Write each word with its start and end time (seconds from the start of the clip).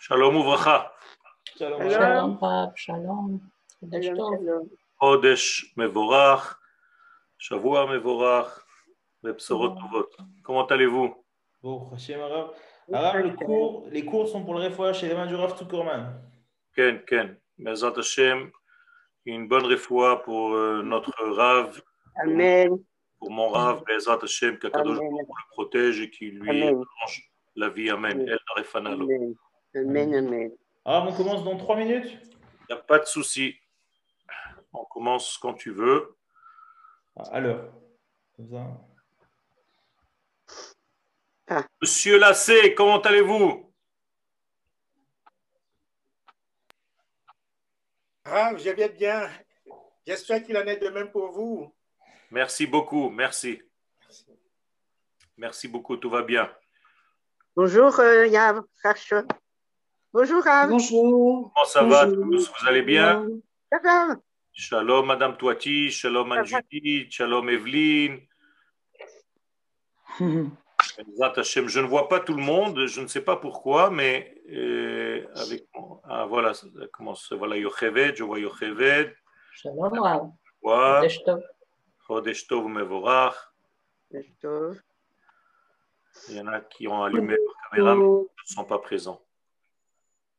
Shalom 0.00 0.34
Uvracha. 0.34 0.88
Shalom. 1.58 2.38
Shalom. 2.74 3.40
Shalom. 3.82 4.70
Chodesh 4.98 5.64
Mevorach. 5.76 6.54
Shavua 7.38 7.86
Mevorach. 7.86 8.48
Bepsorot 9.22 9.76
Tovot. 9.76 10.08
Comment 10.42 10.66
allez-vous 10.68 11.14
Bon, 11.62 11.90
Hashem 11.92 12.18
Arav. 12.18 12.54
Arav, 12.90 13.22
le 13.22 13.32
cours, 13.32 13.86
les 13.90 14.02
cours 14.06 14.26
sont 14.26 14.42
pour 14.42 14.54
le 14.54 14.64
refoua 14.64 14.94
chez 14.94 15.06
les 15.06 15.14
mains 15.14 15.26
du 15.26 15.34
Rav 15.34 15.54
Tukorman. 15.58 16.18
Ken, 16.74 17.02
Ken. 17.06 17.36
Bezat 17.58 17.92
Hashem. 17.98 18.50
Une 19.26 19.48
bonne 19.48 19.66
refoua 19.66 20.22
pour 20.22 20.52
notre 20.82 21.12
Rav, 21.36 21.78
Amen. 22.24 22.70
pour 23.18 23.30
mon 23.30 23.50
Rav, 23.50 23.84
Bezat 23.84 24.20
Hashem, 24.22 24.58
qu'Akadosh 24.58 24.96
le 24.98 25.26
protège 25.50 26.00
et 26.00 26.10
qui 26.10 26.30
lui 26.30 26.62
change 26.62 27.30
la 27.54 27.68
vie. 27.68 27.90
Amen. 27.90 28.12
Amen. 28.12 28.28
El 28.30 28.38
Refanalo. 28.56 29.04
Amen. 29.04 29.36
Amen. 29.74 30.14
Amen. 30.14 30.52
Arav, 30.84 31.08
on 31.08 31.16
commence 31.16 31.44
dans 31.44 31.56
trois 31.56 31.76
minutes? 31.76 32.06
Il 32.06 32.74
n'y 32.74 32.74
a 32.74 32.82
pas 32.82 32.98
de 32.98 33.04
souci. 33.04 33.54
On 34.72 34.84
commence 34.84 35.38
quand 35.38 35.54
tu 35.54 35.70
veux. 35.72 36.16
Ah, 37.16 37.22
À 37.32 37.40
l'heure. 37.40 37.72
Comme 38.36 38.50
ça. 38.50 38.66
Monsieur 41.82 42.18
Lassé, 42.18 42.74
comment 42.74 43.00
allez-vous? 43.00 43.72
Ah, 48.24 48.52
je 48.56 48.70
vais 48.70 48.88
bien. 48.88 49.28
J'espère 50.06 50.42
qu'il 50.44 50.56
en 50.56 50.66
est 50.66 50.76
de 50.76 50.88
même 50.88 51.10
pour 51.10 51.32
vous. 51.32 51.74
Merci 52.30 52.66
beaucoup, 52.66 53.10
merci. 53.10 53.60
Merci 55.36 55.66
beaucoup, 55.68 55.96
tout 55.96 56.10
va 56.10 56.22
bien. 56.22 56.48
Bonjour, 57.56 57.98
euh, 57.98 58.26
Yav. 58.26 58.62
Bonjour, 60.12 60.42
Rav. 60.42 60.68
Bonjour. 60.68 61.52
Comment 61.54 61.66
ça 61.66 61.84
va 61.84 62.04
tous? 62.10 62.50
Vous 62.50 62.68
allez 62.68 62.82
bien? 62.82 63.24
Ça 63.70 63.78
va 63.78 64.16
Shalom 64.52 65.06
Madame 65.06 65.36
Toiti, 65.36 65.88
shalom 65.88 66.32
Anne-Judith, 66.32 67.12
shalom 67.12 67.48
Evelyne. 67.48 68.18
Je 70.18 71.80
ne 71.80 71.86
vois 71.86 72.08
pas 72.08 72.18
tout 72.18 72.34
le 72.34 72.42
monde, 72.42 72.86
je 72.86 73.00
ne 73.00 73.06
sais 73.06 73.20
pas 73.20 73.36
pourquoi, 73.36 73.90
mais 73.90 74.34
euh, 74.50 75.24
avec 75.36 75.68
ah, 76.04 76.24
voilà, 76.26 76.54
ça 76.54 76.66
commence, 76.92 77.32
voilà 77.32 77.56
Yocheved, 77.56 78.16
je 78.16 78.24
vois 78.24 78.40
Yocheved, 78.40 79.14
Shalom, 79.52 79.98
Rav. 79.98 80.30
je 80.44 80.50
vois 80.62 81.02
Chodesh 81.02 81.22
tov. 81.24 81.42
Chodesh 82.06 82.46
Tov 82.48 82.66
Mevorach. 82.66 83.36
Tov. 84.40 84.80
Il 86.30 86.36
y 86.36 86.40
en 86.40 86.48
a 86.48 86.60
qui 86.60 86.88
ont 86.88 87.02
allumé 87.02 87.36
leur 87.36 87.70
caméra, 87.70 87.94
mais 87.94 88.02
qui 88.02 88.50
ne 88.50 88.54
sont 88.54 88.64
pas 88.64 88.78
présents. 88.78 89.20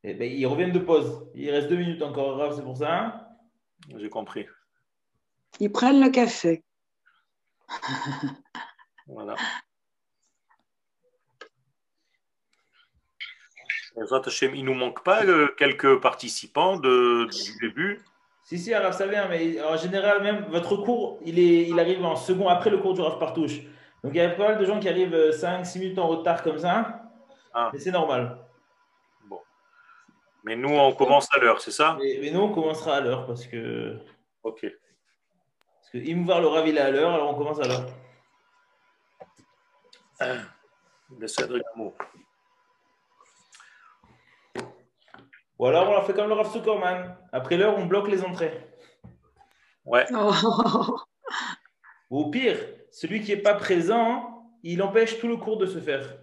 Eh 0.04 0.14
ben, 0.16 0.32
ils 0.32 0.46
reviennent 0.48 0.72
de 0.72 0.80
pause. 0.80 1.28
Il 1.36 1.50
reste 1.52 1.68
deux 1.68 1.76
minutes 1.78 2.02
encore, 2.02 2.38
Rav, 2.38 2.56
c'est 2.56 2.64
pour 2.64 2.78
ça. 2.78 3.00
hein? 3.00 3.28
J'ai 3.98 4.10
compris. 4.10 4.46
Ils 5.60 5.72
prennent 5.72 6.02
le 6.02 6.10
café. 6.10 6.64
Voilà. 9.08 9.36
Il 13.98 14.04
ne 14.04 14.62
nous 14.64 14.74
manque 14.74 15.04
pas 15.04 15.26
euh, 15.26 15.50
quelques 15.58 16.00
participants 16.00 16.78
de- 16.78 17.26
du 17.26 17.58
début? 17.68 18.02
Si, 18.46 18.58
si, 18.58 18.74
Rav, 18.74 18.94
ça 18.94 19.06
vient, 19.08 19.28
mais 19.28 19.62
en 19.62 19.76
général, 19.76 20.24
même 20.24 20.46
votre 20.50 20.78
cours, 20.78 21.20
il, 21.26 21.38
est, 21.40 21.68
il 21.68 21.78
arrive 21.80 22.04
en 22.06 22.16
second 22.16 22.48
après 22.48 22.70
le 22.70 22.78
cours 22.78 22.94
du 22.94 23.02
Rav 23.02 23.20
Partouche. 23.20 23.60
Donc 24.04 24.14
il 24.14 24.16
y 24.16 24.22
a 24.22 24.30
pas 24.30 24.50
mal 24.50 24.58
de 24.58 24.66
gens 24.66 24.80
qui 24.80 24.88
arrivent 24.90 25.32
5-6 25.32 25.80
minutes 25.80 26.00
en 26.00 26.08
retard 26.08 26.42
comme 26.42 26.58
ça. 26.58 27.04
Ah. 27.54 27.70
Mais 27.74 27.80
c'est 27.80 27.92
normal. 27.92 28.38
Mais 30.44 30.56
nous, 30.56 30.70
on 30.70 30.94
commence 30.94 31.28
à 31.34 31.40
l'heure, 31.40 31.62
c'est 31.62 31.72
ça? 31.72 31.98
Mais, 32.00 32.18
mais 32.22 32.32
nous, 32.32 32.42
on 32.42 32.52
commencera 32.52 32.98
à 32.98 33.02
l'heure 33.02 33.28
parce 33.28 33.46
que. 33.46 34.00
Ok. 34.44 34.62
Parce 34.62 35.92
que 35.92 35.98
Imouvar 35.98 36.42
le 36.42 36.48
Rav, 36.48 36.68
il 36.68 36.78
est 36.78 36.82
à 36.82 36.90
l'heure, 36.90 37.14
alors 37.14 37.30
on 37.30 37.36
commence 37.36 37.60
à 37.60 37.68
l'heure. 37.68 37.88
Gamour. 41.76 41.94
Ou 45.60 45.66
alors 45.68 45.90
on 45.90 45.92
leur 45.92 46.06
fait 46.06 46.14
comme 46.14 46.28
le 46.28 46.34
Rav 46.34 46.52
Zuckerman. 46.52 47.18
Après 47.32 47.58
l'heure, 47.58 47.78
on 47.78 47.86
bloque 47.86 48.08
les 48.08 48.24
entrées. 48.24 48.66
Ouais, 49.86 50.06
Oh. 50.14 50.96
Ou 52.10 52.22
au 52.22 52.30
pire, 52.30 52.58
celui 52.92 53.22
qui 53.22 53.34
n'est 53.34 53.42
pas 53.42 53.54
présent, 53.54 54.52
il 54.64 54.82
empêche 54.84 55.20
tout 55.20 55.28
le 55.28 55.38
cours 55.38 55.58
de 55.58 55.66
se 55.66 55.80
faire. 55.80 56.18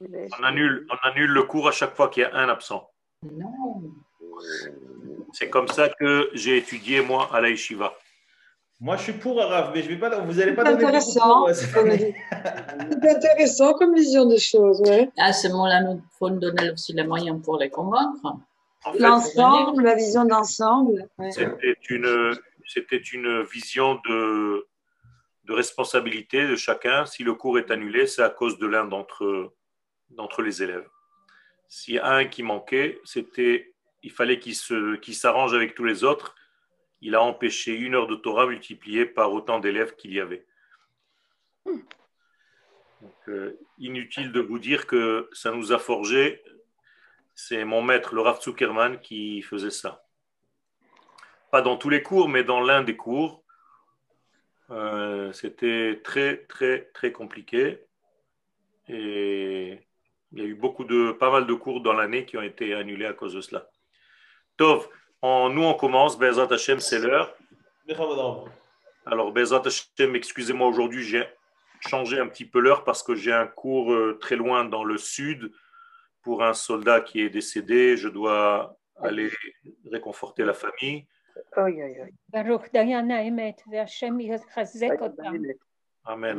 on 0.00 0.42
annule, 0.42 0.86
on 0.90 1.08
annule 1.08 1.30
le 1.30 1.42
cours 1.44 1.68
à 1.68 1.72
chaque 1.72 1.94
fois 1.94 2.08
qu'il 2.08 2.22
y 2.22 2.26
a 2.26 2.34
un 2.34 2.48
absent. 2.48 2.91
Non. 3.22 3.82
C'est 5.32 5.48
comme 5.48 5.68
ça 5.68 5.88
que 5.88 6.30
j'ai 6.34 6.58
étudié, 6.58 7.00
moi, 7.00 7.28
à 7.32 7.40
la 7.40 7.50
yeshiva. 7.50 7.92
Moi, 8.80 8.96
je 8.96 9.02
suis 9.04 9.12
pour 9.12 9.36
Rav, 9.36 9.70
mais 9.72 9.82
je 9.82 9.88
vais 9.88 9.96
pas, 9.96 10.10
vous 10.20 10.32
n'allez 10.34 10.54
pas 10.54 10.64
C'est 10.64 10.72
donner 10.72 10.84
intéressant. 10.86 11.46
C'est 11.52 13.08
intéressant 13.08 13.74
comme 13.74 13.94
vision 13.94 14.26
des 14.26 14.40
choses, 14.40 14.80
ouais. 14.80 15.08
À 15.18 15.32
ce 15.32 15.46
moment-là, 15.48 15.82
nous 15.82 16.02
faut 16.18 16.28
nous 16.30 16.40
donner 16.40 16.70
aussi 16.72 16.92
les 16.92 17.04
moyens 17.04 17.40
pour 17.40 17.58
les 17.58 17.70
convaincre. 17.70 18.24
En 18.84 18.92
fait, 18.92 18.98
L'ensemble, 18.98 19.84
la 19.84 19.94
vision 19.94 20.24
d'ensemble. 20.24 21.08
ouais. 21.18 21.30
c'était 21.30 21.76
une, 21.90 22.32
c'était 22.66 22.96
une 22.96 23.42
vision 23.42 24.00
de, 24.08 24.66
de 25.44 25.52
responsabilité 25.52 26.48
de 26.48 26.56
chacun. 26.56 27.06
Si 27.06 27.22
le 27.22 27.34
cours 27.34 27.58
est 27.58 27.70
annulé, 27.70 28.08
c'est 28.08 28.22
à 28.22 28.30
cause 28.30 28.58
de 28.58 28.66
l'un 28.66 28.84
d'entre, 28.84 29.52
d'entre 30.10 30.42
les 30.42 30.60
élèves. 30.60 30.88
S'il 31.74 31.94
y 31.94 31.98
a 31.98 32.06
un 32.06 32.26
qui 32.26 32.42
manquait, 32.42 33.00
c'était, 33.02 33.72
il 34.02 34.10
fallait 34.10 34.38
qu'il 34.38 34.54
s'arrange 34.54 35.54
avec 35.54 35.74
tous 35.74 35.84
les 35.84 36.04
autres. 36.04 36.34
Il 37.00 37.14
a 37.14 37.22
empêché 37.22 37.72
une 37.72 37.94
heure 37.94 38.06
de 38.06 38.14
Torah 38.14 38.46
multipliée 38.46 39.06
par 39.06 39.32
autant 39.32 39.58
d'élèves 39.58 39.96
qu'il 39.96 40.12
y 40.12 40.20
avait. 40.20 40.44
Euh, 43.26 43.58
inutile 43.78 44.32
de 44.32 44.40
vous 44.40 44.58
dire 44.58 44.86
que 44.86 45.30
ça 45.32 45.50
nous 45.50 45.72
a 45.72 45.78
forgé. 45.78 46.42
C'est 47.34 47.64
mon 47.64 47.80
maître, 47.80 48.14
le 48.14 48.20
Rav 48.20 48.42
Zuckerman, 48.42 49.00
qui 49.00 49.40
faisait 49.40 49.70
ça 49.70 50.04
pas 51.50 51.62
dans 51.62 51.78
tous 51.78 51.88
les 51.88 52.02
cours, 52.02 52.28
mais 52.28 52.44
dans 52.44 52.60
l'un 52.60 52.82
des 52.82 52.98
cours. 52.98 53.44
Euh, 54.68 55.32
C'était 55.32 56.02
très, 56.04 56.44
très, 56.44 56.90
très 56.92 57.12
compliqué. 57.12 57.78
Et 58.88 59.80
il 60.32 60.38
y 60.38 60.42
a 60.42 60.46
eu 60.46 60.54
beaucoup 60.54 60.84
de, 60.84 61.12
pas 61.12 61.30
mal 61.30 61.46
de 61.46 61.54
cours 61.54 61.82
dans 61.82 61.92
l'année 61.92 62.24
qui 62.24 62.36
ont 62.36 62.42
été 62.42 62.74
annulés 62.74 63.06
à 63.06 63.12
cause 63.12 63.34
de 63.34 63.40
cela. 63.40 63.68
Tov, 64.56 64.88
nous 65.22 65.62
on 65.62 65.74
commence, 65.74 66.18
Bezat 66.18 66.48
Hashem, 66.50 66.80
c'est 66.80 66.98
l'heure. 66.98 67.36
Alors 69.04 69.32
Bezat 69.32 69.62
Hashem, 69.66 70.16
excusez-moi, 70.16 70.66
aujourd'hui 70.66 71.02
j'ai 71.02 71.26
changé 71.80 72.18
un 72.18 72.28
petit 72.28 72.46
peu 72.46 72.60
l'heure 72.60 72.84
parce 72.84 73.02
que 73.02 73.14
j'ai 73.14 73.32
un 73.32 73.46
cours 73.46 73.92
euh, 73.92 74.18
très 74.20 74.36
loin 74.36 74.64
dans 74.64 74.84
le 74.84 74.96
sud 74.96 75.52
pour 76.22 76.42
un 76.42 76.54
soldat 76.54 77.00
qui 77.00 77.20
est 77.20 77.30
décédé. 77.30 77.96
Je 77.96 78.08
dois 78.08 78.76
aller 78.96 79.30
réconforter 79.90 80.44
la 80.44 80.54
famille. 80.54 81.06
Amen. 86.04 86.36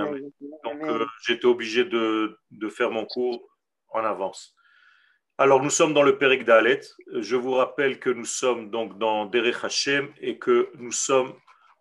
Donc 0.63 0.83
euh, 0.83 1.05
j'étais 1.21 1.45
obligé 1.45 1.83
de 1.83 2.37
faire 2.69 2.89
mon 2.89 3.05
cours 3.05 3.52
en 3.93 4.03
avance. 4.03 4.55
Alors, 5.37 5.61
nous 5.61 5.69
sommes 5.69 5.93
dans 5.93 6.03
le 6.03 6.17
Pérec 6.17 6.45
d'Alet. 6.45 6.81
Je 7.11 7.35
vous 7.35 7.53
rappelle 7.53 7.99
que 7.99 8.09
nous 8.09 8.25
sommes 8.25 8.69
donc 8.69 8.97
dans 8.99 9.25
Derech 9.25 9.63
Hashem 9.63 10.13
et 10.21 10.37
que 10.37 10.69
nous 10.75 10.91
sommes 10.91 11.33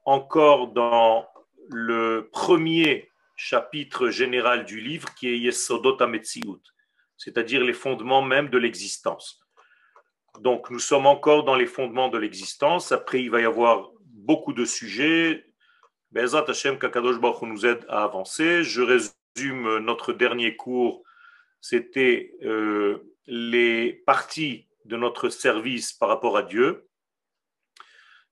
encore 0.05 0.69
dans 0.69 1.27
le 1.69 2.29
premier 2.33 3.11
chapitre 3.37 4.09
général 4.09 4.65
du 4.65 4.81
livre 4.81 5.13
qui 5.15 5.29
est 5.29 5.39
Yesodot 5.39 6.01
HaMetziut, 6.01 6.63
c'est-à-dire 7.17 7.63
les 7.63 7.73
fondements 7.73 8.23
même 8.23 8.49
de 8.49 8.59
l'existence. 8.59 9.41
Donc, 10.41 10.71
nous 10.71 10.79
sommes 10.79 11.07
encore 11.07 11.45
dans 11.45 11.57
les 11.57 11.67
fondements 11.67 12.09
de 12.09 12.19
l'existence. 12.19 12.91
Après, 12.91 13.23
il 13.23 13.31
va 13.31 13.43
y 13.43 13.45
avoir 13.45 13.91
beaucoup 14.01 14.55
de 14.55 14.65
sujets, 14.65 15.45
Bezat 16.13 16.45
Hashem, 16.47 16.79
Kakadosh 16.79 17.19
Baruch 17.19 17.43
nous 17.43 17.65
aide 17.65 17.87
à 17.89 18.05
avancer. 18.05 18.63
Je 18.65 18.83
résume 18.83 19.79
notre 19.79 20.13
dernier 20.13 20.57
cours. 20.57 21.03
C'était 21.63 22.35
euh, 22.43 22.99
les 23.27 23.93
parties 24.05 24.69
de 24.85 24.97
notre 24.97 25.29
service 25.29 25.93
par 25.93 26.09
rapport 26.09 26.37
à 26.37 26.43
Dieu. 26.43 26.89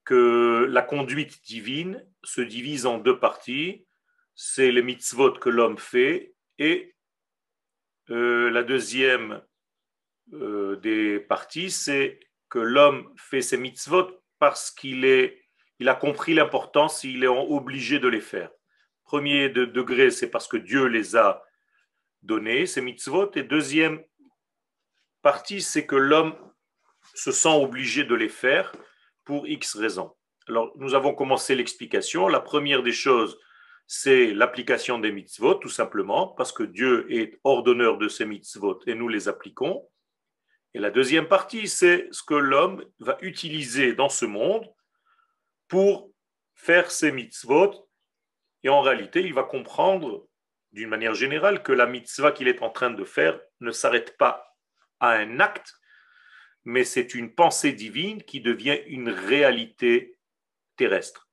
Que 0.05 0.67
la 0.69 0.83
conduite 0.83 1.43
divine 1.45 2.05
se 2.25 2.41
divise 2.41 2.87
en 2.87 2.99
deux 2.99 3.21
parties. 3.21 3.87
C'est 4.35 4.73
les 4.73 4.83
mitzvot 4.83 5.33
que 5.35 5.49
l'homme 5.49 5.79
fait 5.79 6.35
et 6.59 6.97
euh, 8.11 8.51
la 8.51 8.65
deuxième 8.65 9.41
euh, 10.33 10.75
des 10.77 11.21
parties, 11.21 11.71
c'est 11.71 12.19
que 12.49 12.59
l'homme 12.59 13.15
fait 13.17 13.43
ses 13.43 13.57
mitzvot 13.57 14.11
parce 14.41 14.73
qu'il 14.73 15.05
est 15.05 15.41
il 15.79 15.89
a 15.89 15.95
compris 15.95 16.35
l'importance, 16.35 17.05
il 17.05 17.25
est 17.25 17.29
obligé 17.29 17.99
de 18.01 18.09
les 18.09 18.21
faire. 18.21 18.51
Premier 19.05 19.49
de 19.49 19.65
degré, 19.65 20.11
c'est 20.11 20.29
parce 20.29 20.47
que 20.47 20.59
Dieu 20.59 20.85
les 20.87 21.17
a 21.17 21.43
donnés, 22.23 22.67
ces 22.67 22.81
mitzvot. 22.81 23.31
Et 23.35 23.43
deuxième 23.43 24.03
partie, 25.23 25.61
c'est 25.61 25.87
que 25.87 25.97
l'homme 25.97 26.35
se 27.15 27.33
sent 27.33 27.55
obligé 27.55 28.05
de 28.05 28.15
les 28.15 28.29
faire 28.29 28.73
pour 29.25 29.47
X 29.49 29.77
raisons. 29.77 30.15
Alors, 30.49 30.73
nous 30.77 30.95
avons 30.95 31.15
commencé 31.15 31.55
l'explication. 31.55 32.29
La 32.29 32.41
première 32.41 32.83
des 32.83 32.93
choses, 32.93 33.39
c'est 33.87 34.33
l'application 34.33 34.99
des 34.99 35.13
mitzvot, 35.13 35.55
tout 35.55 35.69
simplement, 35.69 36.29
parce 36.29 36.53
que 36.53 36.63
Dieu 36.63 37.07
est 37.13 37.39
ordonneur 37.45 37.99
de 37.99 38.09
ces 38.09 38.25
mitzvot 38.25 38.81
et 38.87 38.95
nous 38.95 39.09
les 39.09 39.29
appliquons. 39.29 39.89
Et 40.75 40.79
la 40.79 40.91
deuxième 40.91 41.27
partie, 41.27 41.69
c'est 41.69 42.09
ce 42.13 42.23
que 42.23 42.35
l'homme 42.35 42.85
va 43.01 43.19
utiliser 43.21 43.95
dans 43.95 44.09
ce 44.09 44.25
monde 44.25 44.73
pour 45.69 46.11
faire 46.55 46.91
ses 46.91 47.13
mitzvot. 47.13 47.89
Et 48.63 48.69
en 48.69 48.81
réalité, 48.81 49.21
il 49.21 49.35
va 49.35 49.43
comprendre 49.43 50.29
d'une 50.73 50.89
manière 50.89 51.15
générale 51.15 51.63
que 51.63 51.73
la 51.73 51.87
mitzvah 51.87 52.33
qu'il 52.33 52.49
est 52.49 52.63
en 52.63 52.71
train 52.71 52.91
de 52.91 53.05
faire 53.05 53.41
ne 53.61 53.71
s'arrête 53.71 54.17
pas 54.17 54.57
à 55.01 55.11
un 55.13 55.41
acte, 55.41 55.75
mais 56.65 56.85
c'est 56.85 57.15
une 57.15 57.35
pensée 57.35 57.73
divine 57.73 58.23
qui 58.23 58.41
devient 58.41 58.81
une 58.87 59.09
réalité 59.09 60.19
terrestre. 60.77 61.29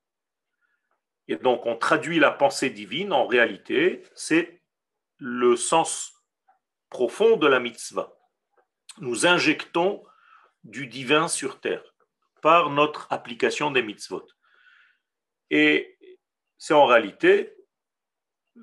Et 1.28 1.36
donc 1.36 1.66
on 1.66 1.76
traduit 1.76 2.18
la 2.18 2.30
pensée 2.30 2.70
divine 2.70 3.12
en 3.12 3.26
réalité, 3.26 4.02
c'est 4.14 4.62
le 5.18 5.56
sens 5.56 6.14
profond 6.90 7.36
de 7.36 7.46
la 7.46 7.60
mitzvah. 7.60 8.16
Nous 9.00 9.26
injectons 9.26 10.02
du 10.64 10.86
divin 10.86 11.28
sur 11.28 11.60
terre 11.60 11.94
par 12.40 12.70
notre 12.70 13.06
application 13.10 13.70
des 13.70 13.82
mitzvot. 13.82 14.26
Et 15.50 15.98
c'est 16.56 16.74
en 16.74 16.86
réalité 16.86 17.57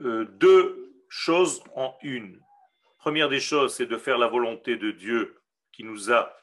euh, 0.02 0.26
deux 0.26 0.94
choses 1.10 1.64
en 1.76 1.96
une. 2.02 2.42
Première 2.98 3.30
des 3.30 3.40
choses, 3.40 3.76
c'est 3.76 3.86
de 3.86 3.98
faire 3.98 4.18
la 4.18 4.28
volonté 4.28 4.78
de 4.78 4.92
Dieu 4.92 5.38
qui 5.72 5.84
nous 5.84 6.12
a 6.12 6.36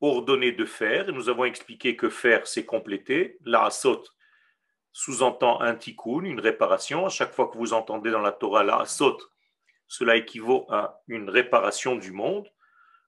ordonné 0.00 0.52
de 0.52 0.64
faire. 0.64 1.12
nous 1.12 1.28
avons 1.28 1.44
expliqué 1.44 1.96
que 1.96 2.08
faire, 2.08 2.46
c'est 2.46 2.64
compléter. 2.64 3.38
La 3.44 3.64
asot 3.64 4.04
sous-entend 4.92 5.60
un 5.60 5.74
tikkun, 5.74 6.24
une 6.24 6.40
réparation. 6.40 7.06
À 7.06 7.08
chaque 7.08 7.32
fois 7.32 7.48
que 7.48 7.58
vous 7.58 7.72
entendez 7.72 8.10
dans 8.10 8.20
la 8.20 8.32
Torah 8.32 8.62
la 8.62 8.80
asot, 8.80 9.18
cela 9.88 10.16
équivaut 10.16 10.66
à 10.70 11.02
une 11.08 11.28
réparation 11.28 11.96
du 11.96 12.12
monde. 12.12 12.48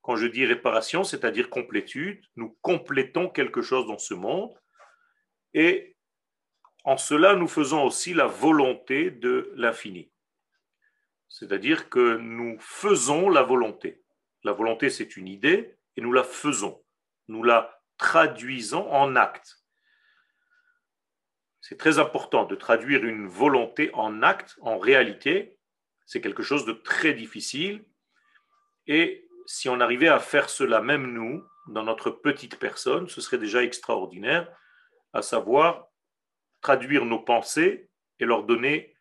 Quand 0.02 0.16
je 0.16 0.26
dis 0.26 0.46
réparation, 0.46 1.04
c'est-à-dire 1.04 1.50
complétude, 1.50 2.24
nous 2.36 2.56
complétons 2.62 3.28
quelque 3.28 3.62
chose 3.62 3.86
dans 3.86 3.98
ce 3.98 4.14
monde. 4.14 4.54
Et 5.54 5.95
en 6.86 6.96
cela, 6.96 7.34
nous 7.34 7.48
faisons 7.48 7.82
aussi 7.82 8.14
la 8.14 8.26
volonté 8.26 9.10
de 9.10 9.52
l'infini. 9.56 10.08
C'est-à-dire 11.28 11.88
que 11.88 12.16
nous 12.16 12.56
faisons 12.60 13.28
la 13.28 13.42
volonté. 13.42 14.04
La 14.44 14.52
volonté, 14.52 14.88
c'est 14.88 15.16
une 15.16 15.26
idée, 15.26 15.76
et 15.96 16.00
nous 16.00 16.12
la 16.12 16.22
faisons. 16.22 16.80
Nous 17.26 17.42
la 17.42 17.82
traduisons 17.98 18.88
en 18.92 19.16
acte. 19.16 19.64
C'est 21.60 21.76
très 21.76 21.98
important 21.98 22.44
de 22.44 22.54
traduire 22.54 23.04
une 23.04 23.26
volonté 23.26 23.90
en 23.92 24.22
acte, 24.22 24.56
en 24.60 24.78
réalité. 24.78 25.58
C'est 26.04 26.20
quelque 26.20 26.44
chose 26.44 26.66
de 26.66 26.72
très 26.72 27.14
difficile. 27.14 27.84
Et 28.86 29.28
si 29.46 29.68
on 29.68 29.80
arrivait 29.80 30.06
à 30.06 30.20
faire 30.20 30.48
cela 30.48 30.80
même 30.80 31.12
nous, 31.12 31.44
dans 31.66 31.82
notre 31.82 32.10
petite 32.12 32.60
personne, 32.60 33.08
ce 33.08 33.20
serait 33.20 33.38
déjà 33.38 33.64
extraordinaire, 33.64 34.48
à 35.12 35.22
savoir 35.22 35.85
traduire 36.66 37.04
nos 37.04 37.20
pensées 37.20 37.88
et 38.18 38.24
leur 38.24 38.42
donner 38.42 38.96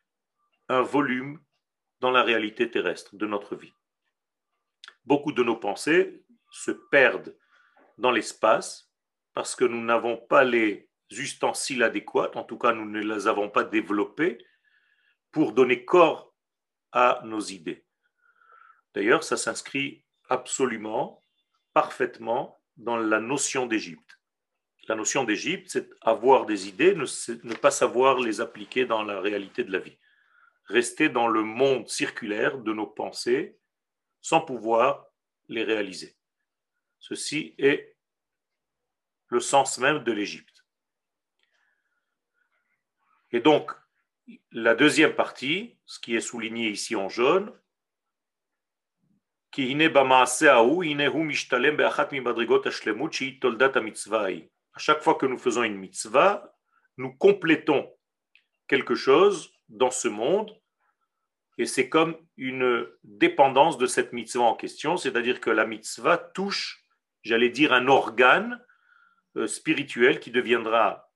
un 0.70 0.84
volume 0.84 1.40
dans 2.00 2.12
la 2.12 2.22
réalité 2.22 2.70
terrestre 2.70 3.16
de 3.16 3.26
notre 3.26 3.56
vie. 3.56 3.74
Beaucoup 5.04 5.32
de 5.32 5.42
nos 5.42 5.56
pensées 5.56 6.24
se 6.52 6.70
perdent 6.70 7.36
dans 7.98 8.12
l'espace 8.12 8.94
parce 9.34 9.56
que 9.56 9.66
nous 9.66 9.82
n'avons 9.82 10.16
pas 10.16 10.44
les 10.44 10.92
ustensiles 11.10 11.82
adéquats, 11.82 12.30
en 12.36 12.44
tout 12.44 12.60
cas 12.60 12.72
nous 12.72 12.86
ne 12.86 13.00
les 13.00 13.26
avons 13.26 13.50
pas 13.50 13.64
développés 13.64 14.38
pour 15.32 15.52
donner 15.52 15.86
corps 15.86 16.36
à 16.92 17.22
nos 17.24 17.42
idées. 17.42 17.84
D'ailleurs, 18.94 19.24
ça 19.24 19.38
s'inscrit 19.38 20.06
absolument, 20.30 21.24
parfaitement 21.74 22.62
dans 22.78 22.98
la 22.98 23.20
notion 23.20 23.66
d'Égypte. 23.66 24.15
La 24.88 24.96
notion 24.96 25.24
d'Égypte, 25.24 25.70
c'est 25.70 25.90
avoir 26.02 26.46
des 26.46 26.68
idées, 26.68 26.94
ne, 26.96 27.54
pas 27.56 27.72
savoir 27.72 28.20
les 28.20 28.40
appliquer 28.40 28.86
dans 28.86 29.04
la 29.04 29.20
réalité 29.20 29.64
de 29.64 29.72
la 29.72 29.80
vie. 29.80 29.98
Rester 30.66 31.10
dans 31.10 31.28
le 31.28 31.42
monde 31.42 31.88
circulaire 31.90 32.58
de 32.58 32.74
nos 32.74 32.88
pensées 32.88 33.58
sans 34.22 34.42
pouvoir 34.42 35.08
les 35.48 35.64
réaliser. 35.64 36.16
Ceci 37.00 37.56
est 37.58 37.96
le 39.28 39.40
sens 39.40 39.78
même 39.78 40.04
de 40.04 40.12
l'Égypte. 40.12 40.66
Et 43.32 43.40
donc, 43.40 43.72
la 44.52 44.76
deuxième 44.76 45.16
partie, 45.16 45.78
ce 45.86 46.00
qui 46.00 46.16
est 46.16 46.22
souligné 46.22 46.70
ici 46.70 46.96
en 46.96 47.10
jaune, 47.10 47.52
à 54.76 54.80
chaque 54.80 55.02
fois 55.02 55.16
que 55.16 55.26
nous 55.26 55.38
faisons 55.38 55.64
une 55.64 55.78
mitzvah, 55.78 56.56
nous 56.98 57.14
complétons 57.14 57.92
quelque 58.68 58.96
chose 58.96 59.52
dans 59.70 59.92
ce 59.92 60.08
monde 60.08 60.56
et 61.58 61.66
c'est 61.66 61.90
comme 61.90 62.18
une 62.38 62.88
dépendance 63.04 63.78
de 63.78 63.88
cette 63.88 64.12
mitzvah 64.12 64.44
en 64.44 64.56
question, 64.56 64.98
c'est-à-dire 64.98 65.40
que 65.40 65.50
la 65.50 65.66
mitzvah 65.66 66.18
touche, 66.18 66.84
j'allais 67.24 67.50
dire, 67.50 67.72
un 67.72 67.88
organe 67.88 68.62
euh, 69.38 69.48
spirituel 69.48 70.20
qui 70.20 70.32
deviendra 70.32 71.10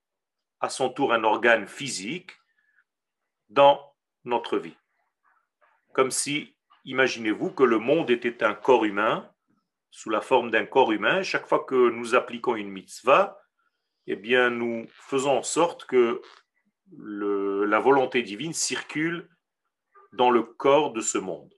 à 0.62 0.70
son 0.70 0.90
tour 0.90 1.14
un 1.14 1.24
organe 1.24 1.68
physique 1.68 2.32
dans 3.50 3.94
notre 4.24 4.58
vie. 4.58 4.78
Comme 5.94 6.12
si, 6.12 6.56
imaginez-vous 6.86 7.52
que 7.52 7.64
le 7.64 7.80
monde 7.80 8.10
était 8.10 8.44
un 8.44 8.54
corps 8.54 8.86
humain, 8.86 9.30
sous 9.92 10.10
la 10.10 10.22
forme 10.22 10.52
d'un 10.52 10.66
corps 10.66 10.92
humain. 10.92 11.24
Chaque 11.24 11.48
fois 11.48 11.66
que 11.66 11.90
nous 11.90 12.16
appliquons 12.16 12.56
une 12.56 12.70
mitzvah, 12.70 13.40
eh 14.12 14.16
bien, 14.16 14.50
nous 14.50 14.88
faisons 14.90 15.38
en 15.38 15.44
sorte 15.44 15.86
que 15.86 16.22
la 16.98 17.80
volonté 17.80 18.24
divine 18.24 18.54
circule 18.54 19.30
dans 20.14 20.32
le 20.32 20.42
corps 20.42 20.94
de 20.94 21.02
ce 21.02 21.20
monde. 21.20 21.54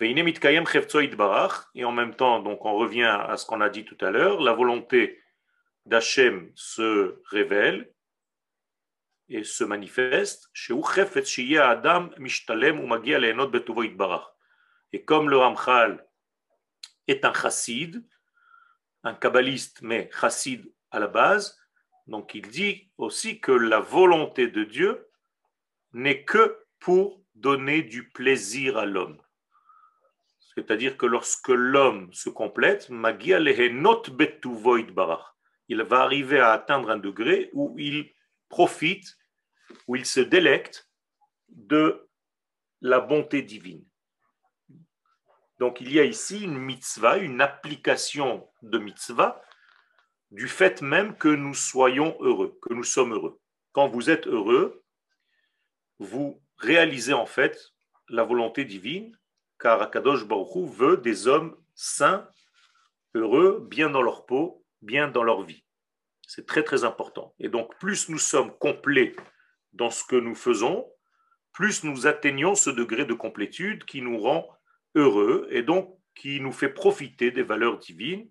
Et 0.00 1.84
en 1.84 1.92
même 1.92 2.16
temps, 2.16 2.40
donc 2.40 2.64
on 2.64 2.74
revient 2.74 3.04
à 3.04 3.36
ce 3.36 3.46
qu'on 3.46 3.60
a 3.60 3.68
dit 3.68 3.84
tout 3.84 3.96
à 4.00 4.10
l'heure, 4.10 4.40
la 4.40 4.54
volonté 4.54 5.22
d'Hachem 5.86 6.50
se 6.56 7.22
révèle 7.26 7.94
et 9.28 9.44
se 9.44 9.62
manifeste. 9.62 10.50
Et 14.92 15.04
comme 15.04 15.30
le 15.30 15.36
Ramchal 15.36 16.04
est 17.06 17.24
un 17.24 17.32
chassid, 17.32 18.04
un 19.04 19.14
kabbaliste, 19.14 19.82
mais 19.82 20.10
chassid 20.18 20.72
à 20.90 20.98
la 20.98 21.08
base. 21.08 21.58
Donc 22.06 22.34
il 22.34 22.48
dit 22.48 22.90
aussi 22.98 23.40
que 23.40 23.52
la 23.52 23.80
volonté 23.80 24.48
de 24.48 24.64
Dieu 24.64 25.08
n'est 25.92 26.24
que 26.24 26.64
pour 26.78 27.22
donner 27.34 27.82
du 27.82 28.08
plaisir 28.08 28.76
à 28.76 28.86
l'homme. 28.86 29.20
C'est-à-dire 30.54 30.96
que 30.96 31.06
lorsque 31.06 31.48
l'homme 31.48 32.12
se 32.12 32.28
complète, 32.28 32.90
il 35.68 35.82
va 35.82 36.00
arriver 36.00 36.40
à 36.40 36.52
atteindre 36.52 36.90
un 36.90 36.98
degré 36.98 37.50
où 37.54 37.74
il 37.78 38.12
profite, 38.48 39.16
où 39.86 39.96
il 39.96 40.04
se 40.04 40.20
délecte 40.20 40.90
de 41.48 42.06
la 42.82 43.00
bonté 43.00 43.42
divine. 43.42 43.84
Donc 45.62 45.80
il 45.80 45.92
y 45.92 46.00
a 46.00 46.04
ici 46.04 46.42
une 46.42 46.58
mitzvah, 46.58 47.18
une 47.18 47.40
application 47.40 48.48
de 48.62 48.78
mitzvah 48.78 49.40
du 50.32 50.48
fait 50.48 50.82
même 50.82 51.16
que 51.16 51.28
nous 51.28 51.54
soyons 51.54 52.16
heureux, 52.18 52.58
que 52.60 52.74
nous 52.74 52.82
sommes 52.82 53.12
heureux. 53.12 53.40
Quand 53.70 53.86
vous 53.86 54.10
êtes 54.10 54.26
heureux, 54.26 54.82
vous 56.00 56.42
réalisez 56.56 57.12
en 57.12 57.26
fait 57.26 57.74
la 58.08 58.24
volonté 58.24 58.64
divine, 58.64 59.16
car 59.60 59.80
Akadosh 59.80 60.26
Baruch 60.26 60.68
veut 60.68 60.96
des 60.96 61.28
hommes 61.28 61.56
sains, 61.76 62.28
heureux, 63.14 63.64
bien 63.70 63.88
dans 63.88 64.02
leur 64.02 64.26
peau, 64.26 64.64
bien 64.80 65.06
dans 65.06 65.22
leur 65.22 65.44
vie. 65.44 65.64
C'est 66.26 66.44
très 66.44 66.64
très 66.64 66.82
important. 66.82 67.36
Et 67.38 67.48
donc 67.48 67.78
plus 67.78 68.08
nous 68.08 68.18
sommes 68.18 68.50
complets 68.58 69.14
dans 69.74 69.90
ce 69.90 70.02
que 70.02 70.16
nous 70.16 70.34
faisons, 70.34 70.90
plus 71.52 71.84
nous 71.84 72.08
atteignons 72.08 72.56
ce 72.56 72.70
degré 72.70 73.04
de 73.04 73.14
complétude 73.14 73.84
qui 73.84 74.02
nous 74.02 74.18
rend 74.18 74.48
heureux 74.94 75.46
et 75.50 75.62
donc 75.62 75.98
qui 76.14 76.40
nous 76.40 76.52
fait 76.52 76.68
profiter 76.68 77.30
des 77.30 77.42
valeurs 77.42 77.78
divines. 77.78 78.28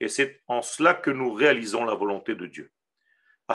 Et 0.00 0.08
c'est 0.08 0.42
en 0.46 0.62
cela 0.62 0.94
que 0.94 1.10
nous 1.10 1.32
réalisons 1.32 1.84
la 1.84 1.94
volonté 1.94 2.34
de 2.34 2.46
Dieu. 2.46 2.70
Et 3.48 3.54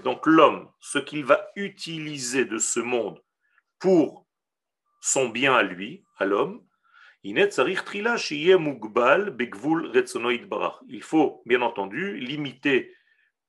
donc 0.00 0.26
l'homme, 0.26 0.70
ce 0.80 0.98
qu'il 0.98 1.24
va 1.24 1.48
utiliser 1.56 2.44
de 2.44 2.58
ce 2.58 2.80
monde 2.80 3.22
pour 3.78 4.26
son 5.00 5.28
bien 5.28 5.54
à 5.54 5.62
lui, 5.62 6.04
à 6.18 6.24
l'homme, 6.24 6.64
il 7.24 7.34
faut, 11.02 11.42
bien 11.46 11.62
entendu, 11.62 12.16
limiter 12.16 12.94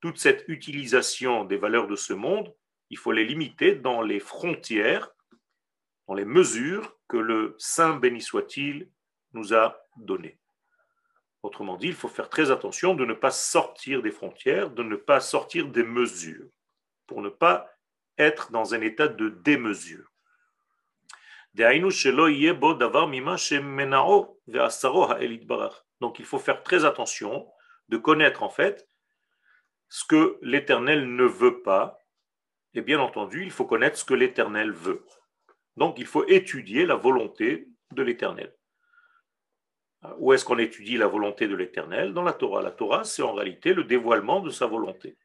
toute 0.02 0.18
cette 0.18 0.46
utilisation 0.48 1.46
des 1.46 1.58
valeurs 1.58 1.88
de 1.88 1.96
ce 1.96 2.14
monde, 2.14 2.54
il 2.90 2.98
faut 2.98 3.12
les 3.12 3.26
limiter 3.26 3.76
dans 3.76 4.02
les 4.02 4.20
frontières, 4.20 5.12
dans 6.10 6.16
les 6.16 6.26
mesures 6.26 6.98
que 7.08 7.18
le 7.18 7.56
Saint 7.60 7.96
béni 7.98 8.20
soit-il 8.20 8.90
nous 9.34 9.54
a 9.54 9.86
données. 9.96 10.40
Autrement 11.44 11.78
dit, 11.78 11.90
il 11.90 11.94
faut 11.94 12.08
faire 12.08 12.30
très 12.30 12.50
attention 12.50 12.96
de 12.96 13.06
ne 13.06 13.14
pas 13.14 13.30
sortir 13.30 14.02
des 14.02 14.10
frontières, 14.10 14.72
de 14.72 14.82
ne 14.82 14.96
pas 14.96 15.20
sortir 15.20 15.68
des 15.68 15.84
mesures, 15.84 16.50
pour 17.06 17.22
ne 17.22 17.30
pas 17.30 17.70
être 18.18 18.52
dans 18.52 18.74
un 18.74 18.82
état 18.82 19.08
de 19.08 19.30
démesure. 19.30 20.12
Donc 26.02 26.20
il 26.20 26.26
faut 26.26 26.40
faire 26.40 26.64
très 26.64 26.86
attention 26.86 27.48
de 27.90 27.98
connaître 27.98 28.42
en 28.42 28.50
fait 28.50 28.90
ce 29.90 30.06
que 30.06 30.40
l'Éternel 30.42 31.16
ne 31.16 31.26
veut 31.26 31.62
pas. 31.62 32.00
Et 32.74 32.82
bien 32.82 33.00
entendu, 33.00 33.44
il 33.44 33.52
faut 33.52 33.66
connaître 33.66 34.00
ce 34.00 34.06
que 34.06 34.16
l'Éternel 34.16 34.72
veut. 34.72 35.06
Donc 35.80 35.98
il 35.98 36.06
faut 36.06 36.28
étudier 36.28 36.86
la 36.86 36.96
volonté 36.96 37.70
de 37.94 38.04
l'Éternel. 38.04 38.54
Où 40.18 40.34
est-ce 40.34 40.44
qu'on 40.44 40.58
étudie 40.58 40.98
la 40.98 41.08
volonté 41.08 41.48
de 41.48 41.56
l'Éternel 41.56 42.12
Dans 42.14 42.24
la 42.24 42.34
Torah. 42.34 42.62
La 42.62 42.72
Torah, 42.72 43.06
c'est 43.06 43.22
en 43.22 43.34
réalité 43.34 43.74
le 43.74 43.86
dévoilement 43.86 44.42
de 44.42 44.50
sa 44.50 44.66
volonté. 44.66 45.18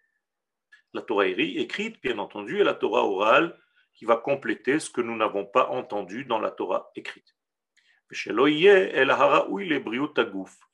La 0.93 1.03
Torah 1.03 1.27
écrite, 1.27 2.01
bien 2.01 2.19
entendu, 2.19 2.61
et 2.61 2.65
la 2.65 2.75
Torah 2.75 3.05
orale 3.05 3.59
qui 3.95 4.05
va 4.05 4.17
compléter 4.17 4.79
ce 4.79 4.91
que 4.91 5.01
nous 5.01 5.17
n'avons 5.17 5.45
pas 5.45 5.71
entendu 5.71 6.25
dans 6.25 6.39
la 6.39 6.53
Torah 6.53 6.93
écrite. 6.95 7.35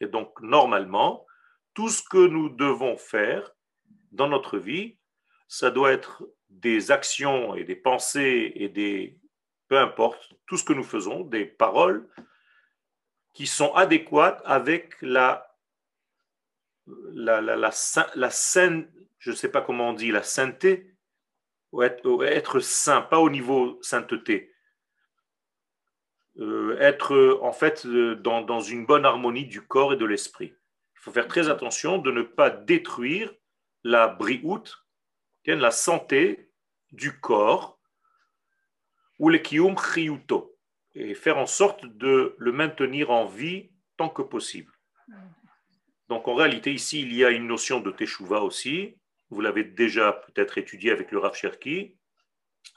Et 0.01 0.07
donc, 0.07 0.41
normalement, 0.43 1.27
tout 1.73 1.89
ce 1.89 2.03
que 2.03 2.27
nous 2.27 2.51
devons 2.51 2.99
faire 2.99 3.51
dans 4.13 4.29
notre 4.29 4.59
vie, 4.59 4.99
ça 5.49 5.71
doit 5.71 5.93
être 5.93 6.23
des 6.51 6.91
actions 6.91 7.55
et 7.55 7.65
des 7.65 7.77
pensées 7.77 8.53
et 8.57 8.69
des, 8.69 9.20
peu 9.71 9.79
importe, 9.79 10.35
tout 10.47 10.59
ce 10.59 10.65
que 10.65 10.75
nous 10.75 10.85
faisons, 10.85 11.21
des 11.23 11.47
paroles 11.47 12.07
qui 13.33 13.47
sont 13.47 13.73
adéquates 13.75 14.43
avec 14.45 15.01
la, 15.01 15.57
la, 16.87 17.41
la, 17.41 17.57
la, 17.57 17.71
la 18.15 18.31
saine, 18.31 18.91
je 19.19 19.31
ne 19.31 19.37
sais 19.37 19.51
pas 19.51 19.63
comment 19.63 19.91
on 19.91 19.95
dit, 19.95 20.11
la 20.11 20.23
sainteté 20.23 20.91
être, 21.83 22.61
saint, 22.61 23.03
pas 23.03 23.19
au 23.19 23.31
niveau 23.31 23.79
sainteté. 23.83 24.53
Euh, 26.39 26.77
être 26.79 27.39
en 27.43 27.53
fait 27.53 27.85
euh, 27.87 28.15
dans, 28.17 28.43
dans, 28.43 28.61
une 28.61 28.87
bonne 28.87 29.05
harmonie 29.05 29.47
du 29.47 29.63
corps 29.63 29.93
et 29.93 29.97
de 29.97 30.05
l'esprit. 30.05 30.55
Il 30.95 31.01
faut 31.01 31.13
faire 31.13 31.29
très 31.29 31.49
attention 31.49 31.99
de 31.99 32.11
ne 32.11 32.23
pas 32.23 32.51
détruire 32.51 33.33
la 33.85 34.09
briout, 34.09 34.63
la 35.47 35.71
santé 35.71 36.53
du 36.93 37.19
corps, 37.19 37.80
ou 39.21 39.29
le 39.29 39.39
kiyum 39.39 39.77
chiyuto, 39.77 40.57
et 40.95 41.15
faire 41.15 41.37
en 41.39 41.47
sorte 41.47 41.85
de 41.85 42.35
le 42.39 42.53
maintenir 42.53 43.11
en 43.11 43.27
vie 43.27 43.71
tant 43.99 44.09
que 44.09 44.23
possible. 44.23 44.73
Donc 46.09 46.27
en 46.27 46.35
réalité, 46.35 46.73
ici, 46.73 47.03
il 47.03 47.15
y 47.15 47.25
a 47.25 47.31
une 47.31 47.47
notion 47.47 47.81
de 47.81 47.91
teshuva 47.93 48.41
aussi, 48.41 48.97
vous 49.29 49.43
l'avez 49.43 49.63
déjà 49.63 50.13
peut-être 50.13 50.57
étudié 50.57 50.91
avec 50.91 51.13
le 51.13 51.19
Rav 51.19 51.37
Cherki, 51.37 51.97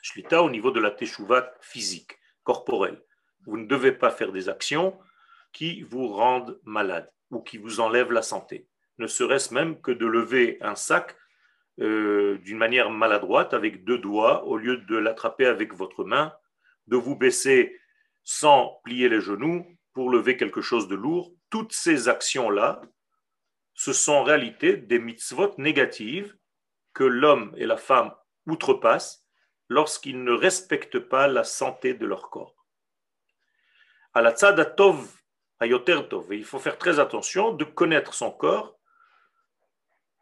Shlita 0.01 0.43
au 0.43 0.49
niveau 0.49 0.69
de 0.69 0.81
la 0.81 0.91
teshuva 0.91 1.49
physique, 1.61 2.19
corporelle. 2.43 3.01
Vous 3.45 3.57
ne 3.57 3.65
devez 3.65 3.93
pas 3.93 4.11
faire 4.11 4.33
des 4.33 4.49
actions 4.49 4.99
qui 5.53 5.81
vous 5.81 6.09
rendent 6.09 6.59
malade 6.65 7.09
ou 7.31 7.41
qui 7.41 7.57
vous 7.57 7.79
enlèvent 7.79 8.11
la 8.11 8.21
santé. 8.21 8.67
Ne 8.97 9.07
serait-ce 9.07 9.53
même 9.53 9.81
que 9.81 9.91
de 9.91 10.05
lever 10.05 10.57
un 10.61 10.75
sac 10.75 11.15
euh, 11.79 12.37
d'une 12.39 12.57
manière 12.57 12.89
maladroite 12.91 13.53
avec 13.53 13.83
deux 13.83 13.97
doigts 13.97 14.43
au 14.45 14.57
lieu 14.57 14.77
de 14.77 14.95
l'attraper 14.95 15.45
avec 15.45 15.73
votre 15.73 16.03
main, 16.03 16.33
de 16.87 16.97
vous 16.97 17.15
baisser 17.15 17.79
sans 18.23 18.79
plier 18.83 19.09
les 19.09 19.21
genoux 19.21 19.65
pour 19.93 20.09
lever 20.09 20.37
quelque 20.37 20.61
chose 20.61 20.87
de 20.87 20.95
lourd. 20.95 21.33
Toutes 21.49 21.73
ces 21.73 22.09
actions-là, 22.09 22.81
ce 23.73 23.91
sont 23.91 24.13
en 24.13 24.23
réalité 24.23 24.77
des 24.77 24.99
mitzvot 24.99 25.53
négatives 25.57 26.37
que 26.93 27.03
l'homme 27.03 27.53
et 27.57 27.65
la 27.65 27.77
femme 27.77 28.13
outrepassent 28.45 29.25
lorsqu'ils 29.67 30.23
ne 30.23 30.31
respectent 30.31 30.99
pas 30.99 31.27
la 31.27 31.43
santé 31.43 31.93
de 31.93 32.05
leur 32.05 32.29
corps. 32.29 32.67
À 34.13 34.21
la 34.21 34.31
tov, 34.31 35.09
il 35.61 36.45
faut 36.45 36.59
faire 36.59 36.77
très 36.77 36.99
attention 36.99 37.51
de 37.51 37.63
connaître 37.63 38.13
son 38.13 38.31
corps 38.31 38.77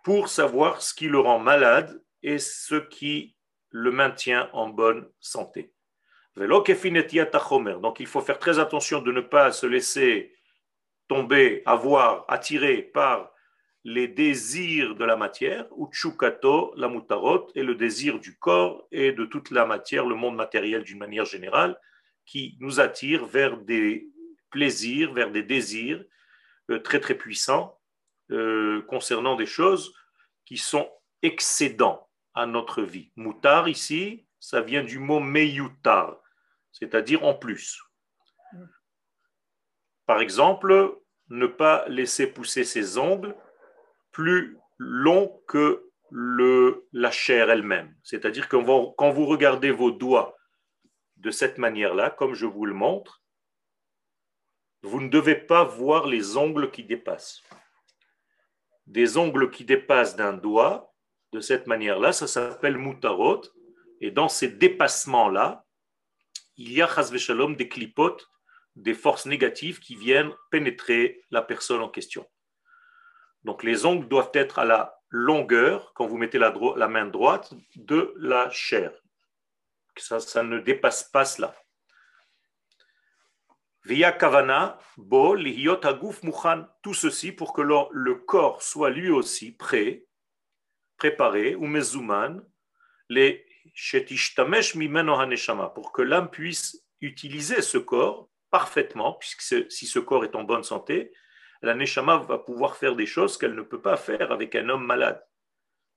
pour 0.04 0.30
savoir 0.30 0.82
ce 0.82 0.94
qui 0.94 1.08
le 1.08 1.20
rend 1.20 1.40
malade 1.40 2.02
et 2.24 2.40
ce 2.40 2.76
qui 2.76 3.36
le 3.70 3.92
maintient 3.92 4.50
en 4.54 4.70
bonne 4.70 5.10
santé. 5.20 5.74
Donc 6.36 8.00
il 8.00 8.08
faut 8.08 8.22
faire 8.22 8.40
très 8.40 8.60
attention 8.60 9.02
de 9.02 9.12
ne 9.12 9.22
pas 9.22 9.52
se 9.52 9.66
laisser 9.66 10.34
tomber, 11.08 11.62
avoir, 11.66 12.26
attirer 12.30 12.82
par 12.82 13.32
les 13.84 14.08
désirs 14.08 14.96
de 14.96 15.04
la 15.04 15.18
matière, 15.18 15.66
ou 15.72 15.90
chukato, 15.92 16.74
la 16.78 16.88
mutarot, 16.88 17.48
et 17.56 17.64
le 17.64 17.76
désir 17.76 18.20
du 18.20 18.38
corps 18.38 18.88
et 18.92 19.12
de 19.12 19.26
toute 19.26 19.52
la 19.52 19.66
matière, 19.66 20.06
le 20.06 20.16
monde 20.16 20.36
matériel 20.36 20.84
d'une 20.84 21.00
manière 21.00 21.26
générale, 21.26 21.78
qui 22.26 22.56
nous 22.60 22.80
attire 22.80 23.26
vers 23.26 23.58
des 23.58 24.08
plaisirs, 24.52 25.14
vers 25.14 25.32
des 25.32 25.44
désirs 25.44 26.04
euh, 26.70 26.80
très 26.80 27.00
très 27.00 27.16
puissants 27.16 27.81
euh, 28.32 28.82
concernant 28.88 29.36
des 29.36 29.46
choses 29.46 29.94
qui 30.46 30.58
sont 30.58 30.90
excédents 31.22 32.10
à 32.34 32.46
notre 32.46 32.82
vie. 32.82 33.12
Mutar 33.16 33.68
ici, 33.68 34.26
ça 34.40 34.62
vient 34.62 34.84
du 34.84 35.00
mot 35.00 35.20
meyutar, 35.20 36.18
c'est-à-dire 36.72 37.24
en 37.24 37.34
plus. 37.34 37.82
Par 40.06 40.22
exemple, 40.22 40.98
ne 41.30 41.48
pas 41.48 41.88
laisser 41.88 42.28
pousser 42.28 42.64
ses 42.64 42.98
ongles 42.98 43.36
plus 44.12 44.58
long 44.78 45.42
que 45.48 45.88
la 46.12 47.12
chair 47.12 47.50
elle-même. 47.50 47.96
C'est-à-dire 48.04 48.50
que 48.50 48.58
quand 48.96 49.12
vous 49.12 49.26
regardez 49.26 49.72
vos 49.72 49.92
doigts 49.92 50.38
de 51.18 51.32
cette 51.32 51.58
manière-là, 51.58 52.10
comme 52.10 52.34
je 52.34 52.46
vous 52.46 52.66
le 52.66 52.74
montre, 52.74 53.22
vous 54.84 55.00
ne 55.00 55.10
devez 55.10 55.36
pas 55.36 55.64
voir 55.64 56.08
les 56.08 56.38
ongles 56.38 56.72
qui 56.72 56.84
dépassent. 56.84 57.44
Des 58.88 59.18
ongles 59.18 59.50
qui 59.52 59.66
dépassent 59.66 60.16
d'un 60.16 60.34
doigt, 60.34 60.94
de 61.32 61.40
cette 61.40 61.68
manière-là, 61.68 62.12
ça 62.12 62.28
s'appelle 62.28 62.78
mutarot. 62.78 63.42
Et 64.02 64.12
dans 64.12 64.28
ces 64.28 64.50
dépassements-là, 64.50 65.66
il 66.58 66.74
y 66.74 66.82
a, 66.82 66.88
shalom, 66.88 67.56
des 67.56 67.70
clipotes, 67.70 68.30
des 68.76 68.94
forces 68.94 69.26
négatives 69.26 69.80
qui 69.80 69.96
viennent 69.96 70.34
pénétrer 70.50 71.24
la 71.32 71.42
personne 71.42 71.82
en 71.82 71.90
question. 71.90 72.28
Donc 73.44 73.64
les 73.64 73.86
ongles 73.86 74.08
doivent 74.08 74.32
être 74.34 74.60
à 74.60 74.66
la 74.66 74.98
longueur, 75.10 75.94
quand 75.94 76.08
vous 76.08 76.18
mettez 76.18 76.38
la, 76.38 76.52
main 76.88 77.06
droite, 77.06 77.54
de 77.76 78.14
la 78.18 78.50
chair. 78.50 78.92
Ça, 79.98 80.20
ça 80.20 80.44
ne 80.44 80.60
dépasse 80.60 81.04
pas 81.04 81.26
cela. 81.26 81.54
Via 83.84 84.12
kavana, 84.12 84.78
bo, 84.98 85.36
tout 86.84 86.94
ceci 86.94 87.32
pour 87.32 87.54
que 87.54 87.62
le, 87.62 88.16
corps 88.16 88.62
soit 88.62 88.92
lui 88.92 89.10
aussi 89.10 89.52
prêt, 89.52 90.06
préparé, 90.98 91.56
ou 91.56 91.66
mezuman, 91.66 92.46
les 93.10 93.46
pour 95.76 95.92
que 95.92 96.02
l'âme 96.02 96.30
puisse 96.30 96.84
utiliser 97.00 97.62
ce 97.62 97.78
corps 97.78 98.30
parfaitement, 98.50 99.14
puisque 99.14 99.72
si 99.72 99.88
ce 99.88 100.00
corps 100.00 100.26
est 100.26 100.36
en 100.36 100.44
bonne 100.44 100.64
santé, 100.64 101.12
la 101.62 101.74
Neshama 101.74 102.18
va 102.18 102.38
pouvoir 102.38 102.76
faire 102.76 102.96
des 102.96 103.06
choses 103.06 103.38
qu'elle 103.38 103.56
ne 103.56 103.62
peut 103.62 103.82
pas 103.82 103.98
faire 103.98 104.32
avec 104.32 104.56
un 104.56 104.70
homme 104.70 104.86
malade 104.86 105.24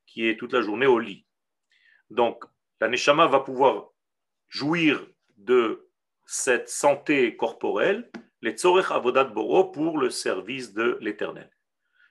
qui 0.07 0.29
est 0.29 0.37
toute 0.37 0.53
la 0.53 0.61
journée 0.61 0.87
au 0.87 0.99
lit. 0.99 1.26
Donc, 2.11 2.45
la 2.81 2.88
Neshama 2.88 3.26
va 3.26 3.41
pouvoir 3.41 3.91
jouir 4.49 5.05
de 5.37 5.88
cette 6.26 6.69
santé 6.69 7.37
corporelle, 7.37 8.11
les 8.43 8.52
tzorech 8.52 8.90
avodat 8.90 9.25
boro 9.25 9.64
pour 9.71 9.99
le 9.99 10.11
service 10.11 10.73
de 10.73 10.99
l'éternel. 11.00 11.50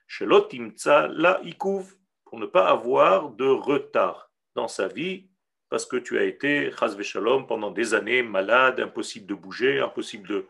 Shelotimtsa 0.06 1.08
la 1.08 1.40
ikuv, 1.42 1.94
pour 2.24 2.38
ne 2.38 2.46
pas 2.46 2.68
avoir 2.68 3.30
de 3.30 3.46
retard 3.46 4.30
dans 4.54 4.68
sa 4.68 4.88
vie, 4.88 5.28
parce 5.68 5.86
que 5.86 5.96
tu 5.96 6.18
as 6.18 6.24
été, 6.24 6.70
chas 6.72 7.00
shalom, 7.02 7.46
pendant 7.46 7.70
des 7.70 7.94
années 7.94 8.22
malade, 8.22 8.80
impossible 8.80 9.26
de 9.26 9.34
bouger, 9.34 9.80
impossible 9.80 10.28
de 10.28 10.46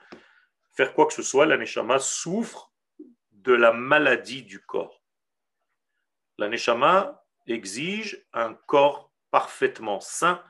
faire 0.73 0.92
quoi 0.92 1.06
que 1.06 1.14
ce 1.14 1.23
soit, 1.23 1.47
la 1.47 1.56
Neshama 1.56 1.99
souffre 1.99 2.73
de 3.30 3.52
la 3.52 3.73
maladie 3.73 4.42
du 4.42 4.61
corps. 4.61 5.02
La 6.38 6.49
neshama 6.49 7.23
exige 7.47 8.26
un 8.33 8.54
corps 8.54 9.12
parfaitement 9.30 10.00
sain 10.00 10.42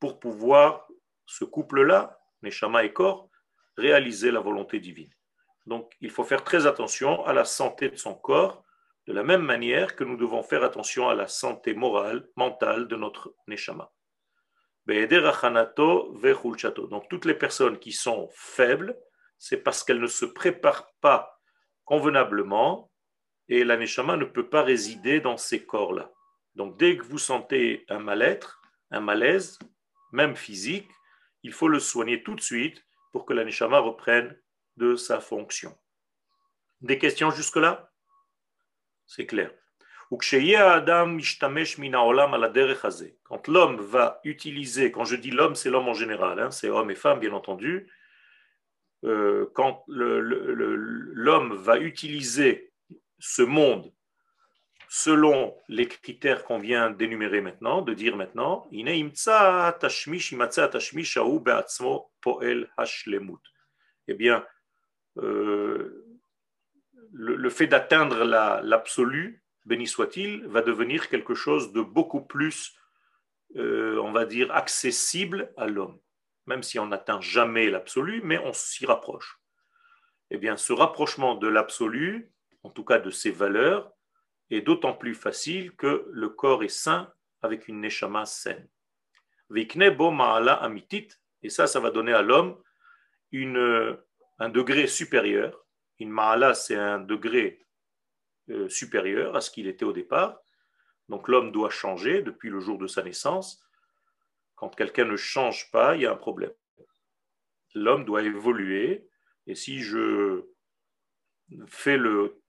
pour 0.00 0.18
pouvoir, 0.18 0.88
ce 1.24 1.44
couple-là, 1.44 2.21
neshama 2.42 2.84
et 2.84 2.92
corps, 2.92 3.28
réaliser 3.76 4.30
la 4.30 4.40
volonté 4.40 4.80
divine. 4.80 5.12
Donc, 5.66 5.92
il 6.00 6.10
faut 6.10 6.24
faire 6.24 6.44
très 6.44 6.66
attention 6.66 7.24
à 7.24 7.32
la 7.32 7.44
santé 7.44 7.88
de 7.88 7.96
son 7.96 8.14
corps, 8.14 8.64
de 9.06 9.12
la 9.12 9.22
même 9.22 9.42
manière 9.42 9.96
que 9.96 10.04
nous 10.04 10.16
devons 10.16 10.42
faire 10.42 10.64
attention 10.64 11.08
à 11.08 11.14
la 11.14 11.28
santé 11.28 11.74
morale, 11.74 12.28
mentale 12.36 12.88
de 12.88 12.96
notre 12.96 13.34
neshama. 13.46 13.92
Donc, 14.86 17.08
toutes 17.08 17.24
les 17.24 17.34
personnes 17.34 17.78
qui 17.78 17.92
sont 17.92 18.28
faibles, 18.32 18.98
c'est 19.38 19.58
parce 19.58 19.84
qu'elles 19.84 20.00
ne 20.00 20.06
se 20.06 20.24
préparent 20.24 20.92
pas 21.00 21.40
convenablement 21.84 22.90
et 23.48 23.64
la 23.64 23.76
neshama 23.76 24.16
ne 24.16 24.24
peut 24.24 24.48
pas 24.48 24.62
résider 24.62 25.20
dans 25.20 25.36
ces 25.36 25.64
corps-là. 25.64 26.10
Donc, 26.54 26.78
dès 26.78 26.96
que 26.96 27.04
vous 27.04 27.18
sentez 27.18 27.84
un 27.88 27.98
mal-être, 27.98 28.60
un 28.90 29.00
malaise, 29.00 29.58
même 30.12 30.36
physique, 30.36 30.88
il 31.42 31.52
faut 31.52 31.68
le 31.68 31.80
soigner 31.80 32.22
tout 32.22 32.34
de 32.34 32.40
suite 32.40 32.84
pour 33.12 33.26
que 33.26 33.32
la 33.32 33.44
neshama 33.44 33.78
reprenne 33.78 34.36
de 34.76 34.96
sa 34.96 35.20
fonction. 35.20 35.76
Des 36.80 36.98
questions 36.98 37.30
jusque-là? 37.30 37.92
C'est 39.06 39.26
clair. 39.26 39.52
Quand 40.10 40.32
l'homme 43.48 43.80
va 43.80 44.20
utiliser, 44.24 44.92
quand 44.92 45.04
je 45.04 45.16
dis 45.16 45.30
l'homme, 45.30 45.54
c'est 45.54 45.70
l'homme 45.70 45.88
en 45.88 45.94
général, 45.94 46.38
hein, 46.38 46.50
c'est 46.50 46.68
homme 46.68 46.90
et 46.90 46.94
femme 46.94 47.20
bien 47.20 47.32
entendu, 47.32 47.90
euh, 49.04 49.50
quand 49.54 49.84
l'homme 49.88 51.54
va 51.54 51.78
utiliser 51.78 52.74
ce 53.18 53.40
monde 53.42 53.92
selon 54.94 55.56
les 55.68 55.88
critères 55.88 56.44
qu'on 56.44 56.58
vient 56.58 56.90
d'énumérer 56.90 57.40
maintenant, 57.40 57.80
de 57.80 57.94
dire 57.94 58.14
maintenant, 58.14 58.68
eh 58.70 58.84
bien, 64.14 64.46
euh, 65.16 66.04
le, 67.10 67.48
fait 67.48 67.66
d'atteindre 67.68 68.22
l'absolu, 68.62 69.42
béni 69.64 69.86
soit-il, 69.86 70.46
va 70.46 70.60
devenir 70.60 71.08
quelque 71.08 71.34
chose 71.34 71.72
de 71.72 71.80
beaucoup 71.80 72.20
plus, 72.20 72.76
euh, 73.56 73.96
on 73.96 74.12
va 74.12 74.26
dire, 74.26 74.54
accessible 74.54 75.54
à 75.56 75.68
l'homme. 75.68 75.98
Même 76.44 76.62
si 76.62 76.78
on 76.78 76.88
n'atteint 76.88 77.22
jamais 77.22 77.70
l'absolu, 77.70 78.20
mais 78.24 78.38
on 78.40 78.52
s'y 78.52 78.84
rapproche. 78.84 79.40
Eh 80.30 80.36
bien, 80.36 80.58
ce 80.58 80.74
rapprochement 80.74 81.34
de 81.34 81.48
l'absolu, 81.48 82.30
en 82.62 82.68
tout 82.68 82.84
cas 82.84 82.98
de 82.98 83.08
ses 83.08 83.30
valeurs, 83.30 83.90
est 84.52 84.60
d'autant 84.60 84.92
plus 84.92 85.14
facile 85.14 85.72
que 85.76 86.06
le 86.10 86.28
corps 86.28 86.62
est 86.62 86.68
sain 86.68 87.12
avec 87.40 87.68
une 87.68 87.80
neshama 87.80 88.26
saine. 88.26 88.68
Et 89.54 91.48
ça, 91.48 91.66
ça 91.66 91.80
va 91.80 91.90
donner 91.90 92.12
à 92.12 92.22
l'homme 92.22 92.62
un 93.32 94.48
degré 94.48 94.86
supérieur. 94.86 95.64
Une 95.98 96.10
ma'ala, 96.10 96.54
c'est 96.54 96.76
un 96.76 96.98
degré 96.98 97.66
euh, 98.50 98.68
supérieur 98.68 99.36
à 99.36 99.40
ce 99.40 99.50
qu'il 99.50 99.66
était 99.68 99.84
au 99.84 99.92
départ. 99.92 100.40
Donc 101.08 101.28
l'homme 101.28 101.52
doit 101.52 101.70
changer 101.70 102.22
depuis 102.22 102.50
le 102.50 102.60
jour 102.60 102.78
de 102.78 102.86
sa 102.86 103.02
naissance. 103.02 103.62
Quand 104.54 104.74
quelqu'un 104.74 105.04
ne 105.04 105.16
change 105.16 105.70
pas, 105.70 105.96
il 105.96 106.02
y 106.02 106.06
a 106.06 106.12
un 106.12 106.16
problème. 106.16 106.52
L'homme 107.74 108.04
doit 108.04 108.22
évoluer. 108.22 109.08
Et 109.46 109.54
si 109.54 109.80
je 109.80 110.44
fais 111.66 111.96
le 111.96 112.41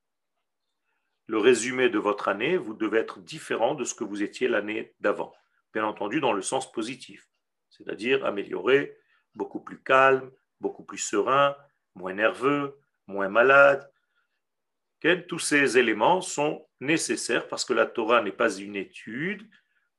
le 1.27 1.37
résumé 1.37 1.89
de 1.89 1.99
votre 1.99 2.27
année, 2.27 2.57
vous 2.57 2.73
devez 2.73 2.99
être 2.99 3.19
différent 3.19 3.75
de 3.75 3.85
ce 3.85 3.93
que 3.93 4.03
vous 4.03 4.23
étiez 4.23 4.47
l'année 4.47 4.93
d'avant. 4.99 5.33
Bien 5.73 5.85
entendu, 5.85 6.19
dans 6.19 6.33
le 6.33 6.41
sens 6.41 6.71
positif, 6.71 7.27
c'est-à-dire 7.69 8.25
améliorer, 8.25 8.97
beaucoup 9.33 9.61
plus 9.61 9.81
calme, 9.81 10.31
beaucoup 10.59 10.83
plus 10.83 10.97
serein, 10.97 11.55
moins 11.95 12.13
nerveux, 12.13 12.77
moins 13.07 13.29
malade. 13.29 13.89
Tous 15.27 15.39
ces 15.39 15.77
éléments 15.77 16.21
sont 16.21 16.65
nécessaires 16.79 17.47
parce 17.47 17.65
que 17.65 17.73
la 17.73 17.85
Torah 17.85 18.21
n'est 18.21 18.31
pas 18.31 18.53
une 18.55 18.75
étude, 18.75 19.49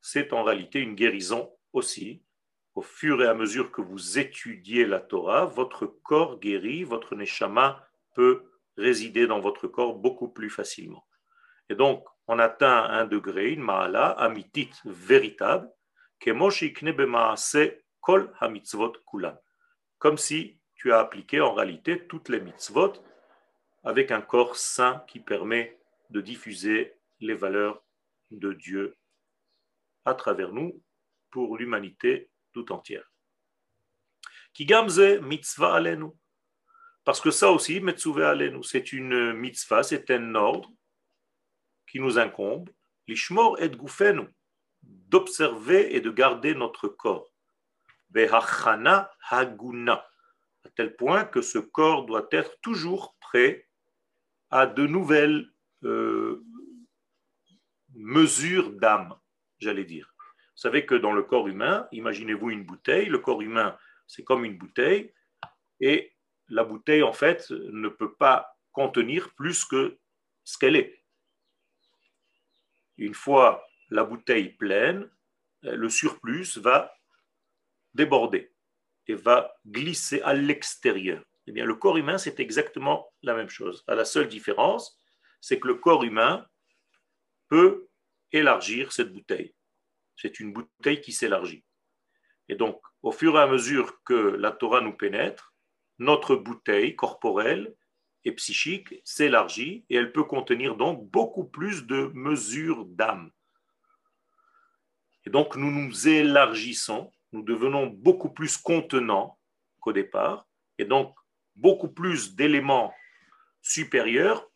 c'est 0.01 0.33
en 0.33 0.43
réalité 0.43 0.81
une 0.81 0.95
guérison 0.95 1.51
aussi. 1.73 2.23
Au 2.75 2.83
fur 2.83 3.23
et 3.23 3.27
à 3.27 3.35
mesure 3.35 3.71
que 3.71 3.83
vous 3.83 4.19
étudiez 4.19 4.87
la 4.87 5.01
Torah, 5.01 5.45
votre 5.45 5.87
corps 5.87 6.41
guérit, 6.41 6.85
votre 6.85 7.15
neshama 7.15 7.87
peut 8.15 8.45
résider 8.77 9.27
dans 9.27 9.41
votre 9.41 9.69
corps 9.69 9.95
beaucoup 9.95 10.29
plus 10.29 10.51
facilement. 10.51 11.07
Et 11.69 11.75
donc, 11.75 12.05
on 12.27 12.39
atteint 12.39 12.85
un 12.85 13.07
degré, 13.07 13.53
une 13.53 13.63
ma'ala, 13.63 14.11
amitit 14.11 14.71
véritable, 14.85 15.71
kol 18.01 18.33
hamitzvot 18.41 18.93
kulan. 19.07 19.37
Comme 19.99 20.19
si 20.19 20.59
tu 20.75 20.93
as 20.93 21.01
appliqué 21.01 21.41
en 21.41 21.55
réalité 21.55 22.07
toutes 22.07 22.29
les 22.29 22.41
mitzvot 22.41 22.93
avec 23.83 24.11
un 24.11 24.21
corps 24.21 24.57
sain 24.57 25.05
qui 25.09 25.21
permet 25.21 25.79
de 26.11 26.21
diffuser 26.21 26.95
les 27.21 27.35
valeurs 27.35 27.83
de 28.31 28.53
Dieu 28.53 28.97
à 30.05 30.15
travers 30.15 30.53
nous 30.53 30.83
pour 31.31 31.57
l'humanité 31.57 32.31
tout 32.53 32.71
entière. 32.73 33.11
Kigamze 34.53 35.21
mitzvah 35.21 35.75
alenu. 35.75 36.11
Parce 37.05 37.21
que 37.21 37.31
ça 37.31 37.51
aussi, 37.51 37.79
alenu, 37.79 38.63
c'est 38.63 38.93
une 38.93 39.33
mitzvah, 39.33 39.83
c'est 39.83 40.11
un 40.11 40.35
ordre 40.35 40.71
qui 41.95 42.01
nous 42.01 42.19
incombe, 42.19 42.69
l'ishmor 43.07 43.63
et 43.63 43.71
goufenu, 43.71 44.27
d'observer 44.83 45.95
et 45.95 46.01
de 46.01 46.11
garder 46.11 46.53
notre 46.57 46.89
corps. 46.89 47.31
Behachana 48.11 49.13
haguna, 49.31 50.05
à 50.65 50.71
tel 50.71 50.97
point 50.97 51.25
que 51.25 51.41
ce 51.41 51.59
corps 51.59 52.05
doit 52.05 52.27
être 52.33 52.59
toujours 52.63 53.15
prêt 53.21 53.69
à 54.51 54.67
de 54.67 54.89
nouvelles 54.89 55.49
euh, 55.85 56.45
mesures 57.95 58.73
d'âme, 58.73 59.15
j'allais 59.61 59.85
dire. 59.85 60.13
Vous 60.19 60.63
savez 60.63 60.87
que 60.87 60.97
dans 60.97 61.13
le 61.13 61.23
corps 61.23 61.47
humain, 61.47 61.87
imaginez-vous 61.93 62.51
une 62.51 62.65
bouteille, 62.65 63.07
le 63.07 63.21
corps 63.21 63.41
humain, 63.41 63.79
c'est 64.09 64.25
comme 64.25 64.45
une 64.45 64.59
bouteille, 64.59 65.15
et 65.79 66.13
la 66.49 66.65
bouteille, 66.65 67.05
en 67.05 67.13
fait, 67.13 67.49
ne 67.53 67.89
peut 67.89 68.15
pas 68.17 68.59
contenir 68.73 69.33
plus 69.35 69.65
que 69.65 69.97
ce 70.43 70.59
qu'elle 70.59 70.75
est. 70.75 71.04
Une 72.97 73.15
fois 73.15 73.67
la 73.91 74.05
bouteille 74.05 74.51
pleine, 74.51 75.09
euh, 75.65 75.77
le 75.77 75.89
surplus 75.89 76.59
va 76.59 76.93
déborder 77.95 78.53
et 79.07 79.15
va 79.15 79.55
glisser 79.67 80.21
à 80.23 80.35
l'extérieur. 80.35 81.23
Eh 81.47 81.53
bien, 81.53 81.65
le 81.65 81.75
corps 81.75 81.97
humain, 81.97 82.19
c'est 82.19 82.41
exactement 82.41 83.13
la 83.23 83.35
même 83.35 83.51
chose. 83.51 83.85
la 83.87 84.05
seule 84.05 84.29
différence, 84.29 84.99
c'est 85.41 85.61
que 85.61 85.69
le 85.69 85.75
corps 85.75 86.05
humain 86.05 86.47
peut 87.49 87.89
élargir 88.33 88.93
cette 88.93 89.13
bouteille. 89.13 89.55
C'est 90.17 90.41
une 90.41 90.53
bouteille 90.53 91.01
qui 91.01 91.13
s'élargit. 91.13 91.65
Et 92.49 92.57
donc, 92.57 92.81
au 93.03 93.13
fur 93.13 93.37
et 93.37 93.41
à 93.41 93.47
mesure 93.47 94.03
que 94.05 94.15
la 94.15 94.53
Torah 94.53 94.81
nous 94.81 94.97
pénètre, 94.97 95.55
notre 95.99 96.35
bouteille 96.35 96.97
corporelle 96.97 97.75
psychique 98.33 98.95
s'élargit 99.05 99.85
et 99.91 99.97
elle 99.97 100.13
peut 100.13 100.25
contenir 100.25 100.77
donc 100.77 101.09
beaucoup 101.11 101.45
plus 101.45 101.87
de 101.87 102.11
mesures 102.15 102.85
d'âme. 102.87 103.31
Et 105.27 105.31
donc 105.31 105.57
nous 105.57 105.71
nous 105.71 106.09
élargissons, 106.09 107.13
nous 107.33 107.43
devenons 107.43 107.87
beaucoup 107.87 108.31
plus 108.31 108.57
contenants 108.57 109.39
qu'au 109.81 109.93
départ, 109.93 110.47
et 110.79 110.85
donc 110.85 111.15
beaucoup 111.57 111.89
plus 111.89 112.35
d'éléments 112.35 112.93
supérieurs 113.63 114.51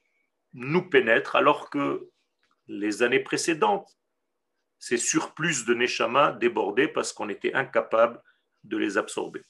nous 0.53 0.89
pénètrent 0.89 1.37
alors 1.37 1.71
que 1.71 2.09
les 2.67 3.03
années 3.03 3.21
précédentes, 3.21 3.99
ces 4.79 4.97
surplus 4.97 5.65
de 5.65 5.75
Neshama 5.75 6.33
débordaient 6.33 6.89
parce 6.89 7.13
qu'on 7.13 7.29
était 7.29 7.55
incapable 7.55 8.23
de 8.65 8.77
les 8.77 8.97
absorber. 8.97 9.43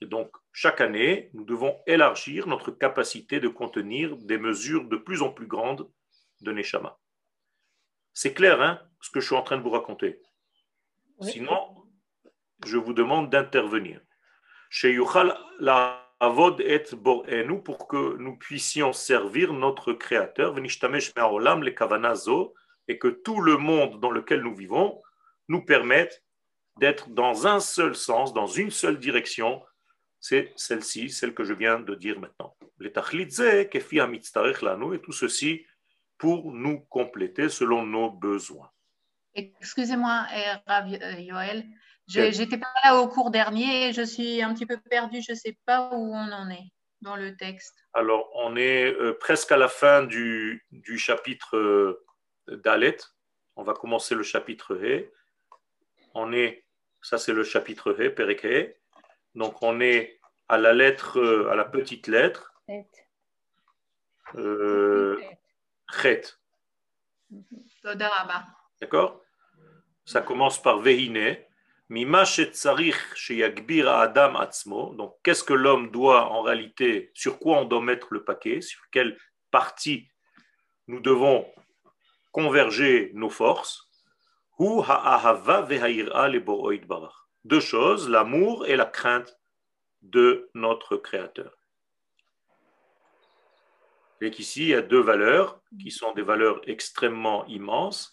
Et 0.00 0.06
donc, 0.06 0.30
chaque 0.52 0.80
année, 0.80 1.30
nous 1.34 1.44
devons 1.44 1.76
élargir 1.86 2.46
notre 2.46 2.70
capacité 2.70 3.40
de 3.40 3.48
contenir 3.48 4.16
des 4.16 4.38
mesures 4.38 4.84
de 4.88 4.96
plus 4.96 5.22
en 5.22 5.30
plus 5.30 5.46
grandes 5.46 5.90
de 6.40 6.52
Neshama. 6.52 6.98
C'est 8.14 8.34
clair, 8.34 8.60
hein, 8.62 8.80
ce 9.00 9.10
que 9.10 9.20
je 9.20 9.26
suis 9.26 9.36
en 9.36 9.42
train 9.42 9.56
de 9.56 9.62
vous 9.62 9.70
raconter. 9.70 10.20
Sinon, 11.20 11.84
je 12.64 12.76
vous 12.76 12.92
demande 12.92 13.30
d'intervenir. 13.30 14.00
Chez 14.70 14.92
Yuchal, 14.92 15.36
la 15.58 16.08
avod 16.20 16.60
et 16.60 17.44
nous 17.44 17.62
pour 17.62 17.86
que 17.86 18.16
nous 18.16 18.36
puissions 18.36 18.92
servir 18.92 19.52
notre 19.52 19.92
Créateur, 19.92 20.56
et 22.88 22.98
que 22.98 23.08
tout 23.08 23.40
le 23.40 23.56
monde 23.56 24.00
dans 24.00 24.10
lequel 24.10 24.42
nous 24.42 24.54
vivons 24.54 25.02
nous 25.48 25.64
permette 25.64 26.24
d'être 26.78 27.10
dans 27.10 27.46
un 27.46 27.60
seul 27.60 27.94
sens, 27.94 28.32
dans 28.32 28.46
une 28.46 28.70
seule 28.70 28.98
direction, 28.98 29.62
c'est 30.20 30.52
celle-ci, 30.56 31.10
celle 31.10 31.34
que 31.34 31.44
je 31.44 31.52
viens 31.54 31.80
de 31.80 31.94
dire 31.94 32.18
maintenant. 32.20 32.54
et 34.92 35.00
tout 35.00 35.12
ceci 35.12 35.64
pour 36.16 36.52
nous 36.52 36.80
compléter 36.80 37.48
selon 37.48 37.84
nos 37.86 38.10
besoins. 38.10 38.70
Excusez-moi, 39.34 40.26
eh, 40.34 40.70
Rav 40.70 40.92
euh, 40.92 41.12
Yoel, 41.20 41.64
J'ai- 42.08 42.32
J'étais 42.32 42.58
pas 42.58 42.72
là 42.84 42.96
au 42.96 43.08
cours 43.08 43.30
dernier 43.30 43.88
et 43.88 43.92
je 43.92 44.02
suis 44.02 44.42
un 44.42 44.54
petit 44.54 44.66
peu 44.66 44.78
perdue. 44.78 45.20
Je 45.22 45.34
sais 45.34 45.56
pas 45.66 45.90
où 45.92 46.12
on 46.14 46.32
en 46.32 46.48
est 46.50 46.72
dans 47.02 47.16
le 47.16 47.36
texte. 47.36 47.74
Alors, 47.92 48.30
on 48.34 48.56
est 48.56 48.86
euh, 48.92 49.12
presque 49.18 49.52
à 49.52 49.56
la 49.56 49.68
fin 49.68 50.02
du, 50.04 50.64
du 50.72 50.98
chapitre 50.98 51.56
euh, 51.56 52.04
Dalet. 52.48 52.96
On 53.56 53.62
va 53.62 53.74
commencer 53.74 54.14
le 54.14 54.22
chapitre 54.22 54.76
He. 54.82 55.10
On 56.14 56.32
est, 56.32 56.64
ça 57.02 57.18
c'est 57.18 57.32
le 57.34 57.44
chapitre 57.44 57.92
He, 58.00 58.08
Perek 58.10 58.44
He. 58.44 58.74
Donc, 59.34 59.62
on 59.62 59.80
est 59.80 60.18
à 60.48 60.58
la 60.58 60.72
lettre, 60.72 61.18
euh, 61.18 61.50
à 61.50 61.54
la 61.54 61.64
petite 61.64 62.06
lettre, 62.06 62.52
euh, 64.34 65.20
Chet. 66.00 66.22
Rabba. 67.84 68.44
D'accord? 68.80 69.22
Ça 70.04 70.20
commence 70.20 70.60
par 70.60 70.78
Vehine. 70.78 71.36
Mima 71.90 72.24
adam 73.86 74.36
atzmo. 74.36 74.94
Donc, 74.94 75.16
qu'est-ce 75.22 75.44
que 75.44 75.54
l'homme 75.54 75.90
doit 75.90 76.30
en 76.30 76.42
réalité, 76.42 77.10
sur 77.14 77.38
quoi 77.38 77.58
on 77.58 77.64
doit 77.64 77.80
mettre 77.80 78.08
le 78.10 78.24
paquet, 78.24 78.60
sur 78.60 78.80
quelle 78.90 79.18
partie 79.50 80.08
nous 80.86 81.00
devons 81.00 81.50
converger 82.30 83.10
nos 83.14 83.30
forces? 83.30 83.88
Hu 84.58 84.82
ha'ahava 84.82 85.62
ve'ha'ira 85.62 86.28
leboro 86.28 86.72
yitbarach. 86.72 87.27
Deux 87.44 87.60
choses, 87.60 88.08
l'amour 88.08 88.66
et 88.66 88.76
la 88.76 88.84
crainte 88.86 89.38
de 90.02 90.50
notre 90.54 90.96
Créateur. 90.96 91.54
Et 94.20 94.30
qu'ici, 94.30 94.62
il 94.62 94.68
y 94.68 94.74
a 94.74 94.82
deux 94.82 95.00
valeurs 95.00 95.60
qui 95.80 95.90
sont 95.90 96.12
des 96.12 96.22
valeurs 96.22 96.60
extrêmement 96.68 97.46
immenses. 97.46 98.12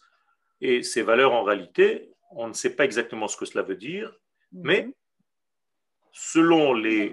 Et 0.62 0.84
ces 0.84 1.02
valeurs, 1.02 1.34
en 1.34 1.44
réalité, 1.44 2.12
on 2.32 2.48
ne 2.48 2.54
sait 2.54 2.76
pas 2.76 2.86
exactement 2.86 3.28
ce 3.28 3.38
que 3.38 3.46
cela 3.46 3.64
veut 3.64 3.76
dire, 3.76 4.14
mais 4.52 4.90
selon 6.12 6.74
les, 6.74 7.12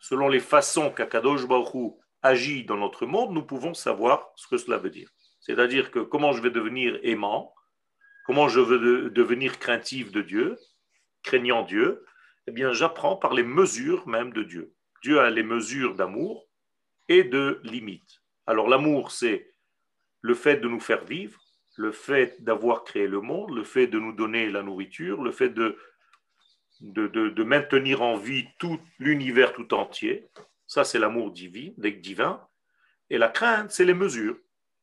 selon 0.00 0.28
les 0.28 0.40
façons 0.40 0.90
qu'Akadosh 0.90 1.46
Baruch 1.46 1.94
agit 2.22 2.64
dans 2.64 2.76
notre 2.76 3.04
monde, 3.06 3.32
nous 3.32 3.44
pouvons 3.44 3.74
savoir 3.74 4.30
ce 4.36 4.48
que 4.48 4.56
cela 4.56 4.78
veut 4.78 4.90
dire. 4.90 5.10
C'est-à-dire 5.40 5.90
que 5.90 5.98
comment 5.98 6.32
je 6.32 6.40
vais 6.40 6.50
devenir 6.50 6.98
aimant, 7.02 7.54
comment 8.24 8.48
je 8.48 8.60
veux 8.60 8.78
de- 8.78 9.08
devenir 9.08 9.58
craintif 9.58 10.10
de 10.12 10.22
Dieu, 10.22 10.56
craignant 11.22 11.62
Dieu, 11.62 12.04
eh 12.46 12.52
bien, 12.52 12.72
j'apprends 12.72 13.16
par 13.16 13.34
les 13.34 13.42
mesures 13.44 14.06
même 14.08 14.32
de 14.32 14.42
Dieu. 14.42 14.74
Dieu 15.02 15.20
a 15.20 15.30
les 15.30 15.42
mesures 15.42 15.94
d'amour 15.94 16.48
et 17.08 17.24
de 17.24 17.60
limite. 17.64 18.22
Alors, 18.46 18.68
l'amour, 18.68 19.12
c'est 19.12 19.50
le 20.20 20.34
fait 20.34 20.56
de 20.56 20.68
nous 20.68 20.80
faire 20.80 21.04
vivre, 21.04 21.40
le 21.76 21.92
fait 21.92 22.42
d'avoir 22.42 22.84
créé 22.84 23.06
le 23.06 23.20
monde, 23.20 23.54
le 23.54 23.64
fait 23.64 23.86
de 23.86 23.98
nous 23.98 24.12
donner 24.12 24.50
la 24.50 24.62
nourriture, 24.62 25.22
le 25.22 25.32
fait 25.32 25.48
de, 25.48 25.78
de, 26.80 27.06
de- 27.08 27.44
maintenir 27.44 28.02
en 28.02 28.16
vie 28.16 28.46
tout 28.58 28.80
l'univers 28.98 29.52
tout 29.52 29.72
entier. 29.74 30.28
Ça, 30.66 30.84
c'est 30.84 30.98
l'amour 30.98 31.32
divin, 31.32 31.70
divin. 31.78 32.46
Et 33.10 33.18
la 33.18 33.28
crainte, 33.28 33.70
c'est 33.70 33.84
les 33.84 33.94
mesures, 33.94 34.38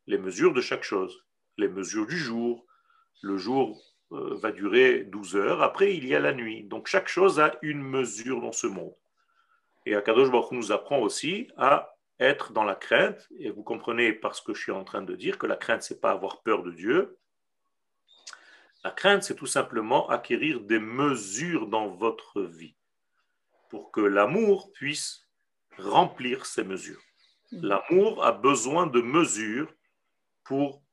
les 0.07 0.17
mesures 0.17 0.53
de 0.53 0.61
chaque 0.61 0.83
chose, 0.83 1.25
les 1.57 1.67
mesures 1.67 2.07
du 2.07 2.17
jour. 2.17 2.65
Le 3.21 3.37
jour 3.37 3.81
va 4.11 4.51
durer 4.51 5.03
12 5.03 5.35
heures, 5.35 5.61
après 5.61 5.95
il 5.95 6.07
y 6.07 6.15
a 6.15 6.19
la 6.19 6.33
nuit. 6.33 6.63
Donc 6.63 6.87
chaque 6.87 7.07
chose 7.07 7.39
a 7.39 7.55
une 7.61 7.81
mesure 7.81 8.41
dans 8.41 8.51
ce 8.51 8.67
monde. 8.67 8.95
Et 9.85 9.95
Akadosh 9.95 10.31
Baruch 10.31 10.51
nous 10.51 10.71
apprend 10.71 10.99
aussi 10.99 11.47
à 11.57 11.95
être 12.19 12.51
dans 12.51 12.63
la 12.63 12.75
crainte, 12.75 13.27
et 13.39 13.49
vous 13.49 13.63
comprenez 13.63 14.11
par 14.11 14.35
ce 14.35 14.41
que 14.41 14.53
je 14.53 14.61
suis 14.61 14.71
en 14.71 14.83
train 14.83 15.01
de 15.01 15.15
dire 15.15 15.37
que 15.37 15.47
la 15.47 15.55
crainte, 15.55 15.83
c'est 15.83 16.01
pas 16.01 16.11
avoir 16.11 16.41
peur 16.41 16.63
de 16.63 16.71
Dieu. 16.71 17.17
La 18.83 18.91
crainte, 18.91 19.23
c'est 19.23 19.35
tout 19.35 19.45
simplement 19.45 20.09
acquérir 20.09 20.59
des 20.61 20.79
mesures 20.79 21.67
dans 21.67 21.87
votre 21.87 22.41
vie 22.41 22.75
pour 23.69 23.91
que 23.91 24.01
l'amour 24.01 24.71
puisse 24.73 25.27
remplir 25.77 26.45
ces 26.45 26.63
mesures. 26.63 27.01
L'amour 27.51 28.23
a 28.25 28.31
besoin 28.31 28.85
de 28.87 29.01
mesures 29.01 29.73
pour 30.43 30.83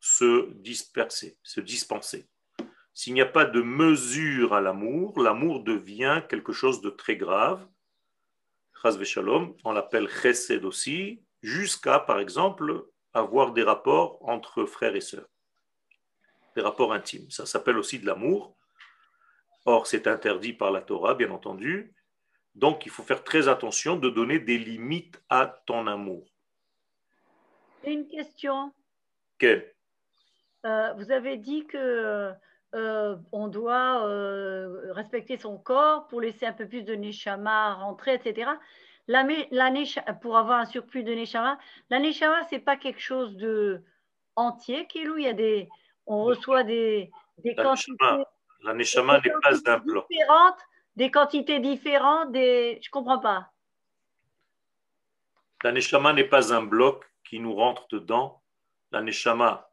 se 0.00 0.52
disperser, 0.54 1.38
se 1.42 1.60
dispenser. 1.60 2.28
S'il 2.98 3.14
n'y 3.14 3.20
a 3.20 3.26
pas 3.26 3.44
de 3.44 3.62
mesure 3.62 4.54
à 4.54 4.60
l'amour, 4.60 5.20
l'amour 5.20 5.62
devient 5.62 6.20
quelque 6.28 6.52
chose 6.52 6.80
de 6.80 6.90
très 6.90 7.16
grave. 7.16 7.64
Shalom, 9.04 9.54
on 9.62 9.70
l'appelle 9.70 10.08
chesed 10.08 10.64
aussi, 10.64 11.22
jusqu'à, 11.40 12.00
par 12.00 12.18
exemple, 12.18 12.88
avoir 13.14 13.52
des 13.52 13.62
rapports 13.62 14.18
entre 14.28 14.64
frères 14.64 14.96
et 14.96 15.00
sœurs. 15.00 15.28
Des 16.56 16.60
rapports 16.60 16.92
intimes. 16.92 17.30
Ça 17.30 17.46
s'appelle 17.46 17.78
aussi 17.78 18.00
de 18.00 18.06
l'amour. 18.06 18.56
Or, 19.64 19.86
c'est 19.86 20.08
interdit 20.08 20.52
par 20.52 20.72
la 20.72 20.82
Torah, 20.82 21.14
bien 21.14 21.30
entendu. 21.30 21.94
Donc, 22.56 22.84
il 22.84 22.90
faut 22.90 23.04
faire 23.04 23.22
très 23.22 23.46
attention 23.46 23.94
de 23.94 24.10
donner 24.10 24.40
des 24.40 24.58
limites 24.58 25.22
à 25.28 25.46
ton 25.66 25.86
amour. 25.86 26.26
Une 27.84 28.08
question. 28.08 28.72
Quelle? 29.38 29.72
Euh, 30.66 30.92
vous 30.94 31.12
avez 31.12 31.36
dit 31.36 31.64
que 31.68 32.34
euh, 32.74 33.16
on 33.32 33.48
doit 33.48 34.06
euh, 34.06 34.92
respecter 34.92 35.38
son 35.38 35.56
corps 35.56 36.06
pour 36.08 36.20
laisser 36.20 36.44
un 36.46 36.52
peu 36.52 36.68
plus 36.68 36.82
de 36.82 36.94
neshama 36.94 37.74
rentrer, 37.74 38.14
etc. 38.14 38.50
La, 39.06 39.24
pour 40.20 40.36
avoir 40.36 40.60
un 40.60 40.66
surplus 40.66 41.02
de 41.02 41.14
neshama, 41.14 41.58
la 41.88 41.98
neshama 41.98 42.44
c'est 42.50 42.58
pas 42.58 42.76
quelque 42.76 43.00
chose 43.00 43.36
de 43.36 43.82
entier. 44.36 44.86
Il 44.94 45.20
y 45.20 45.26
a 45.28 45.32
des, 45.32 45.68
on 46.06 46.24
reçoit 46.24 46.62
des, 46.62 47.10
des 47.38 47.54
La 47.54 47.64
quantités 47.64 47.92
neshama, 47.92 48.24
la 48.62 48.74
neshama 48.74 49.20
n'est 49.20 49.30
pas 49.42 49.72
un 49.72 49.78
bloc. 49.78 50.06
différentes, 50.10 50.58
des 50.96 51.10
quantités 51.10 51.60
différentes, 51.60 52.32
des, 52.32 52.78
je 52.82 52.90
comprends 52.90 53.18
pas. 53.18 53.50
La 55.64 55.72
neshama 55.72 56.12
n'est 56.12 56.24
pas 56.24 56.52
un 56.52 56.62
bloc 56.62 57.04
qui 57.24 57.40
nous 57.40 57.54
rentre 57.54 57.88
dedans. 57.88 58.42
La 58.92 59.00
neshama 59.00 59.67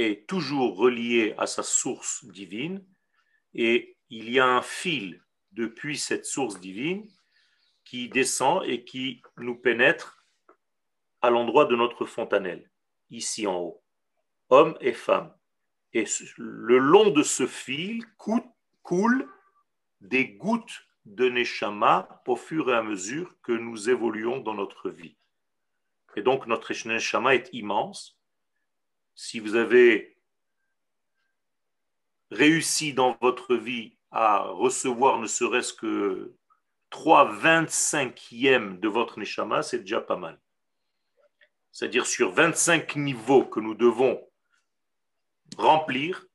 est 0.00 0.26
toujours 0.26 0.76
reliée 0.76 1.34
à 1.38 1.46
sa 1.46 1.62
source 1.62 2.24
divine 2.24 2.84
et 3.54 3.96
il 4.08 4.30
y 4.30 4.38
a 4.38 4.46
un 4.46 4.62
fil 4.62 5.22
depuis 5.52 5.98
cette 5.98 6.26
source 6.26 6.58
divine 6.60 7.08
qui 7.84 8.08
descend 8.08 8.64
et 8.64 8.84
qui 8.84 9.22
nous 9.36 9.56
pénètre 9.56 10.26
à 11.22 11.30
l'endroit 11.30 11.64
de 11.66 11.76
notre 11.76 12.06
fontanelle, 12.06 12.70
ici 13.10 13.46
en 13.46 13.58
haut, 13.58 13.82
hommes 14.48 14.76
et 14.80 14.92
femmes. 14.92 15.34
Et 15.92 16.04
le 16.36 16.78
long 16.78 17.10
de 17.10 17.22
ce 17.22 17.46
fil 17.46 18.04
cou- 18.16 18.54
coulent 18.82 19.28
des 20.00 20.28
gouttes 20.28 20.86
de 21.04 21.28
neshama 21.28 22.22
au 22.26 22.36
fur 22.36 22.70
et 22.70 22.76
à 22.76 22.82
mesure 22.82 23.34
que 23.42 23.52
nous 23.52 23.90
évoluons 23.90 24.38
dans 24.38 24.54
notre 24.54 24.88
vie. 24.88 25.16
Et 26.16 26.22
donc 26.22 26.46
notre 26.46 26.72
neshama 26.86 27.34
est 27.34 27.50
immense. 27.52 28.19
Si 29.22 29.38
vous 29.38 29.54
avez 29.54 30.16
réussi 32.30 32.94
dans 32.94 33.18
votre 33.20 33.54
vie 33.54 33.98
à 34.10 34.38
recevoir 34.44 35.18
ne 35.18 35.26
serait-ce 35.26 35.74
que 35.74 36.34
3 36.88 37.30
25e 37.34 38.80
de 38.80 38.88
votre 38.88 39.18
neshama, 39.18 39.62
c'est 39.62 39.80
déjà 39.80 40.00
pas 40.00 40.16
mal. 40.16 40.40
C'est-à-dire 41.70 42.06
sur 42.06 42.32
25 42.32 42.96
niveaux 42.96 43.44
que 43.44 43.60
nous 43.60 43.74
devons 43.74 44.26
remplir, 45.58 46.26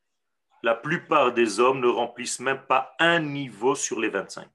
la 0.62 0.76
plupart 0.76 1.34
des 1.34 1.60
hommes 1.60 1.80
ne 1.80 1.88
remplissent 1.88 2.39
même 2.39 2.67
pas 2.67 2.95
un 3.00 3.19
niveau 3.19 3.74
sur 3.74 4.00
les 4.00 4.10
25. 4.10 4.48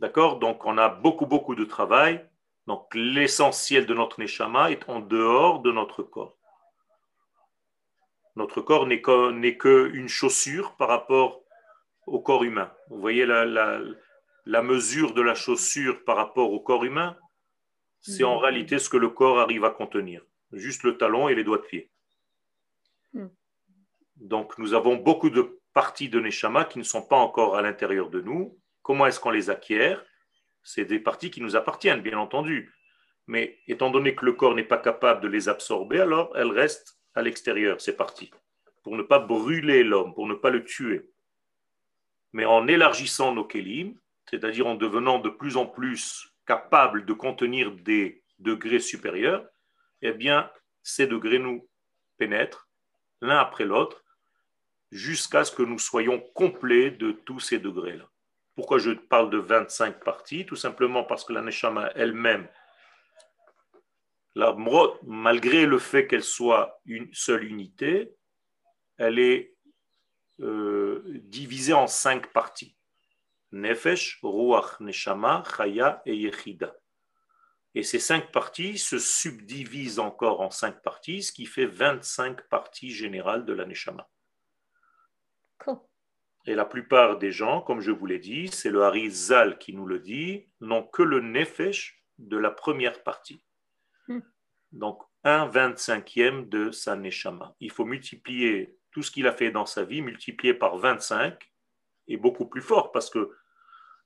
D'accord? 0.00 0.38
Donc 0.38 0.64
on 0.64 0.78
a 0.78 0.88
beaucoup, 0.88 1.26
beaucoup 1.26 1.56
de 1.56 1.64
travail. 1.64 2.24
Donc 2.68 2.94
l'essentiel 2.94 3.86
de 3.86 3.94
notre 3.94 4.20
neshama 4.20 4.70
est 4.70 4.86
en 4.90 5.00
dehors 5.00 5.60
de 5.60 5.72
notre 5.72 6.02
corps. 6.02 6.36
Notre 8.36 8.60
corps 8.60 8.86
n'est 8.86 9.56
qu'une 9.56 10.08
chaussure 10.08 10.76
par 10.76 10.88
rapport 10.88 11.42
au 12.06 12.20
corps 12.20 12.44
humain. 12.44 12.70
Vous 12.90 13.00
voyez 13.00 13.24
la, 13.24 13.46
la- 13.46 13.80
la 14.44 14.62
mesure 14.62 15.14
de 15.14 15.22
la 15.22 15.34
chaussure 15.34 16.04
par 16.04 16.16
rapport 16.16 16.52
au 16.52 16.60
corps 16.60 16.84
humain? 16.84 17.16
C'est 18.00 18.24
en 18.24 18.38
réalité 18.38 18.78
ce 18.78 18.90
que 18.90 18.98
le 18.98 19.08
corps 19.08 19.40
arrive 19.40 19.64
à 19.64 19.70
contenir. 19.70 20.22
Juste 20.52 20.82
le 20.82 20.98
talon 20.98 21.28
et 21.30 21.34
les 21.34 21.44
doigts 21.44 21.58
de 21.58 21.68
pied. 21.72 21.90
Donc 24.16 24.58
nous 24.58 24.74
avons 24.74 24.96
beaucoup 24.96 25.30
de 25.30 25.58
parties 25.72 26.10
de 26.10 26.20
Neshama 26.20 26.66
qui 26.66 26.78
ne 26.78 26.84
sont 26.84 27.02
pas 27.02 27.16
encore 27.16 27.56
à 27.56 27.62
l'intérieur 27.62 28.10
de 28.10 28.20
nous. 28.20 28.58
Comment 28.82 29.06
est-ce 29.06 29.20
qu'on 29.20 29.30
les 29.30 29.48
acquiert? 29.48 30.04
C'est 30.62 30.84
des 30.84 30.98
parties 30.98 31.30
qui 31.30 31.40
nous 31.40 31.56
appartiennent, 31.56 32.02
bien 32.02 32.18
entendu. 32.18 32.72
Mais 33.26 33.58
étant 33.66 33.90
donné 33.90 34.14
que 34.14 34.24
le 34.24 34.32
corps 34.32 34.54
n'est 34.54 34.64
pas 34.64 34.78
capable 34.78 35.20
de 35.20 35.28
les 35.28 35.48
absorber, 35.48 36.00
alors 36.00 36.32
elles 36.36 36.50
restent 36.50 36.98
à 37.14 37.22
l'extérieur, 37.22 37.80
ces 37.80 37.96
parties, 37.96 38.30
pour 38.82 38.96
ne 38.96 39.02
pas 39.02 39.18
brûler 39.18 39.84
l'homme, 39.84 40.14
pour 40.14 40.26
ne 40.26 40.34
pas 40.34 40.50
le 40.50 40.64
tuer. 40.64 41.10
Mais 42.32 42.44
en 42.44 42.66
élargissant 42.68 43.34
nos 43.34 43.44
kélim, 43.44 43.98
c'est-à-dire 44.30 44.66
en 44.66 44.74
devenant 44.74 45.18
de 45.18 45.30
plus 45.30 45.56
en 45.56 45.66
plus 45.66 46.32
capables 46.46 47.04
de 47.04 47.12
contenir 47.12 47.72
des 47.72 48.22
degrés 48.38 48.80
supérieurs, 48.80 49.46
eh 50.02 50.12
bien, 50.12 50.50
ces 50.82 51.06
degrés 51.06 51.38
nous 51.38 51.68
pénètrent 52.16 52.68
l'un 53.20 53.38
après 53.38 53.64
l'autre 53.64 54.04
jusqu'à 54.90 55.44
ce 55.44 55.52
que 55.52 55.62
nous 55.62 55.78
soyons 55.78 56.20
complets 56.34 56.90
de 56.90 57.12
tous 57.12 57.40
ces 57.40 57.58
degrés-là. 57.58 58.08
Pourquoi 58.58 58.78
je 58.78 58.90
parle 58.90 59.30
de 59.30 59.38
25 59.38 60.02
parties? 60.02 60.44
Tout 60.44 60.56
simplement 60.56 61.04
parce 61.04 61.24
que 61.24 61.32
la 61.32 61.42
Neshama 61.42 61.92
elle-même, 61.94 62.48
la 64.34 64.56
malgré 65.04 65.64
le 65.64 65.78
fait 65.78 66.08
qu'elle 66.08 66.24
soit 66.24 66.80
une 66.84 67.08
seule 67.14 67.44
unité, 67.44 68.16
elle 68.96 69.20
est 69.20 69.54
euh, 70.40 71.04
divisée 71.22 71.72
en 71.72 71.86
cinq 71.86 72.32
parties. 72.32 72.76
Nefesh, 73.52 74.18
Ruach, 74.24 74.80
Neshama, 74.80 75.44
Chaya 75.56 76.02
et 76.04 76.16
Yechida. 76.16 76.74
Et 77.76 77.84
ces 77.84 78.00
cinq 78.00 78.32
parties 78.32 78.76
se 78.76 78.98
subdivisent 78.98 80.00
encore 80.00 80.40
en 80.40 80.50
cinq 80.50 80.82
parties, 80.82 81.22
ce 81.22 81.30
qui 81.30 81.46
fait 81.46 81.66
25 81.66 82.48
parties 82.48 82.90
générales 82.90 83.44
de 83.44 83.52
la 83.52 83.66
Neshama. 83.66 84.08
Et 86.48 86.54
la 86.54 86.64
plupart 86.64 87.18
des 87.18 87.30
gens, 87.30 87.60
comme 87.60 87.80
je 87.80 87.90
vous 87.90 88.06
l'ai 88.06 88.18
dit, 88.18 88.48
c'est 88.48 88.70
le 88.70 88.82
Harizal 88.82 89.58
qui 89.58 89.74
nous 89.74 89.86
le 89.86 89.98
dit, 89.98 90.48
n'ont 90.60 90.82
que 90.82 91.02
le 91.02 91.20
Nefesh 91.20 92.02
de 92.18 92.36
la 92.36 92.50
première 92.50 93.02
partie. 93.02 93.44
Hmm. 94.08 94.20
Donc, 94.72 95.02
un 95.24 95.46
vingt-cinquième 95.46 96.48
de 96.48 96.70
sa 96.70 96.96
Neshama. 96.96 97.54
Il 97.60 97.70
faut 97.70 97.84
multiplier 97.84 98.76
tout 98.92 99.02
ce 99.02 99.10
qu'il 99.10 99.26
a 99.26 99.32
fait 99.32 99.50
dans 99.50 99.66
sa 99.66 99.84
vie, 99.84 100.00
multiplier 100.00 100.54
par 100.54 100.78
25, 100.78 101.38
et 102.08 102.16
beaucoup 102.16 102.46
plus 102.46 102.62
fort, 102.62 102.92
parce 102.92 103.10
que 103.10 103.30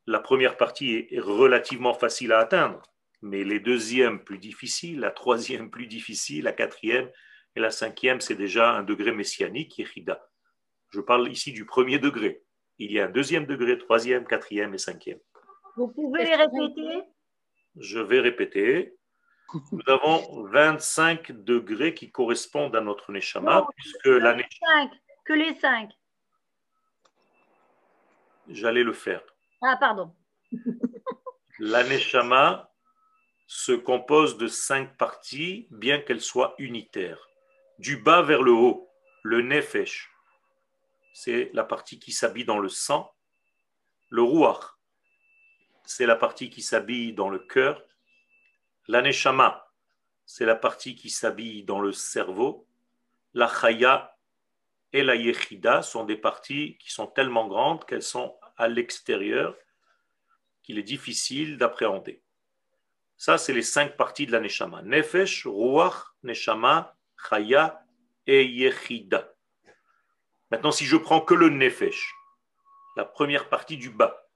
la 0.07 0.18
première 0.18 0.57
partie 0.57 1.07
est 1.11 1.20
relativement 1.20 1.94
facile 1.94 2.33
à 2.33 2.40
atteindre 2.40 2.92
mais 3.22 3.44
les 3.44 3.61
deuxièmes 3.61 4.22
plus 4.22 4.38
difficiles, 4.38 5.00
la 5.00 5.12
troisième 5.12 5.70
plus 5.70 5.87
difficile, 5.87 6.44
la 6.44 6.52
quatrième 6.52 7.09
et 7.55 7.61
la 7.61 7.70
cinquième, 7.70 8.20
c'est 8.20 8.35
déjà 8.35 8.72
un 8.72 8.83
degré 8.83 9.12
messianique, 9.12 9.78
Yechida. 9.78 10.28
Je 10.92 11.00
parle 11.00 11.31
ici 11.31 11.52
du 11.52 11.64
premier 11.64 11.98
degré. 11.98 12.42
Il 12.78 12.92
y 12.92 13.00
a 13.00 13.07
un 13.07 13.11
deuxième 13.11 13.46
degré, 13.46 13.78
troisième, 13.78 14.26
quatrième 14.26 14.74
et 14.74 14.78
cinquième. 14.78 15.18
Vous 15.76 15.88
pouvez 15.88 16.24
les 16.24 16.37
répéter? 16.37 17.02
Je 17.76 17.98
vais 17.98 18.20
répéter. 18.20 18.94
Nous 19.70 19.83
avons 19.87 20.44
25 20.44 21.33
degrés 21.44 21.94
qui 21.94 22.11
correspondent 22.11 22.76
à 22.76 22.81
notre 22.81 23.12
Neshama, 23.12 23.66
puisque 23.76 24.07
la 24.07 24.37
Que 25.24 25.33
les 25.33 25.55
cinq. 25.55 25.90
J'allais 28.48 28.83
le 28.83 28.92
faire. 28.92 29.22
Ah, 29.62 29.76
pardon. 29.78 30.14
La 31.59 31.85
Neshama 31.85 32.70
se 33.46 33.72
compose 33.72 34.37
de 34.37 34.48
cinq 34.48 34.96
parties, 34.96 35.68
bien 35.70 36.00
qu'elles 36.00 36.20
soient 36.20 36.55
unitaires. 36.59 37.28
Du 37.78 37.98
bas 37.98 38.22
vers 38.22 38.42
le 38.42 38.52
haut, 38.52 38.90
le 39.22 39.42
nefesh, 39.42 40.12
c'est 41.12 41.51
la 41.53 41.64
partie 41.64 41.98
qui 41.98 42.12
s'habille 42.12 42.44
dans 42.44 42.59
le 42.59 42.68
sang. 42.68 43.14
Le 44.09 44.22
ruach, 44.22 44.79
c'est 45.85 46.07
la 46.07 46.16
partie 46.16 46.51
qui 46.51 46.62
s'habille 46.62 47.12
dans 47.12 47.29
le 47.29 47.38
cœur. 47.38 47.83
La 48.88 49.03
neshama, 49.03 49.70
c'est 50.27 50.46
la 50.46 50.57
partie 50.57 50.94
qui 50.94 51.11
s'habille 51.11 51.64
dans 51.64 51.81
le 51.81 51.92
cerveau. 51.92 52.66
La 53.35 53.48
chaya 53.48 54.16
et 54.92 55.03
la 55.03 55.14
yechida 55.14 55.83
sont 55.83 56.05
des 56.05 56.16
parties 56.16 56.77
qui 56.79 56.92
sont 56.92 57.07
tellement 57.07 57.48
grandes 57.48 57.85
qu'elles 57.87 58.03
sont 58.03 58.38
à 58.57 58.68
l'extérieur 58.68 59.57
qu'il 60.62 60.79
est 60.79 60.83
difficile 60.83 61.57
d'appréhender. 61.57 62.22
Ça, 63.16 63.38
c'est 63.38 63.53
les 63.53 63.62
cinq 63.62 63.96
parties 63.96 64.27
de 64.27 64.33
la 64.33 64.40
Neshama. 64.40 64.83
Nefesh, 64.83 65.46
Ruach, 65.46 66.14
Neshama, 66.22 66.96
Chaya 67.29 67.85
et 68.27 68.44
Yechida. 68.44 69.32
Maintenant, 70.52 70.70
si 70.70 70.84
je 70.84 70.98
prends 70.98 71.22
que 71.22 71.32
le 71.32 71.48
Nefesh, 71.48 72.14
la 72.96 73.06
première 73.06 73.48
partie 73.48 73.78
du 73.78 73.88
bas, 73.88 74.28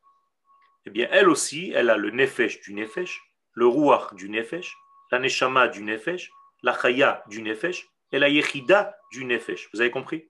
eh 0.86 0.90
bien, 0.90 1.08
elle 1.10 1.28
aussi, 1.28 1.72
elle 1.74 1.90
a 1.90 1.98
le 1.98 2.10
Nefesh 2.10 2.62
du 2.62 2.72
Nefesh, 2.72 3.20
le 3.52 3.66
Ruach 3.66 4.14
du 4.14 4.30
Nefesh, 4.30 4.74
la 5.12 5.18
Neshama 5.18 5.68
du 5.68 5.82
Nefesh, 5.82 6.30
la 6.62 6.72
Chaya 6.72 7.22
du 7.26 7.42
Nefesh 7.42 7.86
et 8.12 8.18
la 8.18 8.30
Yechida 8.30 8.96
du 9.12 9.26
Nefesh. 9.26 9.68
Vous 9.74 9.82
avez 9.82 9.90
compris? 9.90 10.26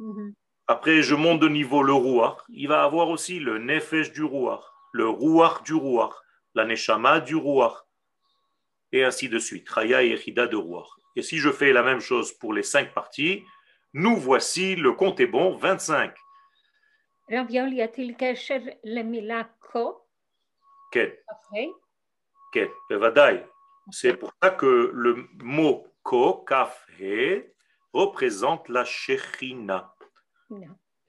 Mm-hmm. 0.00 0.34
Après, 0.66 1.00
je 1.00 1.14
monte 1.14 1.40
de 1.40 1.48
niveau 1.48 1.82
le 1.82 1.94
Ruach. 1.94 2.36
Il 2.50 2.68
va 2.68 2.84
avoir 2.84 3.08
aussi 3.08 3.40
le 3.40 3.56
Nefesh 3.56 4.12
du 4.12 4.24
Ruach, 4.24 4.64
le 4.92 5.08
Ruach 5.08 5.62
du 5.62 5.72
Ruach, 5.72 6.12
la 6.54 6.66
Neshama 6.66 7.20
du 7.20 7.36
Ruach, 7.36 7.86
et 8.92 9.02
ainsi 9.02 9.30
de 9.30 9.38
suite. 9.38 9.66
Raya 9.70 10.02
et 10.02 10.10
Echida 10.10 10.46
de 10.46 10.56
Roi. 10.56 10.86
Et 11.16 11.22
si 11.22 11.38
je 11.38 11.50
fais 11.50 11.72
la 11.72 11.82
même 11.82 12.00
chose 12.00 12.32
pour 12.34 12.52
les 12.52 12.62
cinq 12.62 12.92
parties, 12.92 13.46
nous 13.92 14.16
voici, 14.16 14.76
le 14.76 14.92
compte 14.92 15.20
est 15.20 15.26
bon, 15.26 15.56
25. 15.56 16.14
Raviol, 17.30 17.72
y 17.74 17.82
a-t-il 17.82 18.16
kesher 18.16 18.78
le 18.84 19.02
milako 19.02 20.06
Quel? 20.90 21.18
Quel? 22.52 22.70
C'est 23.90 24.14
pour 24.14 24.32
ça 24.42 24.50
que 24.50 24.90
le 24.92 25.26
mot 25.42 25.86
ko, 26.02 26.44
kaf, 26.46 26.86
he, 26.98 27.52
représente 27.92 28.68
la 28.68 28.84
shechina. 28.84 29.94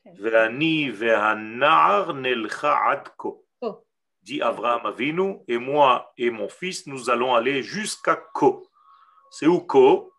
Ve'ani 0.05 0.89
ve'anar 0.89 2.13
nelcha 2.13 2.89
adko 2.89 3.43
dit 4.23 4.41
Abraham 4.41 4.85
Avinu, 4.85 5.39
et 5.47 5.57
moi 5.57 6.13
et 6.17 6.29
mon 6.29 6.47
fils, 6.47 6.87
nous 6.87 7.09
allons 7.09 7.35
aller 7.35 7.61
jusqu'à 7.61 8.15
Ko. 8.15 8.65
C'est 9.29 9.47
où 9.47 9.59
Ko? 9.59 10.12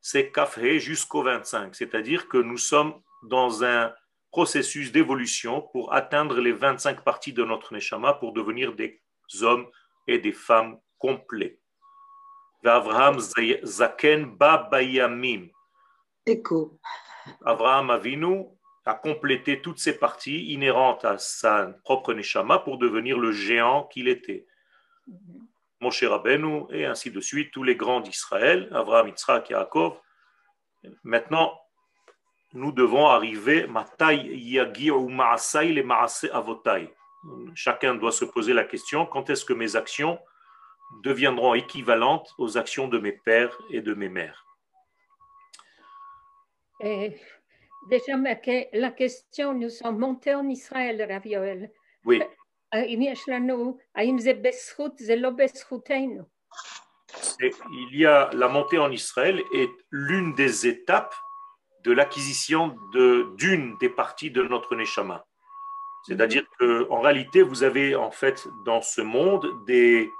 C'est 0.00 0.32
Kafé 0.32 0.80
jusqu'au 0.80 1.22
25, 1.22 1.74
c'est-à-dire 1.74 2.28
que 2.28 2.38
nous 2.38 2.56
sommes 2.56 2.94
dans 3.22 3.64
un 3.64 3.92
processus 4.30 4.92
d'évolution 4.92 5.62
pour 5.72 5.92
atteindre 5.92 6.40
les 6.40 6.52
25 6.52 7.02
parties 7.04 7.32
de 7.32 7.44
notre 7.44 7.74
Neshama 7.74 8.14
pour 8.14 8.32
devenir 8.32 8.74
des 8.74 9.02
hommes 9.42 9.66
et 10.06 10.18
des 10.18 10.32
femmes 10.32 10.78
complets. 10.98 11.58
Abraham 12.64 13.18
Zaken 13.18 14.36
Babayamim. 14.36 15.48
Abraham 17.44 17.90
Avinu 17.90 18.46
à 18.84 18.94
compléter 18.94 19.60
toutes 19.60 19.78
ces 19.78 19.98
parties 19.98 20.52
inhérentes 20.52 21.04
à 21.04 21.18
sa 21.18 21.66
propre 21.84 22.14
Neshama 22.14 22.58
pour 22.58 22.78
devenir 22.78 23.18
le 23.18 23.32
géant 23.32 23.84
qu'il 23.84 24.08
était. 24.08 24.46
Moshe 25.80 26.04
Rabbeinu 26.04 26.64
et 26.70 26.84
ainsi 26.84 27.10
de 27.10 27.20
suite, 27.20 27.52
tous 27.52 27.62
les 27.62 27.76
grands 27.76 28.00
d'Israël, 28.00 28.68
Abraham, 28.72 29.08
Yitzhak, 29.08 29.50
Yaakov. 29.50 29.98
Maintenant, 31.04 31.58
nous 32.52 32.72
devons 32.72 33.06
arriver 33.06 33.66
Chacun 37.54 37.94
doit 37.94 38.12
se 38.12 38.24
poser 38.24 38.52
la 38.52 38.64
question 38.64 39.06
quand 39.06 39.30
est-ce 39.30 39.44
que 39.44 39.52
mes 39.52 39.76
actions 39.76 40.18
deviendront 41.04 41.54
équivalentes 41.54 42.28
aux 42.38 42.58
actions 42.58 42.88
de 42.88 42.98
mes 42.98 43.12
pères 43.12 43.56
et 43.70 43.80
de 43.80 43.94
mes 43.94 44.08
mères? 44.08 44.44
Déjà, 46.80 48.16
la 48.72 48.90
question, 48.90 49.54
nous 49.54 49.70
sommes 49.70 49.98
montés 49.98 50.34
en 50.34 50.48
Israël, 50.48 51.06
Ravioel. 51.10 51.70
Oui. 52.04 52.22
Il 57.40 57.96
y 57.96 58.06
a 58.06 58.30
la 58.32 58.48
montée 58.48 58.78
en 58.78 58.90
Israël 58.90 59.42
est 59.54 59.70
l'une 59.90 60.34
des 60.34 60.66
étapes 60.66 61.14
de 61.82 61.92
l'acquisition 61.92 62.76
d'une 62.92 63.76
des 63.78 63.88
parties 63.88 64.30
de 64.30 64.42
notre 64.42 64.76
Neshama. 64.76 65.26
C'est-à-dire 66.06 66.44
qu'en 66.58 67.00
réalité, 67.00 67.42
vous 67.42 67.62
avez 67.62 67.94
en 67.94 68.10
fait 68.10 68.46
dans 68.64 68.82
ce 68.82 69.00
monde 69.00 69.46
des, 69.66 70.10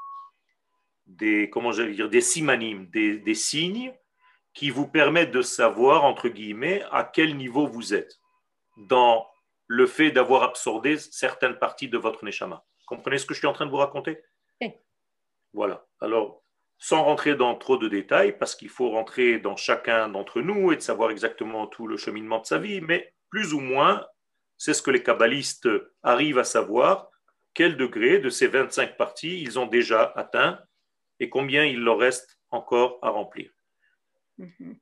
des 1.07 1.49
comment 1.51 1.71
dire, 1.71 2.09
des 2.09 2.21
simanimes, 2.21 2.87
des, 2.91 3.19
des 3.19 3.35
signes 3.35 3.95
qui 4.53 4.71
vous 4.71 4.89
permet 4.89 5.27
de 5.27 5.43
savoir, 5.43 6.05
entre 6.05 6.29
guillemets, 6.29 6.83
à 6.91 7.05
quel 7.05 7.37
niveau 7.37 7.67
vous 7.67 7.95
êtes. 7.95 8.21
Dans 8.77 9.30
le 9.73 9.87
fait 9.87 10.11
d'avoir 10.11 10.43
absorbé 10.43 10.99
certaines 10.99 11.57
parties 11.57 11.89
de 11.89 11.97
votre 11.97 12.25
neshama. 12.25 12.65
Comprenez 12.87 13.19
ce 13.19 13.25
que 13.25 13.35
je 13.35 13.39
suis 13.39 13.47
en 13.47 13.53
train 13.53 13.67
de 13.67 13.71
vous 13.71 13.77
raconter? 13.77 14.21
Voilà. 15.53 15.87
Alors, 16.01 16.43
sans 16.77 17.05
rentrer 17.05 17.37
dans 17.37 17.55
trop 17.55 17.77
de 17.77 17.87
détails, 17.87 18.37
parce 18.37 18.57
qu'il 18.57 18.69
faut 18.69 18.91
rentrer 18.91 19.39
dans 19.39 19.55
chacun 19.55 20.09
d'entre 20.09 20.41
nous 20.41 20.73
et 20.73 20.77
de 20.77 20.81
savoir 20.81 21.13
exactement 21.13 21.69
tout 21.69 21.87
le 21.87 21.97
cheminement 21.97 22.41
de 22.41 22.47
sa 22.47 22.59
vie, 22.59 22.81
mais 22.81 23.15
plus 23.29 23.55
ou 23.55 23.61
moins, 23.61 24.05
c'est 24.59 24.75
ce 24.75 24.83
que 24.83 24.91
les 24.91 25.05
kabbalistes 25.05 25.69
arrivent 26.03 26.41
à 26.41 26.45
savoir, 26.45 27.09
quel 27.55 27.77
degré 27.77 28.19
de 28.19 28.29
ces 28.29 28.49
25 28.49 28.97
parties 28.97 29.41
ils 29.41 29.57
ont 29.61 29.67
déjà 29.67 30.03
atteint 30.17 30.59
et 31.21 31.31
combien 31.31 31.65
il 31.65 31.79
leur 31.79 31.99
reste 31.99 32.41
encore 32.51 32.99
à 33.03 33.11
remplir. 33.11 33.53
Mhm. 34.37 34.81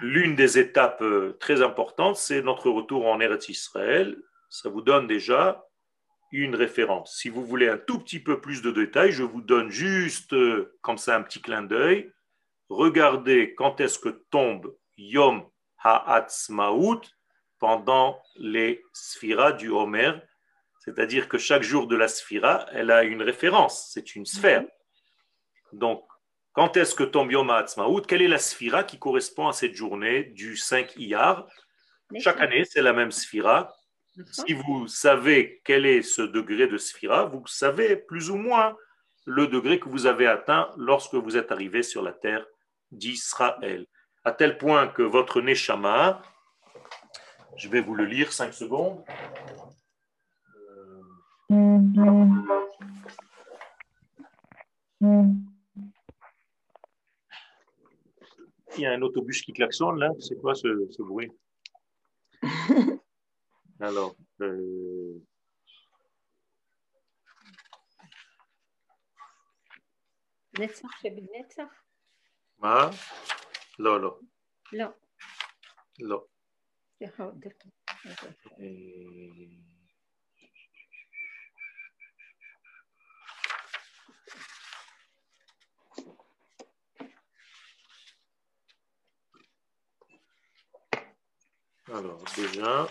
L'une 0.00 0.34
des 0.34 0.58
étapes 0.58 1.02
euh, 1.02 1.36
très 1.40 1.62
importantes, 1.62 2.16
c'est 2.16 2.42
notre 2.42 2.70
retour 2.70 3.06
en 3.06 3.20
Eretz 3.20 3.48
Israël. 3.48 4.16
Ça 4.50 4.68
vous 4.68 4.82
donne 4.82 5.06
déjà 5.06 5.64
une 6.32 6.54
référence. 6.54 7.16
Si 7.16 7.28
vous 7.28 7.44
voulez 7.44 7.68
un 7.68 7.78
tout 7.78 7.98
petit 7.98 8.20
peu 8.20 8.40
plus 8.40 8.60
de 8.60 8.70
détails, 8.70 9.12
je 9.12 9.22
vous 9.22 9.40
donne 9.40 9.70
juste 9.70 10.32
euh, 10.32 10.76
comme 10.82 10.98
ça 10.98 11.16
un 11.16 11.22
petit 11.22 11.40
clin 11.40 11.62
d'œil. 11.62 12.12
Regardez 12.68 13.54
quand 13.54 13.80
est-ce 13.80 13.98
que 13.98 14.08
tombe 14.30 14.74
Yom 14.96 15.48
Ha'atzmaut 15.82 17.02
pendant 17.58 18.20
les 18.36 18.82
sphiras 18.92 19.52
du 19.52 19.70
Homer, 19.70 20.12
c'est-à-dire 20.80 21.28
que 21.28 21.38
chaque 21.38 21.62
jour 21.62 21.86
de 21.86 21.96
la 21.96 22.08
sphira, 22.08 22.66
elle 22.72 22.90
a 22.90 23.04
une 23.04 23.22
référence, 23.22 23.90
c'est 23.92 24.16
une 24.16 24.26
sphère. 24.26 24.64
Donc, 25.72 26.04
quand 26.54 26.76
est-ce 26.76 26.94
que 26.94 27.02
tombe 27.02 27.32
Yom 27.32 27.50
HaAtzmaout 27.50 28.02
Quelle 28.02 28.22
est 28.22 28.28
la 28.28 28.38
sphira 28.38 28.84
qui 28.84 28.98
correspond 28.98 29.48
à 29.48 29.52
cette 29.52 29.74
journée 29.74 30.22
du 30.22 30.56
5 30.56 30.96
Iyar? 30.96 31.48
Chaque 32.20 32.40
année, 32.40 32.64
c'est 32.64 32.80
la 32.80 32.92
même 32.92 33.10
sphira. 33.10 33.74
Si 34.30 34.52
vous 34.52 34.86
savez 34.86 35.60
quel 35.64 35.84
est 35.84 36.02
ce 36.02 36.22
degré 36.22 36.68
de 36.68 36.78
sphira, 36.78 37.24
vous 37.24 37.44
savez 37.48 37.96
plus 37.96 38.30
ou 38.30 38.36
moins 38.36 38.76
le 39.26 39.48
degré 39.48 39.80
que 39.80 39.88
vous 39.88 40.06
avez 40.06 40.28
atteint 40.28 40.70
lorsque 40.76 41.14
vous 41.14 41.36
êtes 41.36 41.50
arrivé 41.50 41.82
sur 41.82 42.02
la 42.02 42.12
terre 42.12 42.46
d'Israël. 42.92 43.86
À 44.22 44.30
tel 44.30 44.56
point 44.56 44.86
que 44.86 45.02
votre 45.02 45.40
Neshama, 45.40 46.22
je 47.56 47.68
vais 47.68 47.80
vous 47.80 47.96
le 47.96 48.04
lire 48.04 48.32
5 48.32 48.54
secondes. 48.54 49.04
Il 58.76 58.82
y 58.82 58.86
a 58.86 58.92
un 58.92 59.02
autobus 59.02 59.42
qui 59.42 59.52
klaxonne 59.52 59.98
là. 59.98 60.10
C'est 60.18 60.36
quoi 60.36 60.54
ce, 60.54 60.68
ce 60.90 61.02
bruit? 61.02 61.30
Alors. 63.80 64.16
Euh... 64.40 65.20
نتسخ 70.60 71.02
شبد 71.02 71.28
نتسخ 71.36 71.84
ما 72.58 72.90
لا 73.78 73.98
لا 73.98 74.20
لا 74.72 74.94
لا 75.98 76.26
Alors, 91.92 92.24
déjà, 92.34 92.88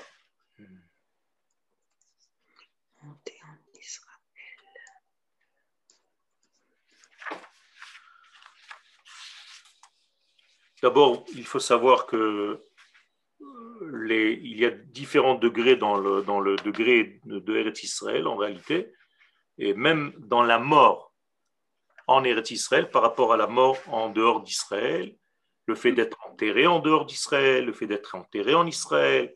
Monter 3.02 3.40
en 3.44 3.80
Israël. 3.80 4.18
D'abord, 10.82 11.26
il 11.36 11.46
faut 11.46 11.60
savoir 11.60 12.06
que 12.06 12.62
les, 13.92 14.34
il 14.34 14.58
y 14.58 14.66
a 14.66 14.70
différents 14.70 15.36
degrés 15.36 15.76
dans 15.76 15.98
le, 15.98 16.22
dans 16.22 16.40
le 16.40 16.56
degré 16.58 17.20
de, 17.26 17.58
Eretz 17.58 17.84
Israël 17.84 18.28
en 18.28 18.36
réalité, 18.36 18.94
et 19.58 19.74
même 19.74 20.14
dans 20.20 20.44
la 20.44 20.60
mort 20.60 21.14
en 22.08 22.24
Eretz 22.24 22.52
Israël 22.52 22.90
par 22.90 23.02
rapport 23.02 23.34
à 23.34 23.38
la 23.38 23.48
mort 23.48 23.78
en 23.88 24.10
dehors 24.10 24.44
d'Israël, 24.44 25.18
le 25.66 25.76
fait 25.76 25.94
d'être 25.94 26.23
enterré 26.34 26.66
en 26.66 26.80
dehors 26.80 27.06
d'Israël, 27.06 27.66
le 27.66 27.74
fait 27.74 27.86
d'être 27.86 28.16
enterré 28.16 28.56
en 28.56 28.66
Israël, 28.66 29.36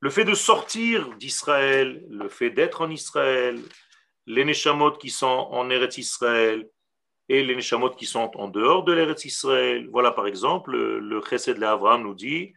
le 0.00 0.10
fait 0.10 0.24
de 0.24 0.34
sortir 0.34 1.16
d'Israël, 1.16 2.04
le 2.10 2.28
fait 2.28 2.50
d'être 2.50 2.80
en 2.80 2.90
Israël, 2.90 3.60
les 4.26 4.44
Neshamot 4.44 4.92
qui 4.92 5.10
sont 5.10 5.48
en 5.50 5.70
Eretz 5.70 5.98
Israël 5.98 6.68
et 7.28 7.44
les 7.44 7.54
Neshamot 7.54 7.90
qui 7.90 8.06
sont 8.06 8.30
en 8.34 8.48
dehors 8.48 8.82
de 8.84 8.92
l'Eretz 8.92 9.24
Israël. 9.24 9.88
Voilà 9.90 10.10
par 10.10 10.26
exemple, 10.26 10.72
le, 10.72 11.20
Chesed 11.22 11.58
l'Avraham 11.58 12.02
nous 12.02 12.14
dit 12.14 12.52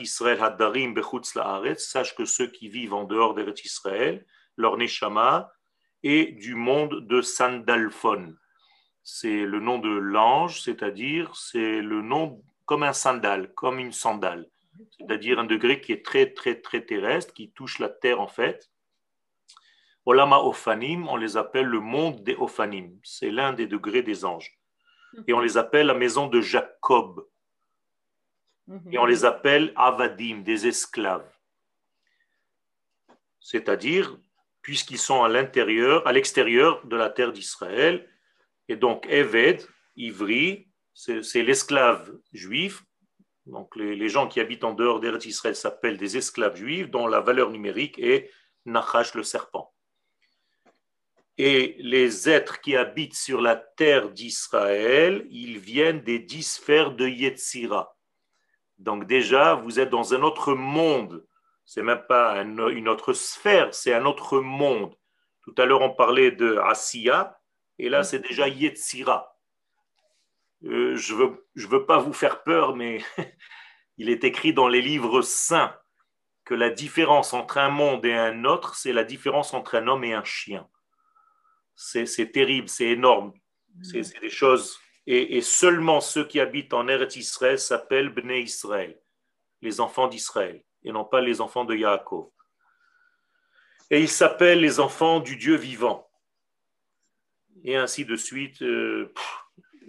Israël 0.00 0.42
hadarim 0.42 0.92
bechutz 0.92 1.32
sache 1.78 2.14
que 2.14 2.26
ceux 2.26 2.48
qui 2.48 2.68
vivent 2.68 2.94
en 2.94 3.04
dehors 3.04 3.34
d'Eretz 3.34 3.64
Israël, 3.64 4.26
leur 4.56 4.76
Neshama 4.76 5.50
est 6.02 6.32
du 6.32 6.54
monde 6.54 7.06
de 7.06 7.22
Sandalphon. 7.22 8.34
C'est 9.02 9.44
le 9.44 9.60
nom 9.60 9.78
de 9.78 9.88
l'ange, 9.88 10.62
c'est-à-dire 10.62 11.34
c'est 11.34 11.80
le 11.80 12.02
nom 12.02 12.42
comme 12.66 12.82
un 12.82 12.92
sandal, 12.92 13.52
comme 13.54 13.78
une 13.78 13.92
sandale 13.92 14.48
c'est-à-dire 14.90 15.38
un 15.38 15.44
degré 15.44 15.80
qui 15.80 15.92
est 15.92 16.04
très, 16.04 16.32
très, 16.32 16.60
très 16.60 16.84
terrestre, 16.84 17.34
qui 17.34 17.50
touche 17.50 17.78
la 17.78 17.88
terre 17.88 18.20
en 18.20 18.28
fait. 18.28 18.70
Olama 20.04 20.38
Ophanim, 20.38 21.06
on 21.08 21.16
les 21.16 21.36
appelle 21.36 21.66
le 21.66 21.80
monde 21.80 22.22
des 22.22 22.34
Ophanim. 22.34 22.98
C'est 23.02 23.30
l'un 23.30 23.52
des 23.52 23.66
degrés 23.66 24.02
des 24.02 24.24
anges. 24.24 24.58
Et 25.26 25.32
on 25.32 25.40
les 25.40 25.56
appelle 25.56 25.86
la 25.86 25.94
maison 25.94 26.28
de 26.28 26.40
Jacob. 26.40 27.26
Et 28.90 28.98
on 28.98 29.06
les 29.06 29.24
appelle 29.24 29.72
Avadim, 29.76 30.42
des 30.42 30.66
esclaves. 30.66 31.30
C'est-à-dire, 33.40 34.18
puisqu'ils 34.60 34.98
sont 34.98 35.22
à 35.22 35.28
l'intérieur, 35.28 36.06
à 36.06 36.12
l'extérieur 36.12 36.86
de 36.86 36.96
la 36.96 37.08
terre 37.08 37.32
d'Israël. 37.32 38.08
Et 38.68 38.76
donc, 38.76 39.06
Eved, 39.08 39.66
Ivri, 39.96 40.68
c'est 40.92 41.42
l'esclave 41.42 42.12
juif 42.32 42.82
donc 43.48 43.74
les, 43.76 44.08
gens 44.08 44.28
qui 44.28 44.40
habitent 44.40 44.64
en 44.64 44.74
dehors 44.74 45.00
d'Eretz 45.00 45.24
Israël 45.24 45.56
s'appellent 45.56 45.96
des 45.96 46.16
esclaves 46.18 46.56
juifs 46.56 46.90
dont 46.90 47.06
la 47.06 47.20
valeur 47.20 47.50
numérique 47.50 47.98
est 47.98 48.30
Nachash 48.66 49.14
le 49.14 49.22
serpent. 49.22 49.72
Et 51.38 51.76
les 51.78 52.28
êtres 52.28 52.60
qui 52.60 52.76
habitent 52.76 53.14
sur 53.14 53.40
la 53.40 53.56
terre 53.56 54.10
d'Israël, 54.10 55.26
ils 55.30 55.58
viennent 55.58 56.02
des 56.02 56.18
dix 56.18 56.42
sphères 56.42 56.92
de 56.92 57.08
Yetzira. 57.08 57.96
Donc 58.76 59.06
déjà, 59.06 59.54
vous 59.54 59.80
êtes 59.80 59.90
dans 59.90 60.12
un 60.14 60.22
autre 60.22 60.54
monde. 60.54 61.24
C'est 61.64 61.82
même 61.82 62.02
pas 62.06 62.32
un- 62.32 62.68
une 62.68 62.88
autre 62.88 63.12
sphère, 63.14 63.72
c'est 63.72 63.94
un 63.94 64.04
autre 64.04 64.40
monde. 64.40 64.94
Tout 65.42 65.54
à 65.56 65.64
l'heure, 65.64 65.80
on 65.80 65.94
parlait 65.94 66.32
de 66.32 66.56
Asiya, 66.58 67.37
et 67.78 67.88
là, 67.88 68.02
c'est 68.02 68.18
déjà 68.18 68.48
Yetzira. 68.48 69.36
Euh, 70.64 70.96
je 70.96 71.14
ne 71.14 71.66
veux, 71.68 71.86
pas 71.86 71.98
vous 71.98 72.12
faire 72.12 72.42
peur, 72.42 72.74
mais 72.74 73.00
il 73.98 74.10
est 74.10 74.24
écrit 74.24 74.52
dans 74.52 74.68
les 74.68 74.82
livres 74.82 75.22
saints 75.22 75.76
que 76.44 76.54
la 76.54 76.70
différence 76.70 77.32
entre 77.34 77.58
un 77.58 77.68
monde 77.68 78.04
et 78.04 78.14
un 78.14 78.44
autre, 78.44 78.74
c'est 78.74 78.92
la 78.92 79.04
différence 79.04 79.54
entre 79.54 79.76
un 79.76 79.86
homme 79.86 80.04
et 80.04 80.14
un 80.14 80.24
chien. 80.24 80.68
C'est 81.76 82.32
terrible, 82.32 82.68
c'est 82.68 82.88
énorme. 82.88 83.32
C'est 83.82 84.18
des 84.20 84.30
choses. 84.30 84.80
Et, 85.06 85.36
et 85.36 85.42
seulement 85.42 86.00
ceux 86.00 86.26
qui 86.26 86.40
habitent 86.40 86.74
en 86.74 86.88
Eretz 86.88 87.14
Israël 87.14 87.58
s'appellent 87.58 88.08
Bnei 88.08 88.42
Israël, 88.42 89.00
les 89.62 89.80
enfants 89.80 90.08
d'Israël, 90.08 90.64
et 90.82 90.90
non 90.90 91.04
pas 91.04 91.20
les 91.20 91.40
enfants 91.40 91.64
de 91.64 91.76
Yaakov. 91.76 92.30
Et 93.90 94.00
ils 94.00 94.08
s'appellent 94.08 94.60
les 94.60 94.80
enfants 94.80 95.20
du 95.20 95.36
Dieu 95.36 95.54
vivant. 95.54 96.07
Et 97.68 97.76
ainsi 97.76 98.06
de 98.06 98.16
suite. 98.16 98.62
euh, 98.62 99.12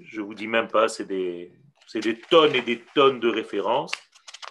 je 0.03 0.19
vous 0.19 0.33
dis 0.33 0.47
même 0.47 0.67
pas, 0.67 0.89
c'est 0.89 1.05
des, 1.05 1.53
c'est 1.87 2.01
des 2.01 2.19
tonnes 2.19 2.53
et 2.53 2.61
des 2.61 2.81
tonnes 2.93 3.21
de 3.21 3.29
références. 3.29 3.93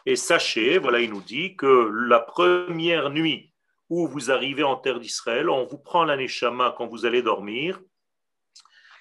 Et 0.07 0.17
sachez, 0.17 0.79
voilà, 0.79 1.01
il 1.01 1.11
nous 1.11 1.21
dit 1.21 1.55
que 1.55 1.91
la 2.09 2.21
première 2.21 3.11
nuit 3.11 3.53
où 3.91 4.09
vous 4.09 4.31
arrivez 4.31 4.63
en 4.63 4.77
terre 4.77 4.99
d'Israël, 4.99 5.51
on 5.51 5.67
vous 5.67 5.77
prend 5.77 6.05
la 6.05 6.17
neshama 6.17 6.75
quand 6.79 6.87
vous 6.87 7.05
allez 7.05 7.21
dormir 7.21 7.79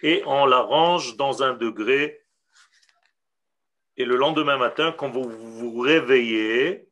et 0.03 0.23
on 0.25 0.45
la 0.45 0.59
range 0.59 1.15
dans 1.15 1.41
un 1.41 1.53
degré. 1.53 2.19
Et 3.95 4.03
le 4.03 4.17
lendemain 4.17 4.57
matin, 4.57 4.91
quand 4.91 5.09
vous 5.09 5.29
vous 5.29 5.79
réveillez, 5.79 6.89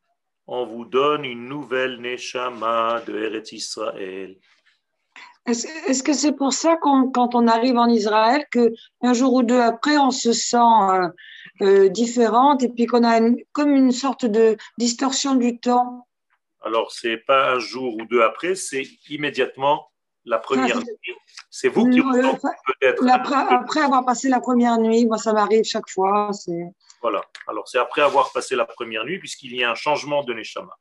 on 0.48 0.66
vous 0.66 0.86
donne 0.86 1.26
une 1.26 1.50
nouvelle 1.50 2.00
neshama 2.00 3.02
de 3.06 3.14
Eretz 3.14 3.52
Israël. 3.52 4.38
Est-ce 5.48 6.02
que 6.04 6.14
c'est 6.14 6.32
pour 6.32 6.54
ça 6.54 6.76
qu'on, 6.78 7.12
quand 7.12 7.36
on 7.36 7.48
arrive 7.48 7.78
en 7.78 7.88
Israël, 7.88 8.46
que 8.52 8.74
un 9.02 9.14
jour 9.14 9.34
ou 9.34 9.44
deux 9.44 9.60
après, 9.62 9.98
on 9.98 10.10
se 10.12 10.34
sent 10.34 10.58
euh, 10.58 11.08
euh, 11.62 11.90
différente 11.90 12.64
et 12.64 12.70
puis 12.70 12.86
qu'on 12.88 13.04
a 13.04 13.18
une- 13.20 13.38
comme 13.52 13.72
une 13.72 13.92
sorte 13.92 14.26
de 14.26 14.58
distorsion 14.80 15.36
du 15.36 15.60
temps? 15.60 16.08
Alors, 16.64 16.92
c'est 16.92 17.18
pas 17.18 17.52
un 17.52 17.60
jour 17.60 17.96
ou 17.96 18.06
deux 18.06 18.24
après, 18.24 18.56
c'est 18.56 18.84
immédiatement 19.10 19.92
la 20.26 20.40
première 20.40 20.78
Ah, 20.78 20.80
nuit. 20.80 21.16
C'est 21.52 21.70
vous 21.70 21.88
qui 21.92 22.02
peut-être. 22.02 23.04
un 23.04 23.08
Après, 23.10 23.36
après 23.36 23.82
avoir 23.82 24.04
passé 24.04 24.28
la 24.30 24.40
première 24.40 24.80
nuit, 24.80 25.06
moi 25.06 25.20
ça 25.20 25.32
m'arrive 25.32 25.64
chaque 25.64 25.88
fois. 25.90 26.32
Voilà. 27.02 27.22
Alors, 27.48 27.68
c'est 27.68 27.78
après 27.78 28.02
avoir 28.02 28.32
passé 28.34 28.56
la 28.56 28.66
première 28.66 29.06
nuit, 29.06 29.20
puisqu'il 29.20 29.56
y 29.56 29.64
a 29.64 29.70
un 29.70 29.76
changement 29.76 30.24
de 30.24 30.34
Neshama. 30.34 30.74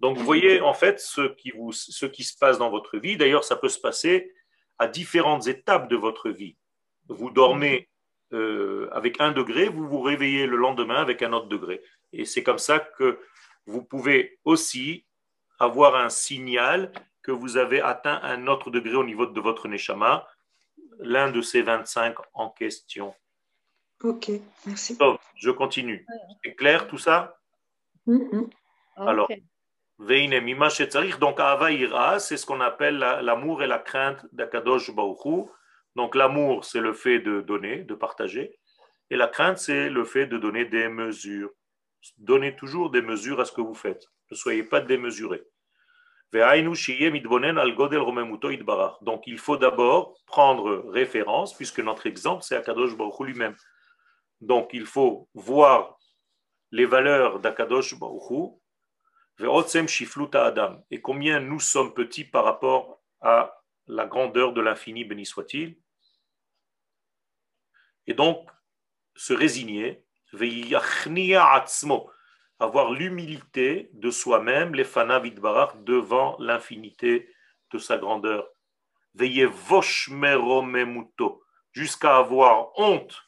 Donc, 0.00 0.18
vous 0.18 0.24
voyez, 0.24 0.60
en 0.60 0.74
fait, 0.74 1.00
ce 1.00 1.22
qui, 1.34 1.50
vous, 1.50 1.72
ce 1.72 2.06
qui 2.06 2.24
se 2.24 2.36
passe 2.36 2.58
dans 2.58 2.70
votre 2.70 2.98
vie. 2.98 3.16
D'ailleurs, 3.16 3.44
ça 3.44 3.56
peut 3.56 3.68
se 3.68 3.80
passer 3.80 4.32
à 4.78 4.88
différentes 4.88 5.46
étapes 5.46 5.88
de 5.88 5.96
votre 5.96 6.30
vie. 6.30 6.56
Vous 7.08 7.30
dormez 7.30 7.88
euh, 8.32 8.88
avec 8.92 9.20
un 9.20 9.32
degré, 9.32 9.68
vous 9.68 9.86
vous 9.88 10.00
réveillez 10.02 10.46
le 10.46 10.56
lendemain 10.56 10.96
avec 10.96 11.22
un 11.22 11.32
autre 11.32 11.46
degré. 11.46 11.82
Et 12.12 12.24
c'est 12.24 12.42
comme 12.42 12.58
ça 12.58 12.80
que 12.80 13.20
vous 13.66 13.82
pouvez 13.82 14.38
aussi 14.44 15.06
avoir 15.58 15.96
un 15.96 16.10
signal 16.10 16.92
que 17.22 17.32
vous 17.32 17.56
avez 17.56 17.80
atteint 17.80 18.20
un 18.22 18.46
autre 18.46 18.70
degré 18.70 18.94
au 18.94 19.04
niveau 19.04 19.26
de 19.26 19.40
votre 19.40 19.68
Neshama, 19.68 20.26
l'un 20.98 21.30
de 21.30 21.40
ces 21.40 21.62
25 21.62 22.16
en 22.34 22.50
question. 22.50 23.14
ok, 24.02 24.30
merci. 24.66 24.96
Donc, 24.98 25.20
je 25.36 25.50
continue. 25.50 26.06
C'est 26.44 26.54
clair 26.54 26.86
tout 26.88 26.98
ça? 26.98 27.38
Mhm. 28.06 28.50
Alors. 28.96 29.28
Donc 29.98 31.40
Ava 31.40 32.18
c'est 32.18 32.36
ce 32.36 32.44
qu'on 32.44 32.60
appelle 32.60 32.98
la- 32.98 33.22
l'amour 33.22 33.62
et 33.62 33.66
la 33.66 33.78
crainte 33.78 34.26
d'Akadosh 34.32 34.94
Baruch 34.94 35.24
Hu. 35.24 35.44
Donc 35.94 36.14
l'amour, 36.14 36.64
c'est 36.64 36.80
le 36.80 36.92
fait 36.92 37.20
de 37.20 37.40
donner, 37.40 37.78
de 37.78 37.94
partager, 37.94 38.58
et 39.08 39.16
la 39.16 39.28
crainte, 39.28 39.58
c'est 39.58 39.88
le 39.88 40.04
fait 40.04 40.26
de 40.26 40.36
donner 40.36 40.66
des 40.66 40.88
mesures. 40.88 41.50
Donnez 42.18 42.54
toujours 42.56 42.90
des 42.90 43.00
mesures 43.00 43.40
à 43.40 43.46
ce 43.46 43.52
que 43.52 43.62
vous 43.62 43.74
faites. 43.74 44.06
Ne 44.30 44.36
soyez 44.36 44.62
pas 44.64 44.80
démesurés. 44.80 45.42
Donc 49.00 49.22
il 49.26 49.38
faut 49.38 49.56
d'abord 49.56 50.18
prendre 50.26 50.84
référence, 50.90 51.54
puisque 51.56 51.80
notre 51.80 52.06
exemple, 52.06 52.42
c'est 52.42 52.56
Akadosh 52.56 52.96
Baruch 52.96 53.20
lui-même. 53.20 53.56
Donc 54.42 54.70
il 54.74 54.84
faut 54.84 55.28
voir 55.32 55.96
les 56.70 56.84
valeurs 56.84 57.38
d'Akadosh 57.38 57.98
Baruch 57.98 58.30
Hu, 58.30 58.48
Ve'otsem 58.54 58.58
shifluta 58.58 58.60
Adam. 58.60 59.25
Et 59.38 61.00
combien 61.02 61.40
nous 61.40 61.60
sommes 61.60 61.92
petits 61.92 62.24
par 62.24 62.44
rapport 62.44 63.02
à 63.20 63.62
la 63.86 64.06
grandeur 64.06 64.52
de 64.52 64.60
l'infini, 64.60 65.04
béni 65.04 65.26
soit-il. 65.26 65.78
Et 68.06 68.14
donc, 68.14 68.48
se 69.14 69.34
résigner, 69.34 70.04
avoir 72.58 72.92
l'humilité 72.92 73.90
de 73.92 74.10
soi-même, 74.10 74.74
les 74.74 74.84
vidbarach, 74.84 75.76
devant 75.84 76.36
l'infinité 76.38 77.30
de 77.72 77.78
sa 77.78 77.98
grandeur. 77.98 78.48
Ve'yevosh 79.14 80.08
meromemuto, 80.10 81.42
jusqu'à 81.72 82.16
avoir 82.16 82.78
honte 82.78 83.22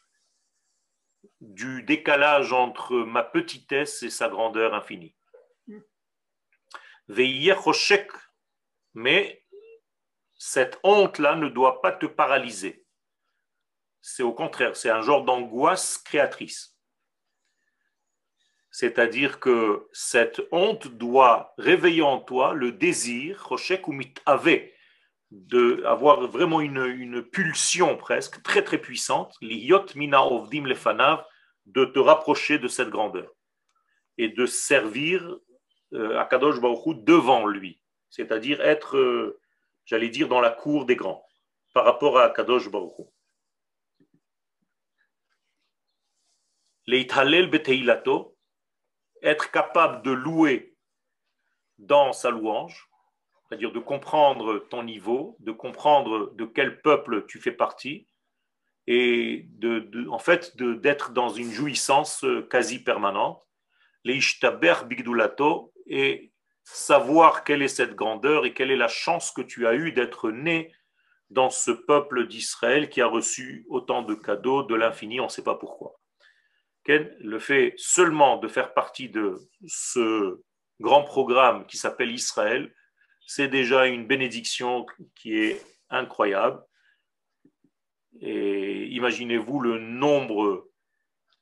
du 1.40 1.82
décalage 1.82 2.52
entre 2.52 2.96
ma 2.96 3.22
petitesse 3.22 4.02
et 4.02 4.10
sa 4.10 4.28
grandeur 4.28 4.74
infinie. 4.74 5.14
Mais 8.94 9.42
cette 10.36 10.78
honte-là 10.82 11.36
ne 11.36 11.48
doit 11.48 11.80
pas 11.80 11.92
te 11.92 12.06
paralyser. 12.06 12.84
C'est 14.00 14.22
au 14.22 14.32
contraire, 14.32 14.76
c'est 14.76 14.90
un 14.90 15.02
genre 15.02 15.24
d'angoisse 15.24 15.98
créatrice. 15.98 16.76
C'est-à-dire 18.70 19.40
que 19.40 19.88
cette 19.92 20.40
honte 20.52 20.86
doit 20.88 21.54
réveiller 21.58 22.02
en 22.02 22.20
toi 22.20 22.52
le 22.52 22.72
désir, 22.72 23.44
choshek 23.48 23.88
ou 23.88 23.92
mitave, 23.92 24.60
d'avoir 25.30 26.26
vraiment 26.28 26.60
une, 26.60 26.84
une 26.84 27.22
pulsion 27.22 27.96
presque 27.96 28.42
très 28.42 28.62
très 28.62 28.78
puissante, 28.78 29.34
liyot 29.40 29.86
mina 29.94 30.22
ovdim 30.22 30.64
lefanav, 30.64 31.24
de 31.66 31.84
te 31.84 31.98
rapprocher 31.98 32.58
de 32.58 32.68
cette 32.68 32.88
grandeur 32.88 33.30
et 34.16 34.28
de 34.28 34.46
servir 34.46 35.38
Akadosh 35.92 36.60
Baruch 36.60 36.86
Hu 36.86 36.94
devant 36.96 37.46
lui, 37.46 37.80
c'est-à-dire 38.10 38.60
être, 38.60 38.96
euh, 38.96 39.40
j'allais 39.84 40.10
dire, 40.10 40.28
dans 40.28 40.40
la 40.40 40.50
cour 40.50 40.84
des 40.84 40.96
grands 40.96 41.24
par 41.74 41.84
rapport 41.84 42.18
à 42.18 42.24
Akadosh 42.24 42.70
Baruch 42.70 42.98
Hu. 42.98 43.04
Leithalel 46.86 47.50
beteilato, 47.50 48.36
être 49.22 49.50
capable 49.50 50.02
de 50.02 50.10
louer 50.10 50.76
dans 51.78 52.12
sa 52.12 52.30
louange, 52.30 52.88
c'est-à-dire 53.48 53.72
de 53.72 53.78
comprendre 53.78 54.58
ton 54.70 54.82
niveau, 54.82 55.36
de 55.40 55.52
comprendre 55.52 56.32
de 56.34 56.44
quel 56.44 56.80
peuple 56.80 57.26
tu 57.26 57.40
fais 57.40 57.52
partie, 57.52 58.06
et 58.86 59.44
de, 59.50 59.80
de- 59.80 60.08
en 60.08 60.18
fait 60.18 60.56
d'être 60.56 61.12
dans 61.12 61.28
une 61.28 61.50
jouissance 61.50 62.24
euh, 62.24 62.42
quasi 62.42 62.82
permanente. 62.82 63.42
Leishtaber 64.04 64.74
bigdulato, 64.86 65.74
et 65.88 66.32
savoir 66.62 67.44
quelle 67.44 67.62
est 67.62 67.68
cette 67.68 67.94
grandeur 67.94 68.44
et 68.44 68.52
quelle 68.52 68.70
est 68.70 68.76
la 68.76 68.88
chance 68.88 69.30
que 69.30 69.42
tu 69.42 69.66
as 69.66 69.74
eue 69.74 69.92
d'être 69.92 70.30
né 70.30 70.72
dans 71.30 71.50
ce 71.50 71.70
peuple 71.70 72.26
d'Israël 72.26 72.88
qui 72.88 73.00
a 73.00 73.06
reçu 73.06 73.66
autant 73.68 74.02
de 74.02 74.14
cadeaux 74.14 74.62
de 74.62 74.74
l'infini, 74.74 75.20
on 75.20 75.24
ne 75.24 75.30
sait 75.30 75.44
pas 75.44 75.54
pourquoi. 75.54 75.98
Le 76.86 77.38
fait 77.38 77.74
seulement 77.76 78.38
de 78.38 78.48
faire 78.48 78.72
partie 78.72 79.10
de 79.10 79.36
ce 79.66 80.40
grand 80.80 81.02
programme 81.02 81.66
qui 81.66 81.76
s'appelle 81.76 82.10
Israël, 82.10 82.74
c'est 83.26 83.48
déjà 83.48 83.86
une 83.86 84.06
bénédiction 84.06 84.86
qui 85.14 85.36
est 85.36 85.62
incroyable. 85.90 86.62
Et 88.22 88.86
imaginez-vous 88.86 89.60
le 89.60 89.78
nombre 89.78 90.70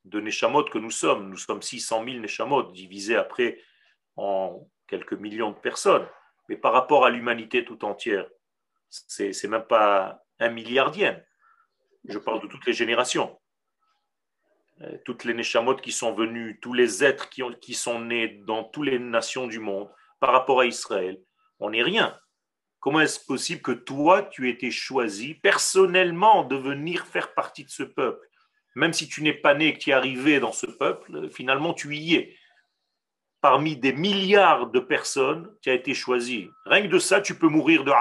de 0.04 0.20
Neshamot 0.20 0.64
que 0.64 0.78
nous 0.78 0.90
sommes. 0.90 1.30
Nous 1.30 1.36
sommes 1.36 1.62
600 1.62 2.04
000 2.04 2.18
Neshamot, 2.18 2.72
divisés 2.72 3.14
après 3.14 3.60
en 4.16 4.68
quelques 4.86 5.14
millions 5.14 5.50
de 5.50 5.58
personnes. 5.58 6.06
Mais 6.48 6.56
par 6.56 6.72
rapport 6.72 7.04
à 7.04 7.10
l'humanité 7.10 7.64
tout 7.64 7.84
entière, 7.84 8.28
c'est 8.88 9.48
même 9.48 9.64
pas 9.66 10.22
un 10.38 10.48
milliardième. 10.50 11.22
Je 12.08 12.18
parle 12.18 12.40
de 12.42 12.46
toutes 12.46 12.66
les 12.66 12.72
générations. 12.72 13.38
Euh, 14.82 14.98
Toutes 15.04 15.24
les 15.24 15.32
Neshamot 15.34 15.76
qui 15.76 15.90
sont 15.90 16.12
venus, 16.12 16.58
tous 16.60 16.74
les 16.74 17.02
êtres 17.02 17.30
qui, 17.30 17.42
ont- 17.42 17.52
qui 17.54 17.72
sont 17.74 17.98
nés 18.00 18.28
dans 18.46 18.62
toutes 18.62 18.86
les 18.86 18.98
nations 18.98 19.46
du 19.46 19.58
monde, 19.58 19.88
par 20.20 20.32
rapport 20.32 20.60
à 20.60 20.66
Israël, 20.66 21.18
on 21.58 21.70
n'est 21.70 21.82
rien. 21.82 22.18
Comment 22.78 23.00
est-ce 23.00 23.24
possible 23.24 23.62
que 23.62 23.72
toi, 23.72 24.22
tu 24.22 24.46
aies 24.46 24.52
été 24.52 24.70
choisi 24.70 25.34
personnellement 25.34 26.44
de 26.44 26.56
venir 26.56 27.06
faire 27.06 27.32
partie 27.34 27.64
de 27.64 27.70
ce 27.70 27.82
peuple? 27.82 28.24
Même 28.74 28.92
si 28.92 29.08
tu 29.08 29.22
n'es 29.22 29.32
pas 29.32 29.54
né 29.54 29.68
et 29.68 29.72
que 29.74 29.78
tu 29.78 29.90
es 29.90 29.94
arrivé 29.94 30.38
dans 30.40 30.52
ce 30.52 30.66
peuple, 30.66 31.30
finalement, 31.30 31.72
tu 31.72 31.96
y 31.96 32.14
es. 32.14 32.36
Parmi 33.48 33.76
des 33.76 33.92
milliards 33.92 34.72
de 34.72 34.80
personnes, 34.80 35.56
tu 35.62 35.70
as 35.70 35.74
été 35.74 35.94
choisi. 35.94 36.50
Rien 36.64 36.82
que 36.82 36.92
de 36.92 36.98
ça, 36.98 37.20
tu 37.20 37.38
peux 37.38 37.46
mourir 37.46 37.84
de 37.84 37.92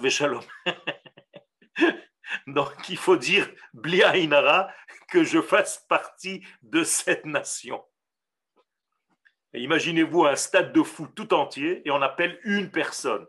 v'shalom. 0.00 0.44
Donc, 2.46 2.88
il 2.88 2.98
faut 2.98 3.16
dire, 3.16 3.50
Bli 3.74 4.04
Ainara, 4.04 4.72
que 5.08 5.24
je 5.24 5.42
fasse 5.42 5.84
partie 5.88 6.46
de 6.62 6.84
cette 6.84 7.26
nation. 7.26 7.82
Imaginez-vous 9.54 10.24
un 10.24 10.36
stade 10.36 10.72
de 10.72 10.84
foot 10.84 11.10
tout 11.16 11.34
entier 11.34 11.82
et 11.84 11.90
on 11.90 12.00
appelle 12.00 12.38
une 12.44 12.70
personne. 12.70 13.26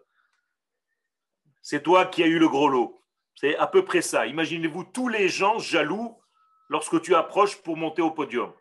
C'est 1.63 1.81
toi 1.81 2.05
qui 2.05 2.21
as 2.21 2.27
eu 2.27 2.37
le 2.37 2.49
gros 2.49 2.69
lot. 2.69 3.03
C'est 3.33 3.57
à 3.57 3.65
peu 3.65 3.83
près 3.83 4.03
ça. 4.03 4.27
Imaginez-vous 4.27 4.83
tous 4.83 5.07
les 5.07 5.27
gens 5.27 5.57
jaloux 5.57 6.21
lorsque 6.69 7.01
tu 7.01 7.15
approches 7.15 7.63
pour 7.63 7.77
monter 7.77 8.03
au 8.03 8.11
podium. 8.11 8.53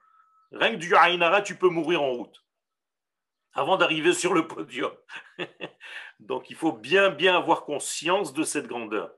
Rien 0.53 0.72
que 0.72 0.76
du 0.76 0.94
Aïnara, 0.94 1.42
tu 1.42 1.57
peux 1.57 1.68
mourir 1.68 2.03
en 2.03 2.12
route 2.12 2.47
avant 3.57 3.76
d'arriver 3.76 4.12
sur 4.12 4.34
le 4.34 4.47
podium. 4.47 4.92
Donc 6.20 6.51
il 6.51 6.57
faut 6.57 6.72
bien, 6.72 7.11
bien 7.11 7.36
avoir 7.36 7.64
conscience 7.64 8.32
de 8.32 8.42
cette 8.44 8.66
grandeur. 8.66 9.11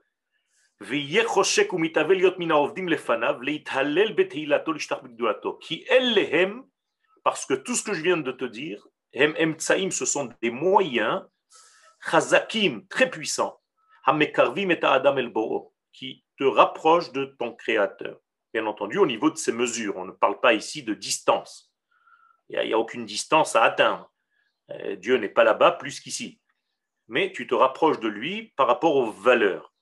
Parce 7.23 7.45
que 7.45 7.53
tout 7.53 7.75
ce 7.75 7.83
que 7.83 7.93
je 7.93 8.01
viens 8.01 8.17
de 8.17 8.31
te 8.31 8.45
dire, 8.45 8.87
ce 9.13 10.05
sont 10.05 10.29
des 10.41 10.51
moyens, 10.51 11.21
chazakim, 12.09 12.87
très 12.87 13.09
puissants, 13.09 13.59
qui 15.91 16.23
te 16.37 16.43
rapprochent 16.45 17.11
de 17.11 17.25
ton 17.37 17.53
Créateur. 17.53 18.19
Bien 18.53 18.65
entendu, 18.65 18.97
au 18.97 19.05
niveau 19.05 19.29
de 19.29 19.37
ces 19.37 19.51
mesures, 19.51 19.97
on 19.97 20.05
ne 20.05 20.11
parle 20.11 20.39
pas 20.39 20.53
ici 20.53 20.83
de 20.83 20.93
distance. 20.93 21.71
Il 22.49 22.59
n'y 22.59 22.73
a, 22.73 22.79
aucune 22.79 23.05
distance 23.05 23.55
à 23.55 23.63
atteindre. 23.63 24.11
Euh, 24.71 24.95
Dieu 24.95 25.17
n'est 25.17 25.29
pas 25.29 25.43
là-bas 25.43 25.73
plus 25.73 25.99
qu'ici. 25.99 26.41
Mais 27.07 27.31
tu 27.31 27.45
te 27.45 27.53
rapproches 27.53 27.99
de 27.99 28.07
lui 28.07 28.53
par 28.55 28.67
rapport 28.67 28.95
aux 28.95 29.11
valeurs. 29.11 29.73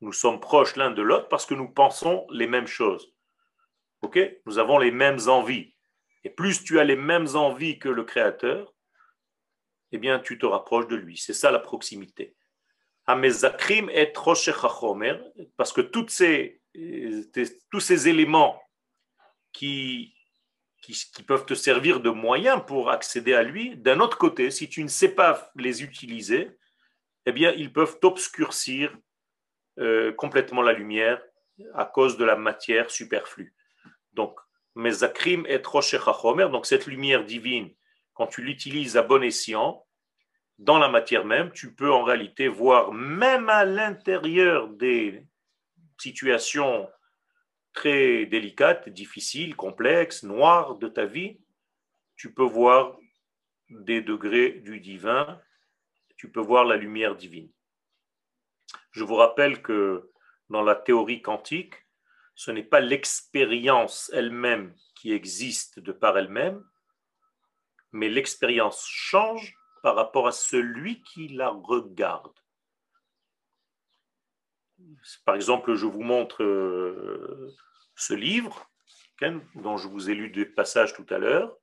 Nous 0.00 0.12
sommes 0.12 0.40
proches 0.40 0.76
l'un 0.76 0.90
de 0.90 1.02
l'autre 1.02 1.28
parce 1.28 1.46
que 1.46 1.54
nous 1.54 1.68
pensons 1.68 2.26
les 2.30 2.46
mêmes 2.46 2.66
choses. 2.66 3.12
Ok? 4.02 4.18
Nous 4.46 4.58
avons 4.58 4.78
les 4.78 4.90
mêmes 4.90 5.18
envies. 5.26 5.74
Et 6.22 6.30
plus 6.30 6.62
tu 6.62 6.78
as 6.78 6.84
les 6.84 6.96
mêmes 6.96 7.28
envies 7.34 7.78
que 7.78 7.88
le 7.88 8.04
Créateur, 8.04 8.74
eh 9.92 9.98
bien, 9.98 10.18
tu 10.18 10.38
te 10.38 10.46
rapproches 10.46 10.88
de 10.88 10.96
lui. 10.96 11.16
C'est 11.16 11.32
ça 11.32 11.50
la 11.50 11.60
proximité. 11.60 12.36
Et 13.08 13.12
parce 15.56 15.72
que 15.72 15.80
toutes 15.80 16.10
ces, 16.10 16.60
tous 17.70 17.80
ces 17.80 18.08
éléments 18.08 18.60
qui, 19.52 20.14
qui, 20.82 21.22
peuvent 21.22 21.46
te 21.46 21.54
servir 21.54 22.00
de 22.00 22.10
moyen 22.10 22.60
pour 22.60 22.90
accéder 22.90 23.34
à 23.34 23.42
lui, 23.42 23.76
d'un 23.76 24.00
autre 24.00 24.18
côté, 24.18 24.50
si 24.50 24.68
tu 24.68 24.82
ne 24.82 24.88
sais 24.88 25.08
pas 25.08 25.50
les 25.56 25.82
utiliser, 25.82 26.56
eh 27.26 27.32
bien, 27.32 27.52
ils 27.52 27.72
peuvent 27.72 27.98
t'obscurcir 27.98 28.96
euh, 29.78 30.12
complètement 30.12 30.62
la 30.62 30.72
lumière 30.72 31.20
à 31.74 31.84
cause 31.84 32.16
de 32.16 32.24
la 32.24 32.36
matière 32.36 32.90
superflue. 32.90 33.54
Donc, 34.12 34.38
Mezakrim 34.74 35.46
et 35.46 35.62
Chomer, 35.62 36.48
donc 36.50 36.66
cette 36.66 36.86
lumière 36.86 37.24
divine, 37.24 37.70
quand 38.14 38.26
tu 38.26 38.42
l'utilises 38.42 38.96
à 38.96 39.02
bon 39.02 39.22
escient, 39.22 39.84
dans 40.58 40.78
la 40.78 40.88
matière 40.88 41.24
même, 41.24 41.52
tu 41.52 41.74
peux 41.74 41.92
en 41.92 42.04
réalité 42.04 42.48
voir, 42.48 42.92
même 42.92 43.48
à 43.48 43.64
l'intérieur 43.64 44.68
des 44.68 45.26
situations 45.98 46.88
très 47.72 48.26
délicates, 48.26 48.88
difficiles, 48.88 49.54
complexes, 49.54 50.22
noires 50.22 50.76
de 50.76 50.88
ta 50.88 51.04
vie, 51.04 51.38
tu 52.16 52.32
peux 52.32 52.44
voir 52.44 52.98
des 53.68 54.00
degrés 54.00 54.52
du 54.52 54.80
divin, 54.80 55.40
tu 56.16 56.30
peux 56.30 56.40
voir 56.40 56.64
la 56.64 56.76
lumière 56.76 57.16
divine. 57.16 57.52
Je 58.92 59.04
vous 59.04 59.16
rappelle 59.16 59.60
que 59.60 60.10
dans 60.48 60.62
la 60.62 60.74
théorie 60.74 61.20
quantique, 61.20 61.74
ce 62.34 62.50
n'est 62.50 62.62
pas 62.62 62.80
l'expérience 62.80 64.10
elle-même 64.14 64.74
qui 64.94 65.12
existe 65.12 65.80
de 65.80 65.92
par 65.92 66.16
elle-même, 66.16 66.64
mais 67.92 68.08
l'expérience 68.08 68.86
change 68.88 69.54
par 69.82 69.96
rapport 69.96 70.26
à 70.26 70.32
celui 70.32 71.02
qui 71.02 71.28
la 71.28 71.50
regarde. 71.50 72.34
Par 75.24 75.34
exemple, 75.34 75.74
je 75.74 75.86
vous 75.86 76.02
montre 76.02 76.42
euh, 76.42 77.54
ce 77.94 78.14
livre, 78.14 78.70
dont 79.54 79.76
je 79.76 79.88
vous 79.88 80.10
ai 80.10 80.14
lu 80.14 80.30
des 80.30 80.44
passages 80.44 80.94
tout 80.94 81.06
à 81.10 81.18
l'heure. 81.18 81.56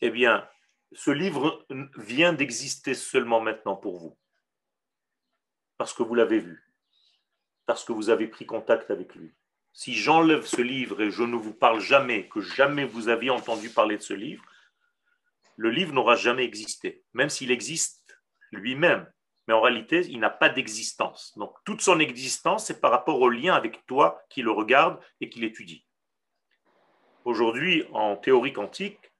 Eh 0.00 0.10
bien, 0.10 0.48
ce 0.92 1.10
livre 1.10 1.66
vient 1.96 2.32
d'exister 2.32 2.94
seulement 2.94 3.40
maintenant 3.40 3.76
pour 3.76 3.98
vous, 3.98 4.18
parce 5.78 5.92
que 5.92 6.02
vous 6.02 6.14
l'avez 6.14 6.38
vu, 6.38 6.72
parce 7.66 7.84
que 7.84 7.92
vous 7.92 8.08
avez 8.08 8.28
pris 8.28 8.46
contact 8.46 8.90
avec 8.90 9.14
lui. 9.14 9.34
Si 9.72 9.94
j'enlève 9.94 10.46
ce 10.46 10.62
livre 10.62 11.02
et 11.02 11.10
je 11.10 11.22
ne 11.22 11.36
vous 11.36 11.52
parle 11.52 11.80
jamais, 11.80 12.28
que 12.28 12.40
jamais 12.40 12.86
vous 12.86 13.08
aviez 13.08 13.30
entendu 13.30 13.68
parler 13.68 13.98
de 13.98 14.02
ce 14.02 14.14
livre, 14.14 14.42
le 15.56 15.70
livre 15.70 15.92
n'aura 15.92 16.16
jamais 16.16 16.44
existé, 16.44 17.04
même 17.12 17.30
s'il 17.30 17.50
existe 17.50 18.18
lui-même. 18.52 19.10
Mais 19.46 19.54
en 19.54 19.60
réalité, 19.60 20.06
il 20.08 20.18
n'a 20.18 20.30
pas 20.30 20.48
d'existence. 20.48 21.36
Donc, 21.36 21.54
toute 21.64 21.80
son 21.80 22.00
existence, 22.00 22.66
c'est 22.66 22.80
par 22.80 22.90
rapport 22.90 23.20
au 23.20 23.28
lien 23.28 23.54
avec 23.54 23.86
toi 23.86 24.20
qui 24.28 24.42
le 24.42 24.50
regarde 24.50 25.00
et 25.20 25.28
qui 25.28 25.40
l'étudie. 25.40 25.86
Aujourd'hui, 27.24 27.84
en 27.92 28.16
théorie 28.16 28.52
quantique, 28.52 29.12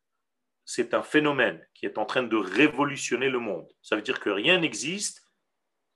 c'est 0.65 0.95
un 0.95 1.03
phénomène 1.03 1.65
qui 1.75 1.87
est 1.87 1.99
en 1.99 2.05
train 2.05 2.25
de 2.25 2.37
révolutionner 2.37 3.29
le 3.29 3.39
monde. 3.39 3.69
Ça 3.83 3.95
veut 3.95 4.03
dire 4.03 4.21
que 4.21 4.31
rien 4.31 4.59
n'existe 4.59 5.25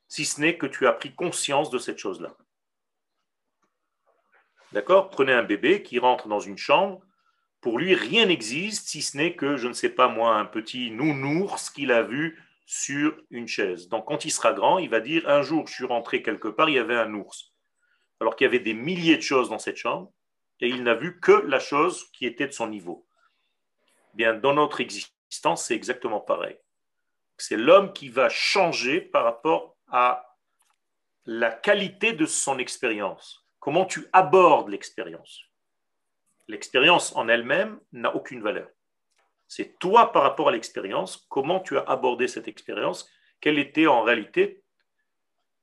si 0.06 0.24
ce 0.24 0.40
n'est 0.40 0.56
que 0.56 0.66
tu 0.66 0.86
as 0.86 0.92
pris 0.92 1.12
conscience 1.12 1.70
de 1.70 1.78
cette 1.78 1.98
chose-là. 1.98 2.36
D'accord? 4.72 5.10
Prenez 5.10 5.32
un 5.32 5.42
bébé 5.42 5.82
qui 5.82 5.98
rentre 5.98 6.28
dans 6.28 6.38
une 6.38 6.58
chambre. 6.58 7.00
Pour 7.60 7.78
lui, 7.78 7.94
rien 7.94 8.26
n'existe 8.26 8.88
si 8.88 9.02
ce 9.02 9.16
n'est 9.16 9.34
que, 9.34 9.56
je 9.56 9.66
ne 9.66 9.72
sais 9.72 9.90
pas 9.90 10.08
moi, 10.08 10.36
un 10.36 10.46
petit 10.46 10.92
nounours 10.92 11.70
qu'il 11.70 11.90
a 11.90 12.02
vu 12.02 12.40
sur 12.72 13.20
une 13.30 13.48
chaise. 13.48 13.88
Donc 13.88 14.06
quand 14.06 14.24
il 14.24 14.30
sera 14.30 14.52
grand, 14.52 14.78
il 14.78 14.88
va 14.88 15.00
dire, 15.00 15.28
un 15.28 15.42
jour, 15.42 15.66
je 15.66 15.74
suis 15.74 15.84
rentré 15.84 16.22
quelque 16.22 16.46
part, 16.46 16.68
il 16.68 16.76
y 16.76 16.78
avait 16.78 16.96
un 16.96 17.12
ours. 17.14 17.52
Alors 18.20 18.36
qu'il 18.36 18.44
y 18.44 18.48
avait 18.48 18.60
des 18.60 18.74
milliers 18.74 19.16
de 19.16 19.22
choses 19.22 19.50
dans 19.50 19.58
cette 19.58 19.76
chambre, 19.76 20.12
et 20.60 20.68
il 20.68 20.84
n'a 20.84 20.94
vu 20.94 21.18
que 21.18 21.32
la 21.32 21.58
chose 21.58 22.08
qui 22.12 22.26
était 22.26 22.46
de 22.46 22.52
son 22.52 22.68
niveau. 22.68 23.08
Bien, 24.14 24.34
dans 24.34 24.54
notre 24.54 24.80
existence, 24.80 25.64
c'est 25.64 25.74
exactement 25.74 26.20
pareil. 26.20 26.58
C'est 27.38 27.56
l'homme 27.56 27.92
qui 27.92 28.08
va 28.08 28.28
changer 28.28 29.00
par 29.00 29.24
rapport 29.24 29.76
à 29.88 30.36
la 31.24 31.50
qualité 31.50 32.12
de 32.12 32.24
son 32.24 32.60
expérience. 32.60 33.48
Comment 33.58 33.84
tu 33.84 34.06
abordes 34.12 34.68
l'expérience? 34.68 35.42
L'expérience 36.46 37.16
en 37.16 37.26
elle-même 37.26 37.80
n'a 37.90 38.14
aucune 38.14 38.42
valeur. 38.42 38.68
C'est 39.50 39.80
toi 39.80 40.12
par 40.12 40.22
rapport 40.22 40.48
à 40.48 40.52
l'expérience, 40.52 41.26
comment 41.28 41.58
tu 41.58 41.76
as 41.76 41.82
abordé 41.82 42.28
cette 42.28 42.46
expérience, 42.46 43.10
quel 43.40 43.58
était 43.58 43.88
en 43.88 44.02
réalité 44.02 44.62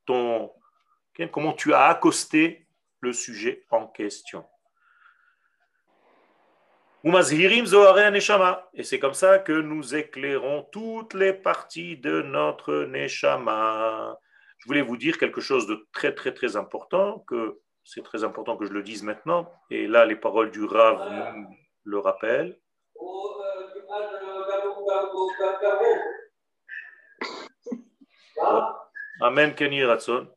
ton... 0.06 0.52
Comment 1.32 1.54
tu 1.54 1.74
as 1.74 1.86
accosté 1.86 2.68
le 3.00 3.14
sujet 3.14 3.66
en 3.72 3.88
question. 3.88 4.46
Et 7.06 8.84
c'est 8.84 9.00
comme 9.00 9.14
ça 9.14 9.40
que 9.40 9.54
nous 9.54 9.96
éclairons 9.96 10.68
toutes 10.74 11.14
les 11.14 11.32
parties 11.32 11.96
de 11.96 12.22
notre 12.22 12.84
Neshama. 12.84 14.20
Je 14.58 14.66
voulais 14.68 14.82
vous 14.82 14.98
dire 14.98 15.18
quelque 15.18 15.40
chose 15.40 15.66
de 15.66 15.88
très 15.94 16.14
très 16.14 16.34
très 16.34 16.58
important, 16.58 17.20
que 17.20 17.62
c'est 17.86 18.04
très 18.04 18.26
important 18.26 18.58
que 18.58 18.66
je 18.66 18.74
le 18.74 18.84
dise 18.84 19.04
maintenant, 19.04 19.50
et 19.70 19.88
là 19.88 20.06
les 20.06 20.18
paroles 20.18 20.52
du 20.52 20.66
Rav 20.66 21.34
le 21.86 22.00
rappellent. 22.00 22.60
Amen, 29.22 29.56
Kenny 29.56 29.84
Ratson 29.84 30.28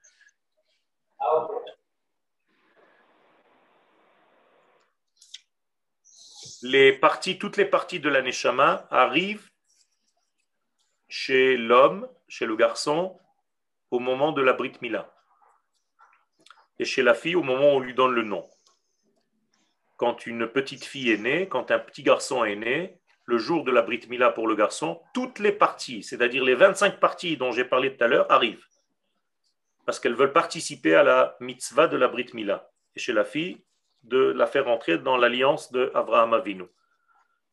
les 6.63 6.93
parties, 6.93 7.39
toutes 7.39 7.57
les 7.57 7.65
parties 7.65 8.01
de 8.01 8.09
la 8.09 8.23
Neshama 8.23 8.87
arrivent 8.91 9.49
chez 11.09 11.57
l'homme, 11.57 12.09
chez 12.29 12.47
le 12.47 12.57
garçon, 12.57 13.19
au 13.91 13.99
moment 13.99 14.33
de 14.33 14.43
la 14.43 14.53
Brit 14.53 14.75
Mila. 14.81 15.13
Et 16.79 16.85
chez 16.85 17.03
la 17.03 17.15
fille, 17.15 17.35
au 17.35 17.43
moment 17.43 17.73
où 17.73 17.77
on 17.77 17.81
lui 17.81 17.95
donne 17.95 18.13
le 18.13 18.23
nom. 18.23 18.49
Quand 19.97 20.27
une 20.27 20.47
petite 20.49 20.85
fille 20.85 21.11
est 21.11 21.19
née, 21.19 21.49
quand 21.49 21.71
un 21.71 21.79
petit 21.79 22.03
garçon 22.03 22.45
est 22.45 22.57
né, 22.57 23.00
le 23.31 23.39
jour 23.39 23.65
de 23.65 23.71
la 23.71 23.83
Brit 23.83 24.07
Mila 24.09 24.31
pour 24.31 24.49
le 24.49 24.57
garçon, 24.57 25.01
toutes 25.15 25.39
les 25.39 25.53
parties, 25.53 26.03
c'est-à-dire 26.03 26.43
les 26.43 26.57
25 26.57 26.99
parties 26.99 27.37
dont 27.37 27.53
j'ai 27.53 27.65
parlé 27.65 27.97
tout 27.97 28.03
à 28.03 28.09
l'heure, 28.09 28.31
arrivent. 28.31 28.67
Parce 29.87 30.01
qu'elles 30.01 30.17
veulent 30.17 30.33
participer 30.33 30.97
à 30.97 31.05
la 31.05 31.37
mitzvah 31.41 31.87
de 31.87 31.97
la 31.97 32.09
Brit 32.09 32.31
Mila. 32.35 32.69
Et 32.97 33.01
chez 33.01 33.13
la 33.13 33.25
fille, 33.25 33.63
de 34.03 34.19
la 34.19 34.47
faire 34.47 34.67
entrer 34.67 34.99
dans 34.99 35.17
l'alliance 35.17 35.71
de 35.71 35.93
Avraham 35.95 36.35
Avinu. 36.35 36.65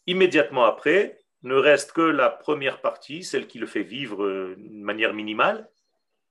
Immédiatement 0.07 0.65
après, 0.65 1.19
ne 1.43 1.53
reste 1.53 1.91
que 1.91 2.01
la 2.01 2.29
première 2.29 2.81
partie, 2.81 3.23
celle 3.23 3.47
qui 3.47 3.59
le 3.59 3.67
fait 3.67 3.83
vivre 3.83 4.23
euh, 4.23 4.55
de 4.57 4.83
manière 4.83 5.13
minimale, 5.13 5.69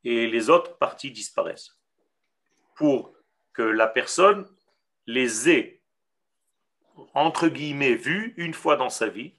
et 0.02 0.26
les 0.26 0.50
autres 0.50 0.76
parties 0.76 1.12
disparaissent. 1.12 1.78
Pour 2.74 3.14
que 3.52 3.62
la 3.62 3.86
personne 3.86 4.44
les 5.06 5.48
ait, 5.48 5.75
entre 7.13 7.47
guillemets, 7.47 7.95
vues 7.95 8.33
une 8.37 8.53
fois 8.53 8.75
dans 8.75 8.89
sa 8.89 9.07
vie, 9.07 9.33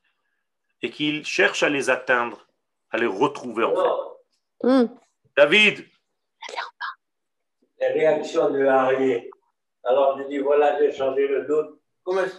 et 0.83 0.91
qu'il 0.91 1.25
cherche 1.25 1.63
à 1.63 1.69
les 1.69 1.91
atteindre, 1.91 2.47
à 2.91 2.99
les 2.99 3.07
retrouver 3.07 3.65
en 3.65 3.75
fait. 3.75 4.69
Hmm. 4.69 4.87
David 5.37 5.85
Les 7.81 7.89
réactions 7.89 8.51
de 8.51 8.65
Harry 8.65 9.31
alors 9.85 10.19
je 10.19 10.25
dis 10.29 10.39
voilà, 10.39 10.79
j'ai 10.79 10.93
changé 10.93 11.27
le 11.27 11.47
doute. 11.47 11.79
Comment 12.05 12.23
est-ce 12.23 12.39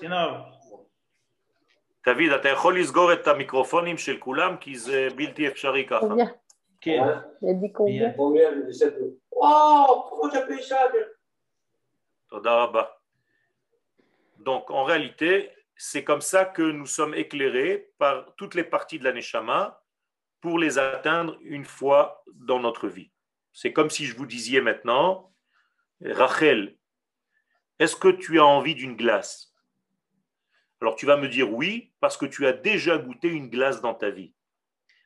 דוד, 2.05 2.31
אתה 2.36 2.49
יכול 2.49 2.79
לסגור 2.79 3.13
את 3.13 3.27
המיקרופונים 3.27 3.97
של 3.97 4.17
כולם, 4.19 4.57
כי 4.57 4.77
זה 4.77 5.07
בלתי 5.15 5.47
אפשרי 5.47 5.86
ככה. 5.88 6.05
כן. 6.81 7.03
וואו, 9.31 10.09
תודה 12.29 12.63
רבה. 12.63 12.84
Donc, 14.39 14.70
en 14.70 14.84
réalité, 14.84 15.51
c'est 15.76 16.05
comme 16.05 16.20
ça 16.20 16.45
que 16.45 16.62
nous 16.62 16.86
sommes 16.86 17.14
éclairés 17.14 17.91
par 17.99 18.34
toutes 18.36 18.55
les 18.55 18.64
parties 18.64 18.99
de 18.99 19.05
la 19.05 19.12
Neshama 19.12 19.82
pour 20.41 20.59
les 20.59 20.78
atteindre 20.78 21.39
une 21.43 21.64
fois 21.64 22.24
dans 22.34 22.61
notre 22.61 22.89
vie. 22.89 23.11
C'est 23.53 23.72
comme 23.72 23.91
si 23.91 24.07
je 24.07 24.16
vous 24.16 24.26
disais 24.26 24.61
maintenant, 24.61 25.32
Rachel, 26.01 26.76
est-ce 27.78 27.97
que 27.97 28.09
tu 28.09 28.39
as 28.39 28.45
envie 28.45 28.74
d'une 28.74 28.97
glace? 28.97 29.55
Alors 30.80 30.95
tu 30.95 31.07
vas 31.07 31.16
me 31.16 31.28
dire 31.28 31.53
oui, 31.53 31.93
parce 32.01 32.16
que 32.16 32.26
tu 32.26 32.47
as 32.47 32.53
déjà 32.53 32.99
goûté 32.99 33.28
une 33.28 33.51
glace 33.51 33.80
dans 33.80 33.95
ta 33.95 34.11
vie. 34.11 34.34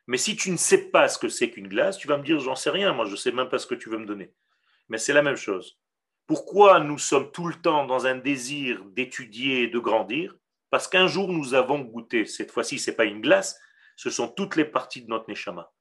Mais 0.05 0.17
si 0.17 0.35
tu 0.35 0.51
ne 0.51 0.57
sais 0.57 0.89
pas 0.89 1.07
ce 1.07 1.17
que 1.17 1.29
c'est 1.29 1.49
qu'une 1.49 1.67
glace, 1.67 1.97
tu 1.97 2.07
vas 2.07 2.17
me 2.17 2.23
dire 2.23 2.39
j'en 2.39 2.55
sais 2.55 2.69
rien, 2.69 2.93
moi 2.93 3.05
je 3.05 3.11
ne 3.11 3.15
sais 3.15 3.31
même 3.31 3.49
pas 3.49 3.59
ce 3.59 3.67
que 3.67 3.75
tu 3.75 3.89
veux 3.89 3.97
me 3.97 4.05
donner. 4.05 4.33
Mais 4.89 4.97
c'est 4.97 5.13
la 5.13 5.23
même 5.23 5.35
chose. 5.35 5.79
Pourquoi 6.25 6.79
nous 6.79 6.97
sommes 6.97 7.31
tout 7.31 7.47
le 7.47 7.55
temps 7.55 7.85
dans 7.85 8.05
un 8.05 8.15
désir 8.15 8.83
d'étudier 8.85 9.63
et 9.63 9.67
de 9.67 9.79
grandir? 9.79 10.35
Parce 10.69 10.87
qu'un 10.87 11.07
jour 11.07 11.27
nous 11.29 11.53
avons 11.53 11.79
goûté, 11.79 12.25
cette 12.25 12.51
fois-ci 12.51 12.79
ce 12.79 12.89
n'est 12.89 12.95
pas 12.95 13.05
une 13.05 13.21
glace, 13.21 13.59
ce 13.95 14.09
sont 14.09 14.27
toutes 14.27 14.55
les 14.55 14.65
parties 14.65 15.03
de 15.03 15.09
notre 15.09 15.29
neshama. 15.29 15.71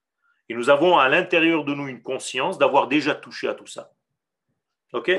Et 0.49 0.55
nous 0.55 0.68
avons 0.68 0.99
à 0.99 1.09
l'intérieur 1.09 1.64
de 1.64 1.72
nous 1.74 1.88
une 1.88 2.03
conscience 2.03 2.59
d'avoir 2.59 2.88
déjà 2.88 3.14
touché 3.14 3.49
à 3.49 3.55
tout 3.55 3.66
ça. 3.66 3.93
OK? 4.93 5.11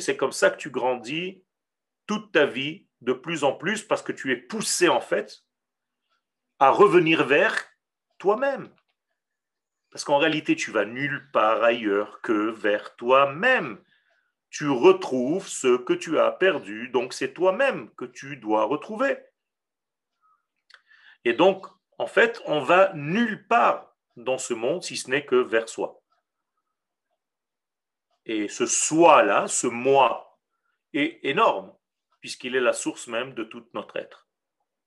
C'est 0.00 0.16
comme 0.16 0.32
ça 0.32 0.50
que 0.50 0.56
tu 0.56 0.70
grandis 0.70 1.44
toute 2.06 2.32
ta 2.32 2.46
vie 2.46 2.86
de 3.00 3.12
plus 3.12 3.44
en 3.44 3.52
plus 3.52 3.84
parce 3.84 4.02
que 4.02 4.10
tu 4.10 4.32
es 4.32 4.36
poussé 4.36 4.88
en 4.88 5.00
fait 5.00 5.44
à 6.58 6.70
revenir 6.70 7.24
vers 7.24 7.54
toi-même. 8.18 8.74
Parce 9.94 10.02
qu'en 10.02 10.18
réalité, 10.18 10.56
tu 10.56 10.72
vas 10.72 10.84
nulle 10.84 11.30
part 11.30 11.62
ailleurs 11.62 12.20
que 12.20 12.50
vers 12.50 12.96
toi-même. 12.96 13.80
Tu 14.50 14.68
retrouves 14.68 15.46
ce 15.46 15.76
que 15.76 15.92
tu 15.92 16.18
as 16.18 16.32
perdu, 16.32 16.88
donc 16.88 17.12
c'est 17.12 17.32
toi-même 17.32 17.94
que 17.94 18.04
tu 18.04 18.36
dois 18.36 18.64
retrouver. 18.64 19.16
Et 21.24 21.32
donc, 21.32 21.68
en 21.98 22.08
fait, 22.08 22.42
on 22.46 22.60
va 22.60 22.92
nulle 22.94 23.46
part 23.46 23.94
dans 24.16 24.36
ce 24.36 24.52
monde 24.52 24.82
si 24.82 24.96
ce 24.96 25.08
n'est 25.08 25.24
que 25.24 25.36
vers 25.36 25.68
soi. 25.68 26.02
Et 28.26 28.48
ce 28.48 28.66
soi-là, 28.66 29.46
ce 29.46 29.68
moi, 29.68 30.40
est 30.92 31.20
énorme, 31.22 31.72
puisqu'il 32.18 32.56
est 32.56 32.60
la 32.60 32.72
source 32.72 33.06
même 33.06 33.32
de 33.34 33.44
tout 33.44 33.64
notre 33.74 33.94
être. 33.94 34.26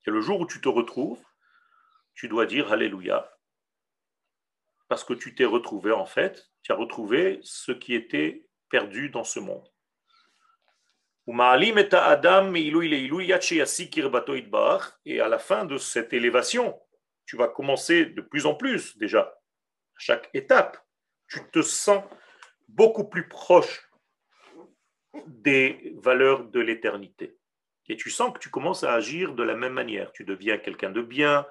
Et 0.05 0.12
le 0.12 0.20
jour 0.20 0.41
où 0.41 0.45
tu 0.45 0.60
te 0.60 0.68
retrouves, 0.68 1.24
tu 2.14 2.28
dois 2.28 2.45
dire 2.45 2.74
Alléluia. 2.74 3.36
Parce 4.88 5.03
que 5.03 5.13
tu 5.13 5.35
t'es 5.35 5.45
retrouvé 5.45 5.91
en 5.91 6.05
fait, 6.05 6.49
tu 6.63 6.71
as 6.71 6.75
retrouvé 6.75 7.39
ce 7.43 7.71
qui 7.71 7.93
était 7.93 8.47
perdu 8.69 9.09
dans 9.09 9.23
ce 9.23 9.39
monde. 9.39 9.67
Et 15.05 15.19
à 15.19 15.27
la 15.27 15.39
fin 15.39 15.65
de 15.65 15.77
cette 15.77 16.13
élévation, 16.13 16.79
tu 17.25 17.35
vas 17.35 17.49
commencer 17.49 18.05
de 18.05 18.21
plus 18.21 18.45
en 18.45 18.55
plus 18.55 18.97
déjà, 18.97 19.19
à 19.21 19.99
chaque 19.99 20.29
étape, 20.33 20.77
tu 21.27 21.41
te 21.51 21.61
sens 21.61 22.03
beaucoup 22.69 23.09
plus 23.09 23.27
proche 23.27 23.89
des 25.25 25.93
valeurs 25.97 26.45
de 26.45 26.59
l'éternité. 26.59 27.38
Et 27.89 27.97
tu 27.97 28.09
sens 28.09 28.33
que 28.33 28.39
tu 28.39 28.49
commences 28.49 28.83
à 28.83 28.93
agir 28.93 29.33
de 29.33 29.43
la 29.43 29.55
même 29.55 29.73
manière. 29.73 30.11
Tu 30.11 30.23
deviens 30.23 30.57
quelqu'un 30.57 30.91
de 30.91 31.01
bien, 31.01 31.45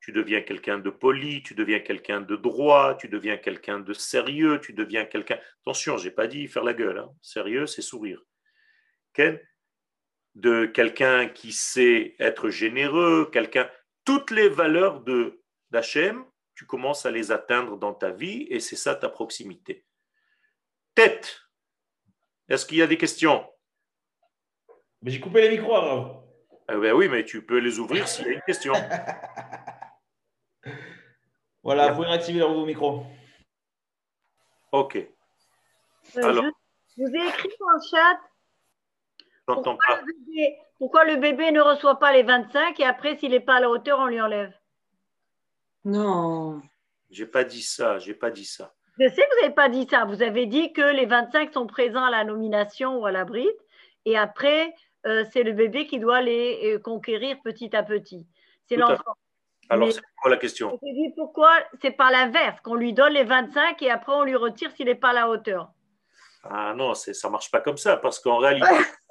tu 0.00 0.12
deviens 0.12 0.42
quelqu'un 0.42 0.78
de 0.78 0.90
poli, 0.90 1.42
tu 1.42 1.54
deviens 1.54 1.80
quelqu'un 1.80 2.20
de 2.20 2.36
droit, 2.36 2.96
tu 2.96 3.08
deviens 3.08 3.36
quelqu'un 3.36 3.80
de 3.80 3.92
sérieux, 3.92 4.60
tu 4.60 4.72
deviens 4.72 5.04
quelqu'un... 5.04 5.38
Attention, 5.62 5.96
j'ai 5.96 6.10
pas 6.10 6.26
dit 6.26 6.46
faire 6.46 6.64
la 6.64 6.74
gueule. 6.74 6.98
hein. 6.98 7.10
Sérieux, 7.22 7.66
c'est 7.66 7.82
sourire. 7.82 8.22
De 10.34 10.66
quelqu'un 10.66 11.28
qui 11.28 11.52
sait 11.52 12.14
être 12.18 12.50
généreux, 12.50 13.30
quelqu'un... 13.32 13.68
Toutes 14.04 14.30
les 14.30 14.48
valeurs 14.48 15.00
de 15.00 15.42
d'Hachem, 15.70 16.24
tu 16.54 16.64
commences 16.64 17.06
à 17.06 17.10
les 17.10 17.32
atteindre 17.32 17.76
dans 17.76 17.92
ta 17.92 18.10
vie 18.10 18.46
et 18.50 18.60
c'est 18.60 18.76
ça 18.76 18.94
ta 18.94 19.08
proximité. 19.08 19.84
Tête. 20.94 21.40
Est-ce 22.48 22.64
qu'il 22.64 22.78
y 22.78 22.82
a 22.82 22.86
des 22.86 22.96
questions? 22.96 23.44
Mais 25.02 25.10
j'ai 25.10 25.20
coupé 25.20 25.42
les 25.42 25.50
micros, 25.50 25.74
Arav. 25.74 26.22
Eh 26.68 26.76
ben 26.76 26.92
oui, 26.92 27.08
mais 27.08 27.24
tu 27.24 27.44
peux 27.44 27.58
les 27.58 27.78
ouvrir 27.78 28.06
s'il 28.08 28.26
y 28.26 28.30
a 28.30 28.32
une 28.32 28.42
question. 28.42 28.72
Voilà, 31.66 31.88
vous 31.88 31.96
pouvez 31.96 32.06
réactiver 32.06 32.42
vos 32.42 32.64
micros. 32.64 33.02
Ok. 34.70 34.94
Euh, 34.96 36.22
Alors. 36.22 36.44
je 36.96 37.02
vous 37.02 37.12
ai 37.12 37.26
écrit 37.26 37.48
dans 37.58 37.72
le 37.72 37.80
chat 37.90 38.20
pourquoi 39.44 39.76
pas. 39.84 40.00
le, 40.00 40.12
bébé, 40.12 40.58
pourquoi 40.78 41.04
le 41.04 41.16
bébé 41.16 41.50
ne 41.50 41.60
reçoit 41.60 41.98
pas 41.98 42.12
les 42.12 42.22
25 42.22 42.78
et 42.78 42.84
après, 42.84 43.16
s'il 43.16 43.32
n'est 43.32 43.40
pas 43.40 43.56
à 43.56 43.60
la 43.60 43.68
hauteur, 43.68 43.98
on 43.98 44.06
lui 44.06 44.20
enlève. 44.20 44.52
Non. 45.84 46.62
J'ai 47.10 47.26
pas 47.26 47.42
dit 47.42 47.62
ça, 47.62 47.98
j'ai 47.98 48.14
pas 48.14 48.30
dit 48.30 48.44
ça. 48.44 48.72
Je 49.00 49.08
sais 49.08 49.22
que 49.22 49.34
vous 49.34 49.42
n'avez 49.42 49.54
pas 49.54 49.68
dit 49.68 49.88
ça. 49.90 50.04
Vous 50.04 50.22
avez 50.22 50.46
dit 50.46 50.72
que 50.72 50.94
les 50.94 51.06
25 51.06 51.52
sont 51.52 51.66
présents 51.66 52.04
à 52.04 52.12
la 52.12 52.22
nomination 52.22 52.96
ou 52.98 53.06
à 53.06 53.10
la 53.10 53.24
bride 53.24 53.48
et 54.04 54.16
après, 54.16 54.72
euh, 55.04 55.24
c'est 55.32 55.42
le 55.42 55.52
bébé 55.52 55.88
qui 55.88 55.98
doit 55.98 56.20
les 56.20 56.74
euh, 56.74 56.78
conquérir 56.78 57.38
petit 57.42 57.74
à 57.74 57.82
petit. 57.82 58.24
C'est 58.68 58.76
l'enfant. 58.76 59.16
Alors, 59.68 59.92
c'est 59.92 60.00
quoi 60.20 60.30
la 60.30 60.36
question? 60.36 60.78
Je 60.82 60.92
dis 60.92 61.12
pourquoi 61.14 61.50
c'est 61.82 61.90
pas 61.90 62.10
l'inverse, 62.10 62.60
qu'on 62.60 62.74
lui 62.74 62.92
donne 62.92 63.12
les 63.12 63.24
25 63.24 63.80
et 63.82 63.90
après 63.90 64.12
on 64.12 64.24
lui 64.24 64.36
retire 64.36 64.70
s'il 64.72 64.86
n'est 64.86 64.94
pas 64.94 65.10
à 65.10 65.14
la 65.14 65.28
hauteur. 65.28 65.70
Ah 66.44 66.74
non, 66.74 66.94
ça 66.94 67.30
marche 67.30 67.50
pas 67.50 67.60
comme 67.60 67.76
ça, 67.76 67.96
parce 67.96 68.20
qu'en 68.20 68.38
réalité, 68.38 68.66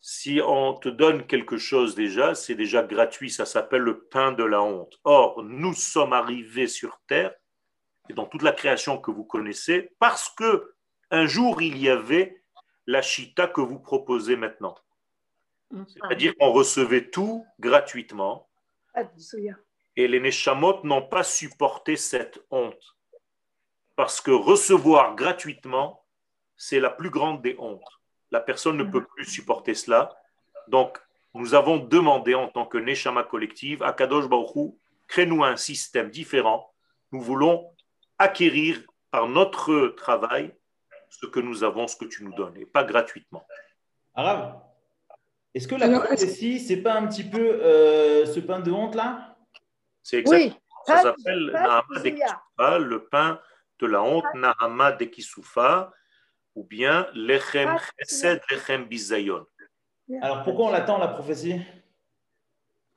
si 0.00 0.40
on 0.44 0.74
te 0.74 0.88
donne 0.88 1.26
quelque 1.26 1.58
chose 1.58 1.94
déjà, 1.94 2.34
c'est 2.34 2.54
déjà 2.54 2.82
gratuit, 2.82 3.30
ça 3.30 3.46
s'appelle 3.46 3.82
le 3.82 4.04
pain 4.04 4.32
de 4.32 4.44
la 4.44 4.60
honte. 4.60 4.98
Or, 5.04 5.42
nous 5.44 5.74
sommes 5.74 6.12
arrivés 6.12 6.66
sur 6.66 7.00
Terre, 7.06 7.32
et 8.08 8.12
dans 8.12 8.26
toute 8.26 8.42
la 8.42 8.52
création 8.52 8.98
que 8.98 9.12
vous 9.12 9.24
connaissez, 9.24 9.92
parce 10.00 10.28
que 10.30 10.74
un 11.12 11.26
jour 11.26 11.62
il 11.62 11.78
y 11.78 11.88
avait 11.88 12.42
la 12.86 13.02
chita 13.02 13.46
que 13.46 13.60
vous 13.60 13.78
proposez 13.78 14.36
maintenant. 14.36 14.74
C'est-à-dire 15.86 16.34
qu'on 16.36 16.50
recevait 16.50 17.10
tout 17.10 17.46
gratuitement, 17.60 18.49
et 19.96 20.08
les 20.08 20.20
Neshamot 20.20 20.82
n'ont 20.84 21.06
pas 21.06 21.22
supporté 21.22 21.96
cette 21.96 22.40
honte. 22.50 22.96
Parce 23.96 24.20
que 24.20 24.30
recevoir 24.30 25.14
gratuitement, 25.14 26.06
c'est 26.56 26.80
la 26.80 26.90
plus 26.90 27.10
grande 27.10 27.42
des 27.42 27.56
hontes. 27.58 28.00
La 28.30 28.40
personne 28.40 28.76
ne 28.76 28.84
peut 28.84 29.04
plus 29.04 29.24
supporter 29.24 29.74
cela. 29.74 30.16
Donc, 30.68 30.98
nous 31.34 31.54
avons 31.54 31.78
demandé 31.78 32.34
en 32.34 32.48
tant 32.48 32.66
que 32.66 32.78
Neshama 32.78 33.24
collective 33.24 33.82
à 33.82 33.92
Kadosh 33.92 34.28
Baruch 34.28 34.56
Hu, 34.56 34.70
crée-nous 35.06 35.44
un 35.44 35.56
système 35.56 36.10
différent. 36.10 36.72
Nous 37.12 37.20
voulons 37.20 37.74
acquérir 38.18 38.80
par 39.10 39.28
notre 39.28 39.88
travail 39.96 40.54
ce 41.08 41.26
que 41.26 41.40
nous 41.40 41.64
avons, 41.64 41.88
ce 41.88 41.96
que 41.96 42.04
tu 42.04 42.24
nous 42.24 42.32
donnes, 42.34 42.56
et 42.56 42.66
pas 42.66 42.84
gratuitement. 42.84 43.44
Arabe, 44.14 44.60
est-ce 45.54 45.66
que 45.68 45.74
la 45.74 45.86
Alors, 45.86 46.04
prophétie, 46.04 46.60
c'est 46.60 46.78
pas 46.82 46.94
un 46.94 47.06
petit 47.06 47.24
peu 47.24 47.38
euh, 47.62 48.26
ce 48.26 48.40
pain 48.40 48.60
de 48.60 48.70
honte 48.70 48.94
là? 48.94 49.36
C'est 50.02 50.18
exact. 50.18 50.36
Oui. 50.36 50.54
Ça 50.86 51.02
s'appelle 51.02 51.50
Nahama 51.52 52.78
le 52.78 53.04
pain 53.06 53.40
de 53.78 53.86
la 53.86 54.02
honte, 54.02 54.24
Nahama 54.34 54.92
Dekisufa, 54.92 55.92
ou 56.54 56.64
bien 56.64 57.06
Lechem 57.14 57.78
Chesed, 57.98 58.40
Lechem 58.50 58.84
Bizayon. 58.86 59.46
Alors 60.22 60.42
pourquoi 60.42 60.66
on 60.66 60.70
l'attend 60.70 60.98
la 60.98 61.08
prophétie? 61.08 61.60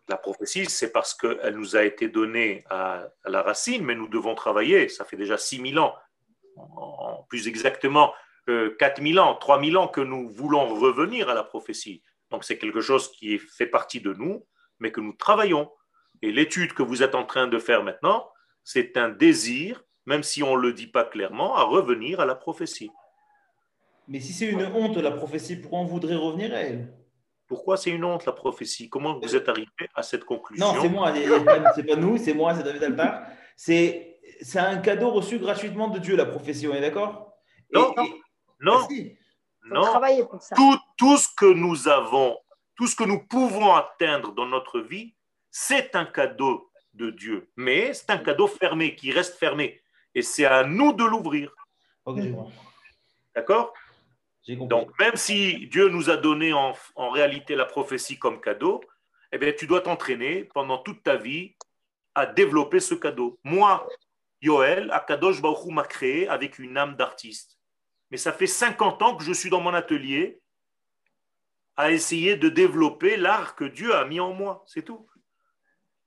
La 0.09 0.17
prophétie, 0.17 0.65
c'est 0.65 0.91
parce 0.91 1.13
qu'elle 1.13 1.55
nous 1.55 1.75
a 1.75 1.83
été 1.83 2.07
donnée 2.09 2.63
à, 2.69 3.05
à 3.23 3.29
la 3.29 3.41
racine, 3.41 3.83
mais 3.85 3.95
nous 3.95 4.07
devons 4.07 4.35
travailler. 4.35 4.89
Ça 4.89 5.05
fait 5.05 5.15
déjà 5.17 5.37
6000 5.37 5.79
ans, 5.79 5.95
en- 6.57 7.23
plus 7.29 7.47
exactement 7.47 8.13
euh, 8.49 8.75
4000 8.79 9.19
ans, 9.19 9.35
3000 9.35 9.77
ans 9.77 9.87
que 9.87 10.01
nous 10.01 10.27
voulons 10.29 10.75
revenir 10.75 11.29
à 11.29 11.33
la 11.33 11.43
prophétie. 11.43 12.01
Donc 12.34 12.43
c'est 12.43 12.57
quelque 12.57 12.81
chose 12.81 13.11
qui 13.11 13.38
fait 13.38 13.67
partie 13.67 14.01
de 14.01 14.11
nous, 14.11 14.43
mais 14.79 14.91
que 14.91 14.99
nous 14.99 15.13
travaillons. 15.13 15.71
Et 16.23 16.31
l'étude 16.31 16.73
que 16.73 16.81
vous 16.81 17.03
êtes 17.03 17.13
en 17.13 17.25
train 17.25 17.47
de 17.47 17.59
faire 17.59 17.84
maintenant, 17.84 18.27
c'est 18.63 18.97
un 18.97 19.09
désir, 19.09 19.84
même 20.07 20.23
si 20.23 20.41
on 20.41 20.57
ne 20.57 20.61
le 20.61 20.73
dit 20.73 20.88
pas 20.88 21.05
clairement, 21.05 21.55
à 21.55 21.61
revenir 21.63 22.19
à 22.19 22.25
la 22.25 22.34
prophétie. 22.34 22.89
Mais 24.07 24.19
si 24.19 24.34
c'est 24.34 24.47
une 24.47 24.63
honte 24.63 24.97
la 24.97 25.11
prophétie, 25.11 25.57
pourquoi 25.57 25.79
on 25.79 25.86
voudrait 25.86 26.15
revenir 26.15 26.53
à 26.55 26.61
elle? 26.61 26.91
Pourquoi 27.47 27.77
c'est 27.77 27.91
une 27.91 28.03
honte 28.03 28.25
la 28.25 28.31
prophétie? 28.31 28.89
Comment 28.89 29.19
vous 29.19 29.36
êtes 29.36 29.47
arrivé 29.47 29.69
à 29.93 30.01
cette 30.01 30.25
conclusion? 30.25 30.73
Non, 30.73 30.81
c'est 30.81 30.89
moi, 30.89 31.13
c'est 31.75 31.84
pas 31.84 31.95
nous, 31.95 32.17
c'est 32.17 32.34
moi, 32.34 32.55
c'est 32.55 32.63
David 32.63 32.84
Altar. 32.84 33.27
C'est 33.55 34.17
un 34.55 34.77
cadeau 34.77 35.11
reçu 35.11 35.38
gratuitement 35.38 35.89
de 35.89 35.99
Dieu, 35.99 36.15
la 36.15 36.25
prophétie, 36.25 36.67
on 36.67 36.73
est 36.73 36.81
d'accord? 36.81 37.38
Et- 37.71 37.77
Non, 37.77 37.93
et- 38.03 38.21
Non, 38.59 38.79
Ah, 38.81 38.88
si. 38.89 39.17
Faut 39.68 39.74
non. 39.74 39.82
travailler 39.82 40.26
pour 40.26 40.41
ça. 40.41 40.55
tout, 40.55 40.78
tout 40.97 41.18
ce 41.18 41.28
que 41.36 41.45
nous 41.45 41.88
avons, 41.88 42.38
tout 42.76 42.88
ce 42.88 42.95
que 42.95 43.03
nous 43.03 43.26
pouvons 43.26 43.74
atteindre 43.74 44.34
dans 44.34 44.45
notre 44.45 44.80
vie, 44.80 45.16
c'est 45.49 45.95
un 45.95 46.05
cadeau 46.05 46.70
de 46.93 47.09
Dieu. 47.11 47.49
Mais 47.55 47.93
c'est 47.93 48.09
un 48.09 48.18
cadeau 48.18 48.47
fermé, 48.47 48.95
qui 48.95 49.11
reste 49.11 49.38
fermé. 49.38 49.82
Et 50.16 50.22
c'est 50.22 50.45
à 50.45 50.64
nous 50.64 50.93
de 50.93 51.03
l'ouvrir. 51.03 51.53
D'accord? 53.36 53.74
Donc, 54.47 54.91
même 54.99 55.16
si 55.16 55.68
Dieu 55.68 55.88
nous 55.88 56.09
a 56.09 56.18
donné 56.18 56.53
en, 56.53 56.74
en 56.95 57.09
réalité 57.09 57.55
la 57.55 57.66
prophétie 57.66 58.20
comme 58.20 58.41
cadeau, 58.41 58.82
eh 59.32 59.38
bien, 59.38 59.53
tu 59.53 59.66
dois 59.66 59.82
t'entraîner 59.82 60.43
pendant 60.43 60.78
toute 60.80 61.01
ta 61.01 61.16
vie 61.16 61.55
à 62.14 62.26
développer 62.26 62.80
ce 62.80 62.93
cadeau. 62.93 63.39
Moi, 63.43 63.88
Yoel, 64.41 64.91
Akadosh 64.91 65.41
Baruch 65.41 65.72
m'a 65.72 65.84
créé 65.84 66.28
avec 66.28 66.59
une 66.59 66.78
âme 66.78 66.95
d'artiste. 66.95 67.57
Mais 68.14 68.18
ça 68.18 68.32
fait 68.32 68.45
50 68.45 69.01
ans 69.01 69.18
que 69.18 69.24
je 69.24 69.34
suis 69.34 69.49
dans 69.49 69.59
mon 69.59 69.74
atelier 69.74 70.39
à 71.76 71.89
essayer 71.89 72.36
de 72.36 72.47
développer 72.47 73.18
l'art 73.18 73.55
que 73.55 73.64
Dieu 73.64 73.95
a 73.95 74.05
mis 74.05 74.20
en 74.20 74.34
moi. 74.34 74.64
C'est 74.68 74.84
tout. 74.84 75.09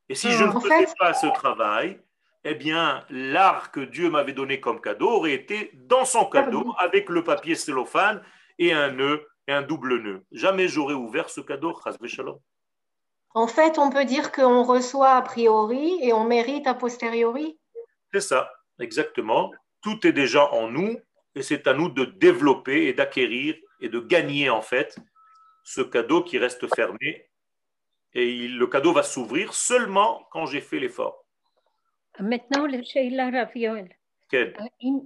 Et 0.08 0.14
si 0.14 0.30
je 0.30 0.44
ne 0.44 0.52
faisais 0.52 0.86
pas 1.00 1.14
ce 1.14 1.26
travail, 1.26 2.00
eh 2.44 2.54
bien, 2.54 3.04
l'art 3.10 3.72
que 3.72 3.80
Dieu 3.80 4.08
m'avait 4.08 4.34
donné 4.34 4.60
comme 4.60 4.80
cadeau 4.80 5.08
aurait 5.10 5.32
été 5.32 5.72
dans 5.74 6.04
son 6.04 6.26
cadeau 6.26 6.76
avec 6.78 7.08
le 7.08 7.24
papier 7.24 7.56
cellophane 7.56 8.22
et 8.60 8.72
un 8.72 8.92
nœud 8.92 9.26
et 9.48 9.52
un 9.52 9.62
double 9.62 10.00
nœud. 10.00 10.24
Jamais 10.30 10.68
j'aurais 10.68 10.94
ouvert 10.94 11.28
ce 11.28 11.40
cadeau. 11.40 11.76
En 13.34 13.48
fait, 13.48 13.80
on 13.80 13.90
peut 13.90 14.04
dire 14.04 14.30
qu'on 14.30 14.62
reçoit 14.62 15.14
a 15.14 15.22
priori 15.22 15.98
et 16.02 16.12
on 16.12 16.22
mérite 16.22 16.68
a 16.68 16.74
posteriori. 16.74 17.58
C'est 18.12 18.20
ça, 18.20 18.48
exactement. 18.78 19.50
Tout 19.82 20.06
est 20.06 20.12
déjà 20.12 20.48
en 20.52 20.68
nous 20.70 21.00
et 21.36 21.42
c'est 21.42 21.66
à 21.66 21.74
nous 21.74 21.90
de 21.90 22.04
développer 22.06 22.86
et 22.88 22.94
d'acquérir 22.94 23.54
et 23.80 23.88
de 23.90 24.00
gagner 24.00 24.48
en 24.50 24.62
fait 24.62 24.96
ce 25.62 25.82
cadeau 25.82 26.22
qui 26.22 26.38
reste 26.38 26.66
fermé. 26.74 27.28
Et 28.14 28.26
il- 28.32 28.56
le 28.58 28.66
cadeau 28.66 28.92
va 28.94 29.02
s'ouvrir 29.02 29.52
seulement 29.52 30.26
quand 30.32 30.46
j'ai 30.46 30.62
fait 30.62 30.78
l'effort. 30.80 31.24
Maintenant, 32.18 32.66
le 32.66 32.82
Sheila 32.82 33.30
Raviol. 33.30 33.88
Ken, 34.30 34.54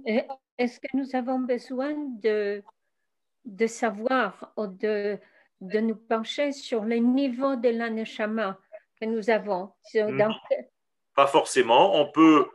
Euh, 0.07 0.21
Est-ce 0.57 0.79
que 0.79 0.87
nous 0.93 1.15
avons 1.15 1.39
besoin 1.39 1.93
de, 2.21 2.63
de 3.45 3.67
savoir 3.67 4.53
ou 4.55 4.67
de, 4.67 5.17
de 5.59 5.79
nous 5.79 5.95
pencher 5.95 6.51
sur 6.51 6.85
le 6.85 6.97
niveau 6.97 7.55
de 7.55 7.69
l'aneshama 7.69 8.57
que 8.99 9.05
nous 9.05 9.29
avons? 9.29 9.73
Mhm. 9.95 10.17
dans- 10.17 10.35
Pas 11.15 11.27
forcément. 11.27 11.95
On 11.99 12.09
peut 12.11 12.47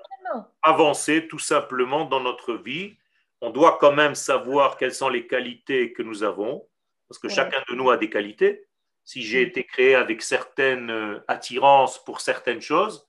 avancer 0.63 1.27
tout 1.29 1.39
simplement 1.41 2.05
dans 2.07 2.21
notre 2.21 2.55
vie. 2.55 2.97
On 3.41 3.51
doit 3.51 3.79
quand 3.81 3.93
même 3.93 4.15
savoir 4.15 4.77
quelles 4.77 4.95
sont 4.95 5.09
les 5.09 5.27
qualités 5.27 5.93
que 5.93 6.03
nous 6.03 6.23
avons, 6.23 6.67
parce 7.09 7.19
que 7.19 7.27
Ouais. 7.29 7.35
chacun 7.35 7.63
de 7.69 7.75
nous 7.75 7.91
a 7.91 7.97
des 7.97 8.11
qualités. 8.11 8.65
si 9.05 9.23
j'ai 9.23 9.43
été 9.43 9.63
créé 9.63 9.95
avec 9.95 10.21
certaines 10.21 10.91
euh, 10.91 11.21
attirances 11.29 12.03
pour 12.05 12.21
certaines 12.21 12.61
choses, 12.61 13.09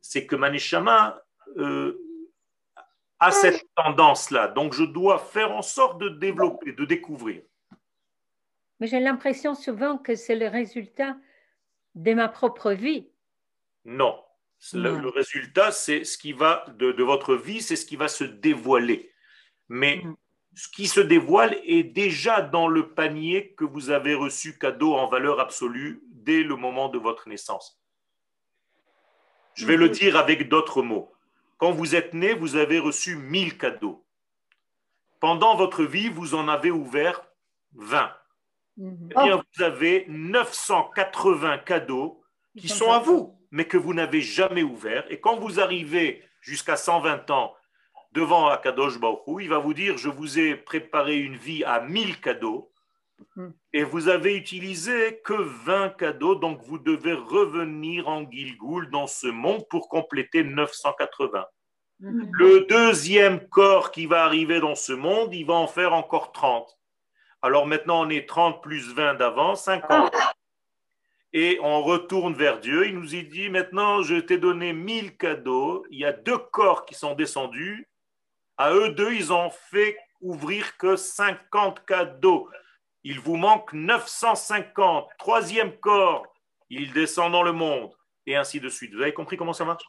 c'est 0.00 0.26
que 0.26 0.36
ma 0.36 0.48
neshama 0.48 1.20
euh, 1.56 1.98
a 3.18 3.32
cette 3.32 3.64
tendance-là. 3.74 4.46
Donc 4.46 4.74
je 4.74 4.84
dois 4.84 5.18
faire 5.18 5.50
en 5.50 5.62
sorte 5.62 5.98
de 5.98 6.08
développer, 6.08 6.72
de 6.72 6.84
découvrir. 6.84 7.42
Mais 8.78 8.86
j'ai 8.86 9.00
l'impression 9.00 9.56
souvent 9.56 9.98
que 9.98 10.14
c'est 10.14 10.36
le 10.36 10.46
résultat 10.46 11.16
de 11.96 12.14
ma 12.14 12.28
propre 12.28 12.70
vie. 12.72 13.10
Non. 13.84 14.22
Le, 14.72 15.08
résultat, 15.08 15.72
c'est 15.72 16.04
ce 16.04 16.16
qui 16.16 16.32
va 16.32 16.64
de, 16.78 16.92
de 16.92 17.02
votre 17.02 17.34
vie, 17.34 17.60
c'est 17.60 17.76
ce 17.76 17.86
qui 17.86 17.96
va 17.96 18.06
se 18.06 18.24
dévoiler. 18.24 19.12
Mais 19.68 20.02
ce 20.54 20.68
qui 20.68 20.86
se 20.86 21.00
dévoile 21.00 21.56
est 21.64 21.82
déjà 21.82 22.40
dans 22.40 22.68
le 22.68 22.90
panier 22.90 23.54
que 23.54 23.64
vous 23.64 23.90
avez 23.90 24.14
reçu 24.14 24.58
cadeau 24.58 24.94
en 24.94 25.08
valeur 25.08 25.40
absolue 25.40 26.02
dès 26.10 26.42
le 26.42 26.56
moment 26.56 26.88
de 26.88 26.98
votre 26.98 27.28
naissance. 27.28 27.80
Je 29.54 29.66
vais 29.66 29.76
le 29.76 29.88
dire 29.88 30.16
avec 30.16 30.48
d'autres 30.48 30.82
mots. 30.82 31.12
Quand 31.58 31.72
vous 31.72 31.94
êtes 31.94 32.14
né, 32.14 32.34
vous 32.34 32.56
avez 32.56 32.78
reçu 32.78 33.16
1000 33.16 33.56
cadeaux. 33.56 34.04
Pendant 35.20 35.56
votre 35.56 35.84
vie, 35.84 36.08
vous 36.08 36.34
en 36.34 36.48
avez 36.48 36.70
ouvert 36.70 37.24
20. 37.74 38.12
Eh 38.76 38.82
bien, 38.82 39.36
vous 39.36 39.62
avez 39.62 40.04
980 40.08 41.58
cadeaux 41.58 42.22
qui 42.58 42.68
sont 42.68 42.90
à 42.92 42.98
vous, 42.98 43.38
mais 43.50 43.66
que 43.66 43.76
vous 43.76 43.94
n'avez 43.94 44.20
jamais 44.20 44.62
ouverts. 44.62 45.04
Et 45.10 45.20
quand 45.20 45.36
vous 45.38 45.60
arrivez 45.60 46.24
jusqu'à 46.40 46.76
120 46.76 47.30
ans 47.30 47.54
devant 48.14 48.46
Akadosh 48.46 48.98
Baruch 48.98 49.26
Hu, 49.26 49.42
il 49.42 49.48
va 49.48 49.58
vous 49.58 49.74
dire, 49.74 49.98
je 49.98 50.08
vous 50.08 50.38
ai 50.38 50.54
préparé 50.54 51.16
une 51.16 51.36
vie 51.36 51.64
à 51.64 51.80
1000 51.80 52.20
cadeaux, 52.20 52.70
et 53.72 53.82
vous 53.82 54.08
avez 54.08 54.36
utilisé 54.36 55.20
que 55.24 55.34
20 55.34 55.90
cadeaux, 55.90 56.34
donc 56.36 56.62
vous 56.62 56.78
devez 56.78 57.12
revenir 57.12 58.08
en 58.08 58.28
Gilgoul 58.30 58.90
dans 58.90 59.06
ce 59.06 59.26
monde 59.26 59.66
pour 59.68 59.88
compléter 59.88 60.44
980. 60.44 61.44
Le 62.00 62.66
deuxième 62.66 63.48
corps 63.48 63.90
qui 63.90 64.06
va 64.06 64.24
arriver 64.24 64.60
dans 64.60 64.74
ce 64.74 64.92
monde, 64.92 65.34
il 65.34 65.46
va 65.46 65.54
en 65.54 65.66
faire 65.66 65.92
encore 65.92 66.32
30. 66.32 66.78
Alors 67.42 67.66
maintenant, 67.66 68.06
on 68.06 68.10
est 68.10 68.28
30 68.28 68.62
plus 68.62 68.92
20 68.94 69.14
d'avant, 69.14 69.54
50. 69.54 70.14
Et 71.32 71.58
on 71.62 71.82
retourne 71.82 72.34
vers 72.34 72.60
Dieu. 72.60 72.86
Il 72.86 72.98
nous 72.98 73.14
y 73.14 73.24
dit, 73.24 73.48
maintenant, 73.48 74.02
je 74.02 74.16
t'ai 74.16 74.38
donné 74.38 74.72
1000 74.72 75.16
cadeaux. 75.16 75.84
Il 75.90 75.98
y 75.98 76.04
a 76.04 76.12
deux 76.12 76.38
corps 76.38 76.84
qui 76.84 76.94
sont 76.94 77.14
descendus. 77.14 77.88
À 78.56 78.72
eux 78.72 78.90
deux, 78.90 79.12
ils 79.12 79.32
ont 79.32 79.50
fait 79.50 79.96
ouvrir 80.20 80.76
que 80.76 80.96
50 80.96 81.84
cadeaux. 81.84 82.48
Il 83.02 83.20
vous 83.20 83.36
manque 83.36 83.72
950. 83.72 85.08
Troisième 85.18 85.76
corps, 85.78 86.26
il 86.70 86.92
descend 86.92 87.32
dans 87.32 87.42
le 87.42 87.52
monde. 87.52 87.90
Et 88.26 88.36
ainsi 88.36 88.60
de 88.60 88.68
suite. 88.68 88.94
Vous 88.94 89.02
avez 89.02 89.12
compris 89.12 89.36
comment 89.36 89.52
ça 89.52 89.64
marche? 89.64 89.84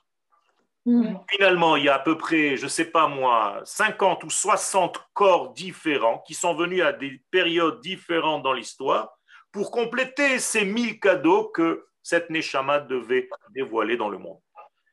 Finalement, 1.31 1.77
il 1.77 1.85
y 1.85 1.89
a 1.89 1.95
à 1.95 1.99
peu 1.99 2.15
près, 2.15 2.57
je 2.57 2.65
ne 2.65 2.69
sais 2.69 2.85
pas 2.85 3.07
moi, 3.07 3.59
50 3.63 4.23
ou 4.23 4.29
60 4.29 4.99
corps 5.13 5.51
différents 5.53 6.19
qui 6.27 6.35
sont 6.35 6.53
venus 6.53 6.83
à 6.83 6.93
des 6.93 7.23
périodes 7.31 7.81
différentes 7.81 8.43
dans 8.43 8.53
l'histoire 8.53 9.17
pour 9.51 9.71
compléter 9.71 10.37
ces 10.37 10.63
1000 10.63 10.99
cadeaux 10.99 11.49
que 11.49 11.87
cette 12.03 12.29
Neshama 12.29 12.81
devait 12.81 13.27
dévoiler 13.49 13.97
dans 13.97 14.09
le 14.09 14.19
monde. 14.19 14.39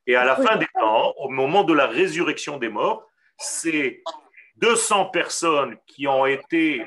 Et 0.06 0.16
à 0.16 0.24
la 0.24 0.36
fin 0.36 0.56
des 0.56 0.66
temps, 0.80 1.12
au 1.18 1.28
moment 1.28 1.62
de 1.62 1.74
la 1.74 1.86
résurrection 1.86 2.56
des 2.56 2.70
morts, 2.70 3.06
c'est 3.42 4.02
200 4.56 5.06
personnes 5.06 5.76
qui 5.86 6.06
ont 6.06 6.26
été 6.26 6.84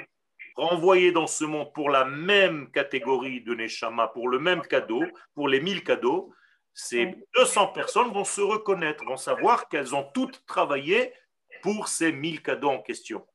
renvoyées 0.56 1.12
dans 1.12 1.28
ce 1.28 1.43
monde 1.43 1.74
pour 1.74 1.89
la 1.89 2.06
même 2.06 2.72
catégorie 2.72 3.41
de 3.41 3.53
Neshama, 3.53 4.08
pour 4.08 4.30
le 4.30 4.39
même 4.39 4.62
cadeau, 4.62 5.03
pour 5.34 5.49
les 5.49 5.60
1000 5.60 5.84
cadeaux, 5.84 6.34
ces 6.74 7.16
200 7.38 7.68
personnes 7.68 8.12
vont 8.12 8.24
se 8.24 8.41
reconnaître, 8.41 9.03
vont 9.06 9.18
savoir 9.18 9.68
qu'elles 9.68 9.95
ont 9.95 10.10
toutes 10.14 10.45
travaillé 10.45 11.14
pour 11.62 11.88
ces 11.88 12.12
1000 12.12 12.41
cadeaux 12.41 12.70
en 12.70 12.82
question. 12.82 13.26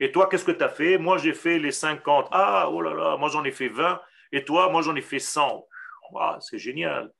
Et 0.00 0.10
toi, 0.12 0.28
qu'est-ce 0.28 0.44
que 0.44 0.52
tu 0.52 0.64
as 0.64 0.68
fait? 0.68 0.98
Moi, 0.98 1.18
j'ai 1.18 1.32
fait 1.32 1.58
les 1.58 1.72
50. 1.72 2.28
Ah, 2.30 2.68
oh 2.70 2.80
là 2.80 2.94
là, 2.94 3.16
moi 3.16 3.28
j'en 3.28 3.44
ai 3.44 3.52
fait 3.52 3.68
20. 3.68 4.00
Et 4.32 4.44
toi, 4.44 4.68
moi 4.70 4.82
j'en 4.82 4.94
ai 4.96 5.02
fait 5.02 5.18
100. 5.18 5.66
Waouh, 6.12 6.40
c'est 6.40 6.58
génial. 6.58 7.12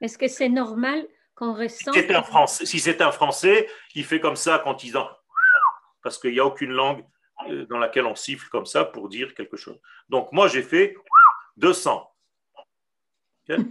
Est-ce 0.00 0.18
que 0.18 0.28
c'est 0.28 0.48
normal 0.48 1.06
qu'on 1.42 1.54
ressente 1.54 1.94
C'est 1.94 2.14
un 2.14 2.22
Français. 2.22 2.66
Si 2.66 2.78
c'est 2.78 3.00
un 3.00 3.10
Français, 3.10 3.68
il 3.96 4.04
fait 4.04 4.20
comme 4.20 4.36
ça 4.36 4.60
quand 4.62 4.84
il 4.84 4.96
en... 4.96 5.08
Parce 6.00 6.16
qu'il 6.18 6.32
n'y 6.32 6.38
a 6.38 6.46
aucune 6.46 6.70
langue 6.70 7.04
euh, 7.48 7.66
dans 7.66 7.78
laquelle 7.78 8.06
on 8.06 8.14
siffle 8.14 8.48
comme 8.48 8.66
ça 8.66 8.84
pour 8.84 9.08
dire 9.08 9.34
quelque 9.34 9.56
chose. 9.56 9.80
Donc 10.08 10.30
moi, 10.30 10.46
j'ai 10.46 10.62
fait 10.62 10.94
200. 11.56 12.08
Ok 13.48 13.56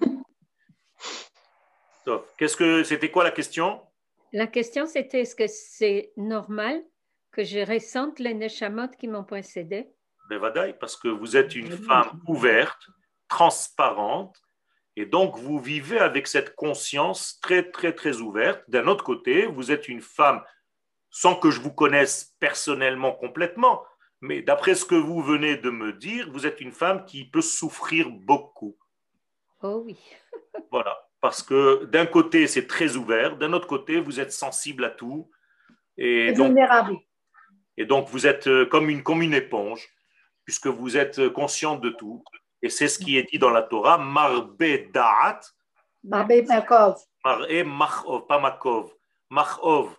Top. 2.06 2.28
Qu'est-ce 2.38 2.58
que 2.58 2.84
c'était 2.84 3.12
quoi 3.12 3.24
la 3.24 3.32
question? 3.32 3.82
La 4.34 4.48
question, 4.48 4.86
c'était 4.86 5.22
est-ce 5.22 5.36
que 5.36 5.48
c'est 5.48 6.12
normal 6.18 6.82
que 7.32 7.44
je 7.44 7.60
ressente 7.60 8.20
les 8.20 8.34
neshamot 8.34 8.90
qui 9.00 9.08
m'ont 9.08 9.24
précédé? 9.24 9.88
Ben, 10.30 10.40
Vadaï, 10.40 10.76
parce 10.78 10.98
que 10.98 11.08
vous 11.08 11.38
êtes 11.38 11.56
une 11.56 11.78
femme 11.78 12.20
ouverte, 12.28 12.88
transparente, 13.30 14.36
et 15.02 15.06
donc 15.08 15.36
vous 15.40 15.60
vivez 15.60 15.98
avec 15.98 16.28
cette 16.28 16.56
conscience 16.56 17.40
très, 17.42 17.72
très, 17.72 17.92
très 17.92 18.18
ouverte. 18.18 18.64
D'un 18.68 18.86
autre 18.86 19.04
côté, 19.04 19.48
vous 19.48 19.72
êtes 19.72 19.88
une 19.88 20.00
femme, 20.00 20.44
sans 21.10 21.34
que 21.34 21.50
je 21.50 21.60
vous 21.60 21.74
connaisse 21.74 22.36
personnellement 22.40 23.12
complètement, 23.12 23.84
mais 24.22 24.44
d'après 24.44 24.76
ce 24.76 24.86
que 24.86 24.94
vous 24.94 25.24
venez 25.24 25.58
de 25.58 25.72
me 25.72 25.92
dire, 25.92 26.30
vous 26.32 26.46
êtes 26.46 26.62
une 26.62 26.72
femme 26.72 27.04
qui 27.06 27.28
peut 27.28 27.42
souffrir 27.42 28.12
beaucoup. 28.12 28.78
Oh 29.64 29.82
oui. 29.84 29.98
Voilà. 30.72 30.96
Parce 31.20 31.42
que 31.42 31.86
d'un 31.86 32.06
côté, 32.06 32.46
c'est 32.46 32.68
très 32.68 32.96
ouvert, 32.96 33.38
d'un 33.38 33.54
autre 33.54 33.68
côté, 33.68 34.00
vous 34.00 34.20
êtes 34.20 34.32
sensible 34.32 34.86
à 34.86 34.92
tout. 34.92 35.32
Et 35.98 36.28
Et 36.28 36.34
donc, 36.34 36.48
vulnérable. 36.48 36.96
et 37.78 37.86
donc, 37.86 38.08
vous 38.10 38.28
êtes 38.28 38.48
euh, 38.48 38.68
comme 38.68 38.88
une, 38.92 39.02
comme 39.02 39.24
une 39.24 39.34
éponge, 39.34 39.88
puisque 40.46 40.68
vous 40.68 40.96
êtes 40.96 41.18
euh, 41.18 41.30
consciente 41.32 41.82
de 41.82 41.90
tout. 41.90 42.24
Et 42.62 42.70
c'est 42.70 42.88
ce 42.88 43.00
qui 43.00 43.18
est 43.18 43.24
dit 43.24 43.40
dans 43.40 43.50
la 43.50 43.64
Torah, 43.64 43.98
marbe 43.98 44.62
da'at, 44.94 45.42
Marbé 46.04 46.42
Makov. 46.44 46.98
mar'e 47.24 47.64
machov, 47.64 48.26
pas 48.28 48.40
makov, 48.40 48.94
machov. 49.30 49.96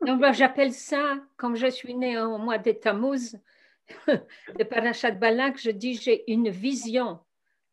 Non, 0.00 0.16
ben, 0.16 0.32
j'appelle 0.32 0.72
ça, 0.72 1.16
comme 1.36 1.56
je 1.56 1.68
suis 1.68 1.94
née 1.94 2.18
au 2.18 2.38
mois 2.38 2.58
de 2.58 2.72
Tammuz, 2.72 3.38
de 4.08 4.64
Parashat 4.64 5.12
Balak, 5.12 5.58
je 5.58 5.70
dis 5.70 5.94
j'ai 5.94 6.30
une 6.30 6.50
vision. 6.50 7.20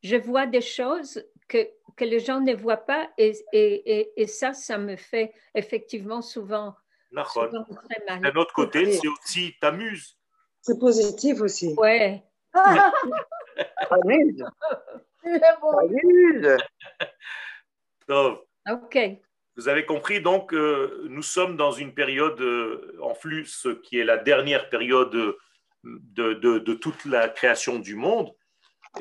Je 0.02 0.16
vois 0.16 0.46
des 0.46 0.62
choses 0.62 1.24
que, 1.48 1.70
que 1.96 2.06
les 2.06 2.20
gens 2.20 2.40
ne 2.40 2.54
voient 2.54 2.78
pas 2.78 3.10
et, 3.18 3.34
et, 3.52 4.00
et, 4.00 4.22
et 4.22 4.28
ça, 4.28 4.54
ça 4.54 4.78
me 4.78 4.96
fait 4.96 5.34
effectivement 5.56 6.22
souvent, 6.22 6.76
souvent 7.12 7.64
très 7.64 8.04
mal. 8.08 8.22
D'un 8.22 8.40
autre 8.40 8.54
côté, 8.54 8.92
c'est 8.94 9.08
aussi 9.08 9.54
t'amuses. 9.60 10.18
C'est 10.62 10.80
positif 10.80 11.42
aussi. 11.42 11.74
Ouais. 11.78 12.24
Tov. 18.08 18.40
OK. 18.70 18.98
Vous 19.56 19.68
avez 19.70 19.86
compris, 19.86 20.20
donc, 20.20 20.54
euh, 20.54 21.06
nous 21.10 21.22
sommes 21.22 21.58
dans 21.58 21.72
une 21.72 21.94
période 21.94 22.42
euh, 22.42 22.98
en 23.02 23.14
flux, 23.14 23.46
ce 23.46 23.70
qui 23.70 24.00
est 24.00 24.04
la 24.04 24.18
dernière 24.18 24.70
période 24.70 25.14
euh, 25.16 25.38
de, 25.84 26.34
de- 26.34 26.58
de 26.60 26.74
toute 26.74 27.06
la 27.06 27.30
création 27.30 27.78
du 27.80 27.96
monde. 27.96 28.32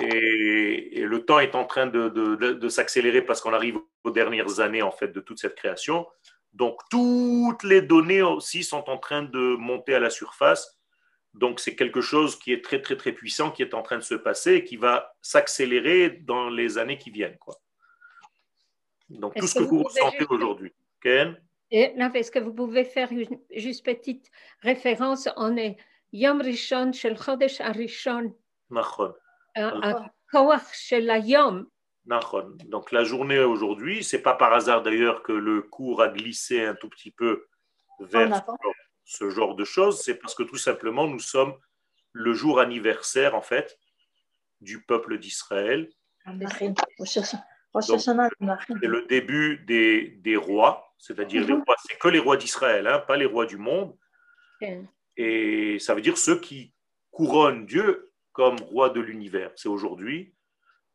Et, 0.01 1.01
et 1.01 1.05
le 1.05 1.25
temps 1.25 1.39
est 1.41 1.55
en 1.55 1.65
train 1.65 1.87
de, 1.87 2.09
de- 2.09 2.37
de- 2.37 2.53
de 2.53 2.69
s'accélérer 2.69 3.23
parce 3.23 3.41
qu'on 3.41 3.53
arrive 3.55 3.79
aux 4.05 4.11
dernières 4.11 4.61
années, 4.61 4.83
en 4.83 4.91
fait, 4.91 5.09
de 5.09 5.21
toute 5.21 5.39
cette 5.39 5.55
création. 5.55 6.07
Donc, 6.53 6.81
toutes 6.91 7.63
les 7.63 7.81
données 7.81 8.23
aussi 8.23 8.63
sont 8.63 8.89
en 8.91 8.99
train 8.99 9.23
de 9.23 9.57
monter 9.57 9.95
à 9.95 10.01
la 10.01 10.11
surface. 10.11 10.79
Donc, 11.35 11.61
c'est 11.61 11.75
quelque 11.75 12.01
chose 12.01 12.39
qui 12.39 12.53
est 12.53 12.63
très, 12.63 12.83
très, 12.83 12.97
très 12.97 13.13
puissant, 13.13 13.51
qui 13.51 13.63
est 13.63 13.75
en 13.75 13.83
train 13.83 13.97
de 13.97 14.03
se 14.03 14.15
passer 14.15 14.55
et 14.57 14.65
qui 14.65 14.77
va 14.77 15.15
s'accélérer 15.23 16.11
dans 16.11 16.51
les 16.51 16.77
années 16.79 16.99
qui 16.99 17.11
viennent. 17.11 17.39
Quoi. 17.39 17.55
Donc, 19.09 19.35
tout 19.35 19.47
ce 19.47 19.59
que 19.59 19.65
que 19.65 19.69
vous 19.69 19.83
ressentez 19.83 20.19
juste- 20.19 20.31
aujourd'hui. 20.31 20.73
Ken? 21.01 21.41
Est-ce 21.71 22.31
que 22.31 22.39
vous 22.39 22.53
pouvez 22.53 22.85
faire 22.85 23.11
une 23.13 23.27
juste 23.55 23.85
petite 23.85 24.31
référence? 24.61 25.29
On 25.37 25.57
est 25.57 25.79
Yom 26.13 26.43
Rishon 26.43 26.93
shel 26.93 27.17
Chodesh 27.19 27.61
Arishon, 27.63 28.35
Hayom. 31.11 31.67
Nachon. 32.05 32.57
Donc, 32.67 32.93
la 32.93 33.05
journée 33.05 33.39
aujourd'hui, 33.39 34.05
c'est 34.05 34.21
pas 34.23 34.35
par 34.35 34.53
hasard 34.53 34.83
d'ailleurs 34.83 35.23
que 35.23 35.33
le 35.33 35.63
cours 35.63 36.03
a 36.03 36.09
glissé 36.09 36.63
un 36.65 36.75
tout 36.75 36.89
petit 36.91 37.11
peu 37.11 37.47
vers. 38.01 38.45
Ce 39.05 39.31
genre 39.31 39.55
de 39.57 39.65
choses. 39.65 40.01
C'est 40.03 40.15
parce 40.15 40.35
que 40.35 40.43
tout 40.43 40.57
simplement, 40.57 41.07
nous 41.07 41.19
sommes 41.21 41.55
le 42.13 42.35
jour 42.35 42.61
anniversaire, 42.61 43.35
en 43.35 43.43
fait, 43.43 43.79
du 44.61 44.83
peuple 44.83 45.19
d'Israël. 45.19 45.91
C'est 48.81 48.87
le 48.87 49.07
début 49.07 49.59
des, 49.67 50.09
des 50.19 50.37
rois, 50.37 50.95
c'est-à-dire 50.99 51.41
les 51.47 51.55
Mhm. 51.55 51.63
rois, 51.67 51.77
c'est 51.87 51.99
que 51.99 52.09
les 52.09 52.19
rois 52.19 52.37
d'Israël, 52.37 52.87
hein, 52.87 52.99
pas 53.01 53.17
les 53.17 53.25
rois 53.27 53.47
du 53.47 53.57
monde. 53.57 53.97
Et 55.17 55.79
ça 55.81 55.95
veut 55.95 56.01
dire 56.03 56.17
ceux 56.19 56.39
qui 56.39 56.73
couronnent 57.11 57.67
Dieu 57.67 58.13
comme 58.33 58.57
roi 58.61 58.91
de 58.91 59.01
l'univers. 59.01 59.51
C'est 59.57 59.69
aujourd'hui. 59.69 60.35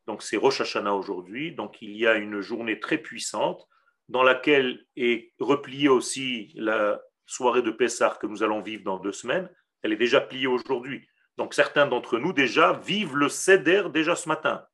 Donc 0.06 0.22
c'est 0.22 0.36
Rosh 0.38 0.60
Hashanah 0.62 0.94
aujourd'hui. 0.94 1.52
Donc 1.52 1.82
il 1.82 1.96
y 1.96 2.06
a 2.06 2.14
une 2.14 2.40
journée 2.40 2.80
très 2.80 2.98
puissante 2.98 3.68
dans 4.08 4.22
laquelle 4.22 4.86
est 4.96 5.32
repliée 5.38 5.88
aussi 5.88 6.50
la 6.54 7.00
soirée 7.28 7.62
de 7.62 7.70
Pessah 7.70 8.16
que 8.20 8.26
nous 8.26 8.42
allons 8.42 8.60
vivre 8.62 8.82
dans 8.82 8.98
deux 8.98 9.12
semaines. 9.12 9.48
Elle 9.82 9.92
est 9.92 9.96
déjà 9.96 10.20
pliée 10.20 10.48
aujourd'hui. 10.48 11.06
Donc 11.36 11.54
certains 11.54 11.86
d'entre 11.86 12.18
nous 12.18 12.32
déjà 12.32 12.72
vivent 12.72 13.14
le 13.16 13.28
Seder 13.28 13.84
déjà 13.92 14.16
ce 14.16 14.28
matin 14.28 14.64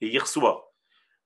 et 0.00 0.06
hier 0.06 0.28
soir. 0.28 0.62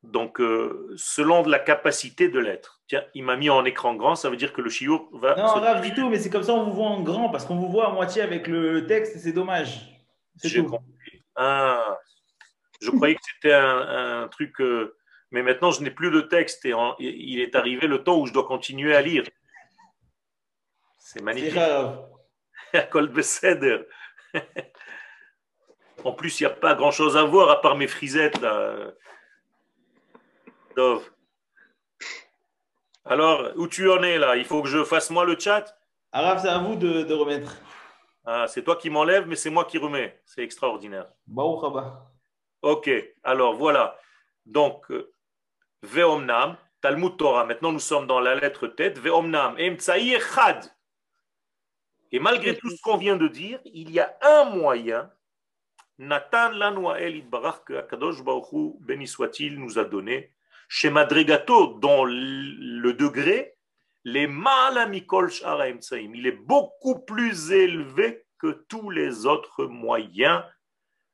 Donc 0.02 0.40
euh, 0.40 0.90
selon 0.96 1.42
la 1.44 1.58
capacité 1.58 2.28
de 2.28 2.38
l'être. 2.38 2.80
Tiens, 2.88 3.04
il 3.14 3.24
m'a 3.24 3.36
mis 3.36 3.50
en 3.50 3.64
écran 3.64 3.94
grand, 3.94 4.14
ça 4.16 4.30
veut 4.30 4.36
dire 4.36 4.52
que 4.52 4.62
le 4.62 4.70
chiour 4.70 5.08
va... 5.12 5.34
Non, 5.36 5.48
se- 5.54 5.60
grave 5.60 5.82
du 5.82 5.92
tout, 5.94 6.08
mais 6.08 6.18
c'est 6.18 6.30
comme 6.30 6.42
ça 6.42 6.54
on 6.54 6.64
vous 6.64 6.72
voit 6.72 6.86
en 6.88 7.02
grand 7.02 7.28
parce 7.28 7.44
qu'on 7.44 7.56
vous 7.56 7.68
voit 7.70 7.88
à 7.88 7.92
moitié 7.92 8.22
avec 8.22 8.46
le 8.46 8.86
texte 8.86 9.16
et 9.16 9.18
c'est 9.18 9.32
dommage. 9.32 9.88
J'ai 10.42 10.64
compris. 10.64 11.22
Ah, 11.36 11.98
je 12.80 12.90
croyais 12.90 13.14
que 13.14 13.20
c'était 13.34 13.52
un, 13.54 14.22
un 14.22 14.28
truc, 14.28 14.60
euh, 14.60 14.96
mais 15.30 15.42
maintenant 15.42 15.70
je 15.70 15.82
n'ai 15.82 15.90
plus 15.90 16.10
de 16.10 16.20
texte 16.22 16.64
et 16.64 16.72
en- 16.72 16.94
il 16.98 17.40
est 17.40 17.54
arrivé 17.54 17.86
le 17.86 18.02
temps 18.02 18.18
où 18.18 18.26
je 18.26 18.32
dois 18.32 18.44
continuer 18.46 18.94
à 18.96 19.02
lire. 19.02 19.22
C'est 21.12 21.22
magnifique. 21.22 21.58
En 26.04 26.12
plus, 26.12 26.40
il 26.40 26.44
n'y 26.44 26.46
a 26.50 26.54
pas 26.54 26.74
grand-chose 26.74 27.16
à 27.16 27.22
voir 27.22 27.50
à 27.50 27.60
part 27.60 27.76
mes 27.76 27.86
frisettes 27.86 28.40
là. 28.40 28.92
Alors, 33.04 33.50
où 33.56 33.68
tu 33.68 33.88
en 33.90 34.02
es 34.02 34.18
là? 34.18 34.36
Il 34.36 34.44
faut 34.44 34.62
que 34.62 34.68
je 34.68 34.82
fasse 34.84 35.10
moi 35.10 35.24
le 35.24 35.38
chat? 35.38 35.78
Arabe, 36.10 36.38
c'est 36.40 36.48
à 36.48 36.58
vous 36.58 36.74
de, 36.74 37.02
de 37.02 37.14
remettre. 37.14 37.56
Ah, 38.24 38.46
c'est 38.48 38.62
toi 38.64 38.74
qui 38.76 38.90
m'enlèves, 38.90 39.28
mais 39.28 39.36
c'est 39.36 39.50
moi 39.50 39.64
qui 39.64 39.78
remets. 39.78 40.20
C'est 40.24 40.42
extraordinaire. 40.42 41.06
Ok, 42.62 42.90
alors 43.22 43.54
voilà. 43.54 43.96
Donc, 44.46 44.90
euh, 44.90 45.12
Veomnam, 45.82 46.56
Talmud 46.80 47.16
Torah. 47.16 47.44
Maintenant, 47.44 47.70
nous 47.70 47.78
sommes 47.78 48.06
dans 48.06 48.18
la 48.18 48.34
lettre 48.34 48.66
tête. 48.66 48.98
Veomnam, 48.98 49.56
Emtsaï 49.60 50.14
Echad. 50.14 50.68
Et 52.12 52.18
malgré 52.18 52.56
tout 52.56 52.70
ce 52.70 52.80
qu'on 52.82 52.98
vient 52.98 53.16
de 53.16 53.26
dire, 53.26 53.58
il 53.64 53.90
y 53.90 53.98
a 53.98 54.16
un 54.20 54.44
moyen. 54.44 55.10
Nathan 55.98 56.50
Lanoael 56.50 57.16
Idbarach 57.16 57.64
que 57.64 57.72
Akadosh 57.74 58.22
Baruch 58.22 58.52
Hu, 58.52 58.74
béni 58.80 59.06
soit-il, 59.06 59.58
nous 59.58 59.78
a 59.78 59.84
donné. 59.84 60.34
Chez 60.68 60.90
Madrigato, 60.90 61.78
dans 61.78 62.04
le 62.04 62.92
degré, 62.92 63.56
les 64.04 64.26
Maalamikol 64.26 65.30
Shara 65.30 65.68
Emtsaïm. 65.68 66.14
Il 66.14 66.26
est 66.26 66.32
beaucoup 66.32 66.98
plus 67.00 67.50
élevé 67.50 68.24
que 68.38 68.64
tous 68.68 68.90
les 68.90 69.26
autres 69.26 69.64
moyens 69.66 70.42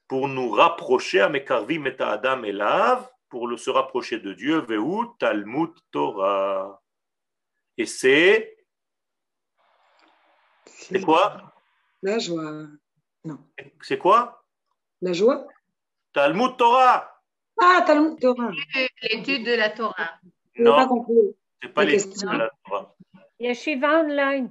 pour 0.08 0.26
nous 0.26 0.50
rapprocher 0.50 1.20
à 1.20 1.28
Mekarvim 1.28 1.84
et 1.84 2.00
à 2.00 2.12
Adam 2.12 2.42
et 2.42 2.52
Lav, 2.52 3.08
pour 3.28 3.46
le, 3.46 3.56
se 3.58 3.68
rapprocher 3.68 4.18
de 4.18 4.32
Dieu, 4.32 4.60
Vehu 4.60 5.06
Talmud 5.18 5.70
Torah. 5.92 6.82
Et 7.76 7.86
c'est. 7.86 8.57
C'est 10.68 11.00
quoi? 11.00 11.52
La 12.02 12.18
joie. 12.18 12.66
Non. 13.24 13.38
C'est 13.82 13.98
quoi? 13.98 14.44
La 15.00 15.12
joie 15.12 15.46
Talmud 16.12 16.56
Torah. 16.56 17.22
Ah, 17.60 17.82
Talmud 17.86 18.18
Torah. 18.20 18.50
L'étude 19.02 19.44
de 19.44 19.54
la 19.54 19.70
Torah. 19.70 20.18
Non, 20.56 20.86
c'est 21.62 21.68
pas 21.72 21.84
l'étude 21.84 22.20
de 22.20 22.36
la 22.36 22.50
Torah. 22.64 22.94
Yeshiva 23.40 24.00
online. 24.00 24.50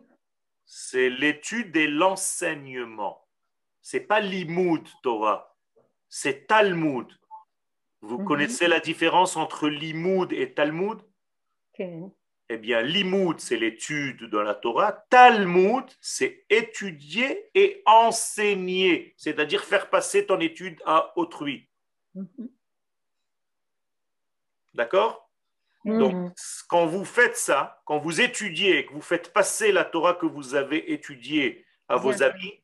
C'est 0.65 1.09
l'étude 1.09 1.75
et 1.75 1.87
l'enseignement. 1.87 3.25
C'est 3.81 4.01
pas 4.01 4.19
l'imoud 4.19 4.85
Torah, 5.01 5.55
c'est 6.09 6.47
Talmud. 6.47 7.07
Vous 8.01 8.19
Mhm. 8.19 8.25
connaissez 8.25 8.67
la 8.67 8.79
différence 8.79 9.37
entre 9.37 9.69
l'imoud 9.69 10.31
et 10.33 10.53
Talmud? 10.53 10.99
כן. 11.73 12.11
Eh 12.49 12.57
bien, 12.57 12.81
l'imoud, 12.81 13.39
c'est 13.39 13.57
l'étude 13.57 14.29
de 14.29 14.37
la 14.37 14.55
Torah. 14.55 14.93
Talmud, 15.09 15.83
c'est 15.99 16.45
étudier 16.49 17.49
et 17.53 17.81
enseigner, 17.85 19.13
c'est-à-dire 19.17 19.65
faire 19.65 19.89
passer 19.89 20.25
ton 20.25 20.39
étude 20.39 20.81
à 20.85 21.17
autrui. 21.17 21.67
D'accord? 24.73 25.29
Donc, 25.83 26.33
quand 26.69 26.85
vous 26.85 27.05
faites 27.05 27.37
ça, 27.37 27.81
quand 27.85 27.97
vous 27.97 28.21
étudiez, 28.21 28.85
que 28.85 28.93
vous 28.93 29.01
faites 29.01 29.31
passer 29.33 29.71
la 29.71 29.85
Torah 29.85 30.13
que 30.15 30.25
vous 30.25 30.55
avez 30.55 30.91
étudiée 30.91 31.65
à 31.87 31.95
vos 31.97 32.11
Bien. 32.11 32.29
amis, 32.29 32.61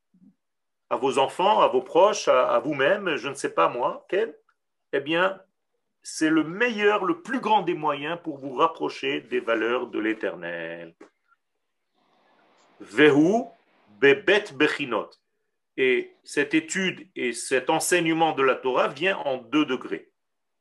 à 0.90 0.98
vos 0.98 1.18
enfants, 1.18 1.62
à 1.62 1.68
vos 1.68 1.82
proches, 1.82 2.28
à, 2.28 2.50
à 2.52 2.60
vous-même, 2.60 3.16
je 3.16 3.30
ne 3.30 3.34
sais 3.34 3.54
pas 3.54 3.70
moi, 3.70 4.06
quel, 4.10 4.38
eh 4.92 5.00
bien, 5.00 5.42
c'est 6.04 6.30
le 6.30 6.44
meilleur, 6.44 7.06
le 7.06 7.22
plus 7.22 7.40
grand 7.40 7.62
des 7.62 7.74
moyens 7.74 8.20
pour 8.22 8.38
vous 8.38 8.54
rapprocher 8.54 9.22
des 9.22 9.40
valeurs 9.40 9.88
de 9.88 10.00
l'éternel. 10.00 10.94
Vehu 12.82 13.46
bebet 14.00 14.46
bechinot. 14.54 15.10
Et 15.78 16.14
cette 16.24 16.54
étude 16.54 17.08
et 17.16 17.34
cet 17.34 17.70
enseignement 17.70 18.34
de 18.34 18.44
la 18.44 18.56
Torah 18.56 18.90
vient 18.90 19.18
en 19.20 19.38
deux 19.38 19.66
degrés. 19.66 20.12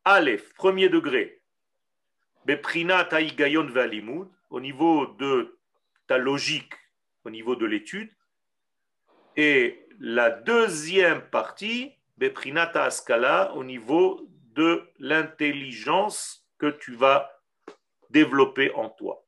Aleph, 0.05 0.55
premier 0.55 0.89
degré, 0.89 1.43
beprinat 2.47 3.09
haïgayon 3.13 3.67
valimud, 3.67 4.29
au 4.49 4.61
niveau 4.61 5.07
de 5.07 5.59
ta 6.07 6.19
logique, 6.19 6.73
au 7.25 7.31
niveau 7.31 7.57
de 7.57 7.67
l'étude. 7.67 8.11
Et 9.37 9.87
la 9.99 10.31
deuxième 10.31 11.23
partie, 11.29 11.93
beprinat 12.17 12.73
askala, 12.75 13.53
au 13.55 13.65
niveau 13.65 14.27
de 14.56 14.90
l'intelligence 15.00 16.46
que 16.58 16.70
tu 16.70 16.96
vas 16.96 17.30
développer 18.10 18.72
en 18.74 18.90
toi 18.90 19.24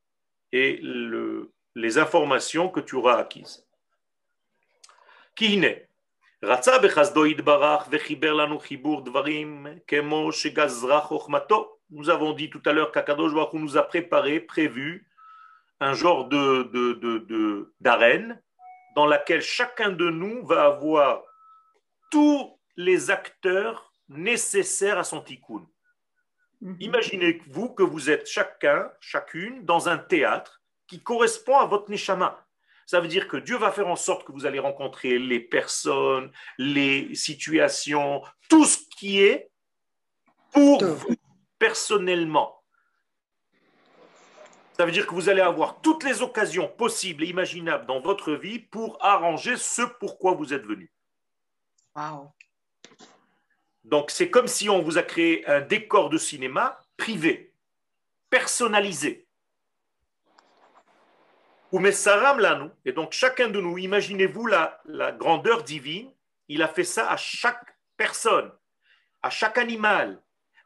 et 0.52 0.78
le- 0.82 1.52
les 1.74 1.98
informations 1.98 2.68
que 2.68 2.80
tu 2.80 2.96
auras 2.96 3.18
acquises. 3.18 3.64
כי 5.36 5.46
הנה, 5.46 5.66
רצה 6.42 6.78
בחסדו 6.78 7.26
יתברך 7.26 7.88
וחיבר 7.90 8.32
לנו 8.32 8.58
חיבור 8.58 9.04
דברים 9.04 9.66
כמו 9.86 10.32
שגזרה 10.32 11.00
חוכמתו. 11.00 11.76
Nous 11.92 12.08
avons 12.08 12.32
dit 12.32 12.50
tout 12.50 12.62
à 12.66 12.72
l'heure 12.72 12.92
qu'Akadosh 12.92 13.34
Baruch 13.34 13.52
Hu 13.54 13.58
nous 13.58 13.76
a 13.76 13.82
préparé, 13.82 14.38
prévu 14.40 15.06
un 15.80 15.94
genre 15.94 16.28
de, 16.28 16.62
de, 16.74 16.92
de, 16.92 17.18
de- 17.18 17.72
d'arène 17.80 18.40
dans 18.94 19.06
laquelle 19.06 19.42
chacun 19.42 19.90
de 19.90 20.08
nous 20.10 20.46
va 20.46 20.66
avoir 20.66 21.22
tous 22.10 22.58
les 22.76 23.10
acteurs 23.10 23.92
nécessaires 24.09 24.97
à 24.97 25.03
son 25.03 25.21
tikkun. 25.21 25.65
Imaginez-vous 26.79 27.69
que 27.69 27.83
vous 27.83 28.09
êtes 28.09 28.27
chacun, 28.27 28.91
chacune, 28.99 29.65
dans 29.65 29.89
un 29.89 29.97
théâtre 29.97 30.61
qui 30.87 31.01
correspond 31.01 31.57
à 31.57 31.65
votre 31.65 31.89
neshama. 31.91 32.45
Ça 32.85 32.99
veut 32.99 33.07
dire 33.07 33.27
que 33.27 33.37
Dieu 33.37 33.57
va 33.57 33.71
faire 33.71 33.87
en 33.87 33.95
sorte 33.95 34.25
que 34.25 34.31
vous 34.31 34.45
allez 34.45 34.59
rencontrer 34.59 35.17
les 35.17 35.39
personnes, 35.39 36.31
les 36.57 37.13
situations, 37.15 38.21
tout 38.47 38.65
ce 38.65 38.77
qui 38.97 39.21
est 39.21 39.49
pour 40.51 40.83
vous 40.83 41.15
personnellement. 41.57 42.63
Ça 44.77 44.85
veut 44.85 44.91
dire 44.91 45.07
que 45.07 45.13
vous 45.13 45.29
allez 45.29 45.41
avoir 45.41 45.81
toutes 45.81 46.03
les 46.03 46.21
occasions 46.21 46.67
possibles 46.67 47.23
et 47.23 47.27
imaginables 47.27 47.85
dans 47.85 48.01
votre 48.01 48.33
vie 48.33 48.59
pour 48.59 48.97
arranger 49.03 49.55
ce 49.57 49.83
pourquoi 49.99 50.33
vous 50.33 50.53
êtes 50.53 50.65
venu. 50.65 50.91
Donc 53.85 54.09
c'est 54.09 54.31
comme 54.31 54.47
si 54.47 54.67
on 54.67 54.81
vous 54.81 54.97
a 54.97 55.03
créé 55.03 55.45
un 55.47 55.61
décor 55.61 56.09
de 56.09 56.17
cinéma 56.17 56.79
privé, 56.97 57.53
personnalisé. 58.31 59.27
Ou 61.71 61.79
nous. 61.79 62.71
Et 62.85 62.93
donc 62.93 63.11
chacun 63.11 63.47
de 63.49 63.61
nous, 63.61 63.77
imaginez-vous 63.77 64.47
la, 64.47 64.81
la 64.85 65.11
grandeur 65.11 65.63
divine, 65.63 66.11
il 66.47 66.63
a 66.63 66.67
fait 66.67 66.83
ça 66.83 67.09
à 67.09 67.17
chaque 67.17 67.77
personne, 67.95 68.51
à 69.21 69.29
chaque 69.29 69.57
animal, 69.57 70.21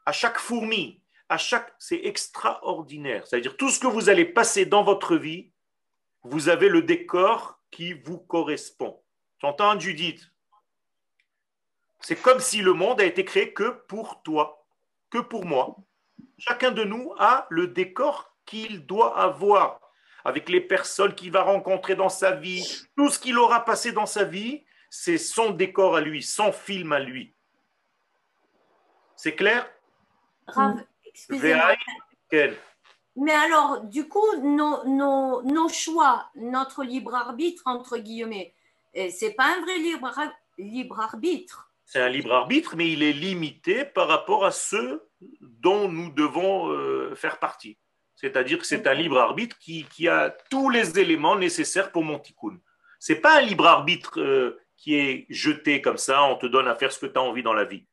à 0.06 0.12
chaque 0.12 0.38
fourmi, 0.38 1.02
à 1.28 1.36
chaque. 1.36 1.74
C'est 1.78 2.04
extraordinaire. 2.04 3.26
C'est-à-dire 3.26 3.56
tout 3.56 3.70
ce 3.70 3.80
que 3.80 3.86
vous 3.86 4.08
allez 4.08 4.24
passer 4.24 4.64
dans 4.64 4.82
votre 4.82 5.16
vie, 5.16 5.52
vous 6.22 6.48
avez 6.48 6.68
le 6.68 6.82
décor 6.82 7.60
qui 7.70 7.92
vous 7.92 8.18
correspond. 8.18 9.02
J'entends 9.40 9.78
Judith? 9.78 10.30
C'est 12.00 12.20
comme 12.20 12.40
si 12.40 12.62
le 12.62 12.72
monde 12.72 13.00
a 13.00 13.04
été 13.04 13.24
créé 13.24 13.52
que 13.52 13.70
pour 13.86 14.22
toi, 14.22 14.66
que 15.10 15.18
pour 15.18 15.44
moi. 15.44 15.76
Chacun 16.38 16.70
de 16.70 16.84
nous 16.84 17.14
a 17.18 17.46
le 17.50 17.68
décor 17.68 18.34
qu'il 18.46 18.86
doit 18.86 19.18
avoir 19.18 19.80
avec 20.24 20.48
les 20.48 20.60
personnes 20.60 21.14
qu'il 21.14 21.30
va 21.30 21.42
rencontrer 21.42 21.94
dans 21.94 22.08
sa 22.08 22.32
vie. 22.32 22.86
Tout 22.96 23.08
ce 23.10 23.18
qu'il 23.18 23.38
aura 23.38 23.64
passé 23.64 23.92
dans 23.92 24.06
sa 24.06 24.24
vie, 24.24 24.64
c'est 24.88 25.18
son 25.18 25.50
décor 25.50 25.96
à 25.96 26.00
lui, 26.00 26.22
son 26.22 26.52
film 26.52 26.92
à 26.92 27.00
lui. 27.00 27.34
C'est 29.16 29.34
clair? 29.34 29.70
Rav, 30.46 30.82
excusez-moi. 31.04 31.76
Mais 33.16 33.32
alors, 33.32 33.82
du 33.82 34.08
coup, 34.08 34.36
nos, 34.42 34.84
nos, 34.84 35.42
nos 35.42 35.68
choix, 35.68 36.30
notre 36.36 36.84
libre 36.84 37.14
arbitre, 37.14 37.62
entre 37.66 37.98
guillemets, 37.98 38.54
c'est 38.94 39.34
pas 39.34 39.56
un 39.56 39.60
vrai 39.60 39.78
libre 40.58 41.00
arbitre. 41.00 41.69
C'est 41.92 42.00
un 42.00 42.08
libre 42.08 42.32
arbitre, 42.32 42.76
mais 42.76 42.92
il 42.92 43.02
est 43.02 43.12
limité 43.12 43.84
par 43.84 44.06
rapport 44.06 44.44
à 44.44 44.52
ceux 44.52 45.10
dont 45.40 45.88
nous 45.88 46.12
devons 46.12 46.70
euh, 46.70 47.16
faire 47.16 47.40
partie. 47.40 47.78
C'est-à-dire 48.14 48.60
que 48.60 48.64
c'est 48.64 48.86
un 48.86 48.94
libre 48.94 49.18
arbitre 49.18 49.58
qui, 49.58 50.06
a 50.06 50.30
tous 50.50 50.70
les 50.70 51.00
éléments 51.00 51.34
nécessaires 51.34 51.90
pour 51.90 52.04
mon 52.04 52.20
tikkun. 52.20 52.60
C'est 53.00 53.16
pas 53.16 53.38
un 53.38 53.40
libre 53.40 53.66
arbitre 53.66 54.20
euh, 54.20 54.60
qui 54.76 54.94
est 54.94 55.26
jeté 55.30 55.82
comme 55.82 55.96
ça, 55.96 56.22
on 56.22 56.36
te 56.36 56.46
donne 56.46 56.68
à 56.68 56.76
faire 56.76 56.92
ce 56.92 57.00
que 57.00 57.06
tu 57.06 57.18
as 57.18 57.22
envie 57.22 57.42
dans 57.42 57.54
la 57.54 57.64
vie. 57.64 57.84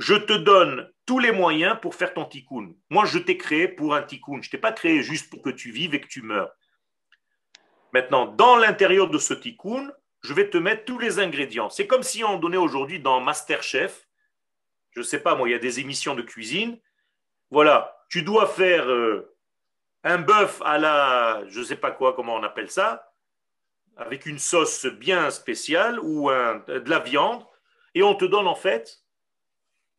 Je 0.00 0.16
te 0.16 0.34
donne 0.34 0.92
tous 1.06 1.18
les 1.18 1.32
moyens 1.32 1.78
pour 1.80 1.94
faire 1.94 2.12
ton 2.12 2.26
tikkun. 2.26 2.74
Moi, 2.90 3.06
je 3.06 3.18
t'ai 3.18 3.38
créé 3.38 3.68
pour 3.68 3.94
un 3.94 4.02
tikkun. 4.02 4.42
Je 4.42 4.50
t'ai 4.50 4.58
pas 4.58 4.72
créé 4.72 5.02
juste 5.02 5.30
pour 5.30 5.40
que 5.40 5.48
tu 5.48 5.70
vives 5.70 5.94
et 5.94 6.00
que 6.02 6.08
tu 6.08 6.20
meurs. 6.20 6.52
Maintenant, 7.94 8.26
dans 8.26 8.56
l'intérieur 8.56 9.08
de 9.08 9.16
ce 9.16 9.32
tikkun, 9.32 9.90
je 10.24 10.32
vais 10.32 10.48
te 10.48 10.56
mettre 10.56 10.86
tous 10.86 10.98
les 10.98 11.18
ingrédients. 11.18 11.68
C'est 11.68 11.86
comme 11.86 12.02
si 12.02 12.24
on 12.24 12.38
donnait 12.38 12.56
aujourd'hui 12.56 12.98
dans 12.98 13.20
Masterchef, 13.20 14.08
je 14.92 15.00
ne 15.00 15.04
sais 15.04 15.20
pas, 15.20 15.34
moi, 15.34 15.48
il 15.48 15.52
y 15.52 15.54
a 15.54 15.58
des 15.58 15.80
émissions 15.80 16.14
de 16.14 16.22
cuisine. 16.22 16.78
Voilà, 17.50 17.94
tu 18.08 18.22
dois 18.22 18.46
faire 18.46 18.90
euh, 18.90 19.36
un 20.02 20.16
bœuf 20.16 20.62
à 20.64 20.78
la, 20.78 21.42
je 21.48 21.60
ne 21.60 21.64
sais 21.64 21.76
pas 21.76 21.90
quoi, 21.90 22.14
comment 22.14 22.36
on 22.36 22.42
appelle 22.42 22.70
ça, 22.70 23.12
avec 23.98 24.24
une 24.24 24.38
sauce 24.38 24.86
bien 24.86 25.30
spéciale 25.30 26.00
ou 26.00 26.30
de 26.30 26.90
la 26.90 27.00
viande, 27.00 27.44
et 27.94 28.02
on 28.02 28.14
te 28.14 28.24
donne 28.24 28.46
en 28.46 28.54
fait 28.54 29.04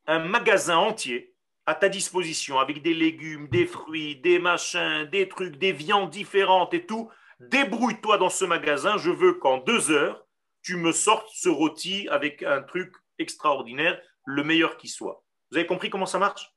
un 0.07 0.19
magasin 0.19 0.77
entier 0.77 1.35
à 1.67 1.75
ta 1.75 1.87
disposition 1.87 2.59
avec 2.59 2.81
des 2.81 2.93
légumes, 2.95 3.47
des 3.49 3.67
fruits, 3.67 4.15
des 4.15 4.39
machins, 4.39 5.05
des 5.05 5.27
trucs, 5.27 5.57
des 5.57 5.71
viandes 5.71 6.09
différentes 6.09 6.73
et 6.73 6.85
tout. 6.85 7.11
Débrouille-toi 7.39 8.17
dans 8.17 8.29
ce 8.29 8.45
magasin. 8.45 8.97
Je 8.97 9.11
veux 9.11 9.33
qu'en 9.33 9.57
deux 9.57 9.91
heures, 9.91 10.25
tu 10.61 10.77
me 10.77 10.91
sortes 10.91 11.29
ce 11.33 11.49
rôti 11.49 12.07
avec 12.09 12.43
un 12.43 12.61
truc 12.61 12.93
extraordinaire, 13.19 14.01
le 14.25 14.43
meilleur 14.43 14.77
qui 14.77 14.87
soit. 14.87 15.23
Vous 15.51 15.57
avez 15.57 15.67
compris 15.67 15.89
comment 15.89 16.05
ça 16.05 16.19
marche? 16.19 16.51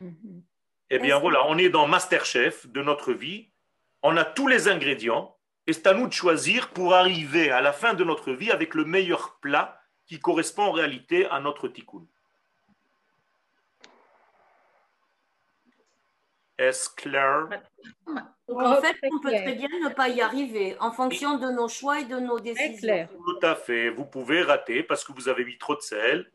Eh 0.00 0.98
bien 0.98 1.14
Est-ce- 1.16 1.20
voilà, 1.20 1.46
on 1.46 1.58
est 1.58 1.68
dans 1.68 1.86
Masterchef 1.86 2.66
de 2.68 2.82
notre 2.82 3.12
vie. 3.12 3.50
On 4.02 4.16
a 4.16 4.24
tous 4.24 4.46
les 4.46 4.68
ingrédients 4.68 5.36
et 5.66 5.72
c'est 5.72 5.86
à 5.86 5.94
nous 5.94 6.06
de 6.06 6.12
choisir 6.12 6.70
pour 6.70 6.94
arriver 6.94 7.50
à 7.50 7.60
la 7.60 7.72
fin 7.72 7.94
de 7.94 8.04
notre 8.04 8.32
vie 8.32 8.50
avec 8.50 8.74
le 8.74 8.84
meilleur 8.84 9.38
plat 9.40 9.80
qui 10.06 10.18
correspond 10.18 10.62
en 10.64 10.72
réalité 10.72 11.26
à 11.26 11.40
notre 11.40 11.68
tikkun. 11.68 12.06
Est-ce 16.58 16.90
clair? 16.90 17.48
Donc 18.48 18.60
en 18.62 18.80
fait, 18.82 18.96
on 19.12 19.20
peut 19.20 19.30
très 19.30 19.54
bien 19.54 19.68
ne 19.84 19.90
pas 19.94 20.08
y 20.08 20.20
arriver 20.20 20.76
en 20.80 20.90
fonction 20.90 21.38
de 21.38 21.50
nos 21.50 21.68
choix 21.68 22.00
et 22.00 22.04
de 22.04 22.18
nos 22.18 22.40
décisions. 22.40 23.06
Tout 23.08 23.46
à 23.46 23.54
fait. 23.54 23.90
Vous 23.90 24.04
pouvez 24.04 24.42
rater 24.42 24.82
parce 24.82 25.04
que 25.04 25.12
vous 25.12 25.28
avez 25.28 25.44
mis 25.44 25.56
trop 25.58 25.76
de 25.76 25.80
sel, 25.82 26.30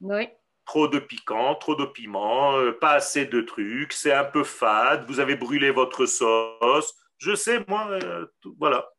Oui. 0.00 0.28
trop 0.66 0.88
de 0.88 0.98
piquant, 0.98 1.54
trop 1.54 1.74
de 1.74 1.86
piment, 1.86 2.56
euh, 2.58 2.72
pas 2.72 2.92
assez 2.92 3.24
de 3.26 3.40
trucs, 3.40 3.92
c'est 3.94 4.12
un 4.12 4.24
peu 4.24 4.44
fade, 4.44 5.06
vous 5.08 5.20
avez 5.20 5.36
brûlé 5.36 5.70
votre 5.70 6.04
sauce. 6.06 6.94
Je 7.18 7.34
sais, 7.34 7.64
moi, 7.68 7.88
euh, 7.90 8.26
tout- 8.40 8.54
voilà. 8.58 8.90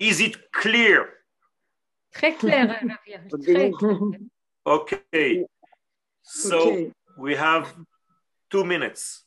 Is 0.00 0.20
it 0.22 0.50
clear? 0.50 1.06
Très 2.12 2.34
clair, 2.34 2.66
Ravia, 2.98 3.20
très 3.28 3.70
clair. 3.70 3.70
Okay. 4.64 5.46
So 6.22 6.56
Okay. 6.56 6.92
we 7.18 7.36
have 7.36 7.72
two 8.48 8.64
minutes. 8.64 9.26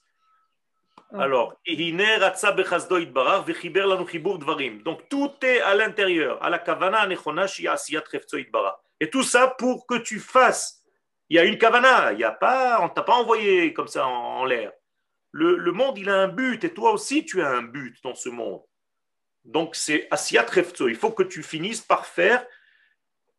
Dvarim." 4.37 4.81
donc 4.83 5.09
tout 5.09 5.33
est 5.43 5.61
à 5.61 5.75
l'intérieur, 5.75 6.41
à 6.43 6.49
la 6.49 6.59
kavana. 6.59 7.07
Et 8.99 9.09
tout 9.09 9.23
ça 9.23 9.47
pour 9.47 9.87
que 9.87 9.95
tu 9.95 10.19
fasses. 10.19 10.81
Il 11.29 11.35
y 11.35 11.39
a 11.39 11.43
une 11.43 11.57
kavana, 11.57 12.13
il 12.13 12.19
y 12.19 12.23
a 12.23 12.31
pas, 12.31 12.79
on 12.81 12.89
t'a 12.89 13.03
pas 13.03 13.15
envoyé 13.15 13.73
comme 13.73 13.87
ça 13.87 14.05
en, 14.05 14.45
l'air. 14.45 14.71
Le, 15.31 15.55
le 15.55 15.71
monde, 15.71 15.97
il 15.97 16.09
a 16.09 16.15
un 16.15 16.27
but, 16.27 16.63
et 16.63 16.73
toi 16.73 16.91
aussi, 16.91 17.25
tu 17.25 17.41
as 17.41 17.49
un 17.49 17.63
but 17.63 17.97
dans 18.03 18.15
ce 18.15 18.29
monde. 18.29 18.61
Donc, 19.45 19.75
c'est 19.75 20.07
asiyat 20.11 20.45
chefzo. 20.45 20.87
Il 20.87 20.95
faut 20.95 21.11
que 21.11 21.23
tu 21.23 21.41
finisses 21.41 21.81
par 21.81 22.05
faire 22.05 22.45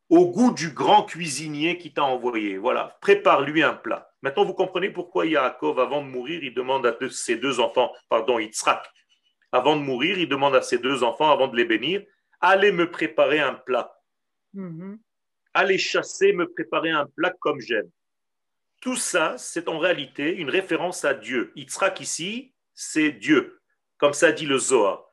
au 0.09 0.31
goût 0.31 0.53
du 0.53 0.71
grand 0.71 1.05
cuisinier 1.05 1.79
qui 1.79 1.93
t'a 1.93 2.05
envoyé. 2.05 2.59
Voilà, 2.59 2.99
prépare-lui 3.01 3.63
un 3.63 3.75
plat. 3.75 4.12
Maintenant, 4.23 4.45
vous 4.45 4.55
comprenez 4.55 4.91
pourquoi 4.91 5.27
Yaakov, 5.27 5.81
avant 5.81 6.03
de 6.03 6.09
mourir, 6.09 6.43
il 6.45 6.55
demande 6.55 6.87
à 6.87 6.97
ses 7.11 7.37
deux 7.37 7.59
enfants, 7.59 7.93
pardon, 8.09 8.39
Yitzhak, 8.39 8.89
avant 9.51 9.77
de 9.77 9.83
mourir, 9.83 10.19
il 10.19 10.29
demande 10.29 10.55
à 10.55 10.63
ses 10.63 10.79
deux 10.79 11.03
enfants, 11.03 11.31
avant 11.31 11.49
de 11.49 11.57
les 11.57 11.65
bénir, 11.65 12.03
allez 12.41 12.73
me 12.73 12.91
préparer 12.91 13.41
un 13.41 13.55
plat. 13.55 14.01
Mhm. 14.55 14.99
Allez 15.55 15.79
chasser, 15.79 16.33
me 16.33 16.49
préparer 16.49 16.91
un 16.91 17.07
plat 17.07 17.33
comme 17.41 17.61
j'aime. 17.61 17.91
Tout 18.81 18.97
ça, 18.97 19.37
c'est 19.39 19.69
en 19.69 19.79
réalité 19.79 20.35
une 20.35 20.51
référence 20.51 21.05
à 21.05 21.15
Dieu. 21.15 21.53
Yitzhak 21.57 22.01
ici, 22.01 22.55
c'est 22.75 23.13
Dieu, 23.13 23.61
comme 23.99 24.15
ça 24.15 24.33
dit 24.33 24.47
le 24.47 24.59
Zohar. 24.59 25.05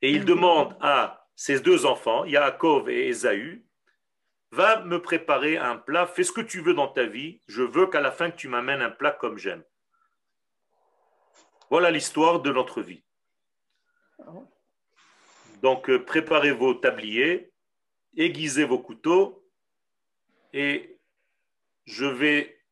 Et 0.00 0.12
il 0.12 0.24
demande 0.24 0.76
à 0.80 1.26
ses 1.34 1.60
deux 1.60 1.86
enfants, 1.86 2.24
Yaakov 2.24 2.88
et 2.88 3.08
Ésaü, 3.08 3.64
va 4.50 4.82
me 4.82 5.00
préparer 5.00 5.58
un 5.58 5.76
plat, 5.76 6.06
fais 6.06 6.24
ce 6.24 6.32
que 6.32 6.40
tu 6.40 6.60
veux 6.60 6.74
dans 6.74 6.88
ta 6.88 7.04
vie, 7.04 7.42
je 7.46 7.62
veux 7.62 7.86
qu'à 7.86 8.00
la 8.00 8.12
fin 8.12 8.30
que 8.30 8.36
tu 8.36 8.48
m'amènes 8.48 8.82
un 8.82 8.90
plat 8.90 9.12
comme 9.12 9.38
j'aime. 9.38 9.62
Voilà 11.70 11.90
l'histoire 11.90 12.40
de 12.40 12.50
notre 12.50 12.80
vie. 12.80 13.04
Donc 15.62 15.90
euh, 15.90 16.02
préparez 16.04 16.52
vos 16.52 16.74
tabliers, 16.74 17.52
aiguisez 18.16 18.64
vos 18.64 18.78
couteaux 18.78 19.44
et 20.52 20.98
je 21.84 22.06
vais 22.06 22.62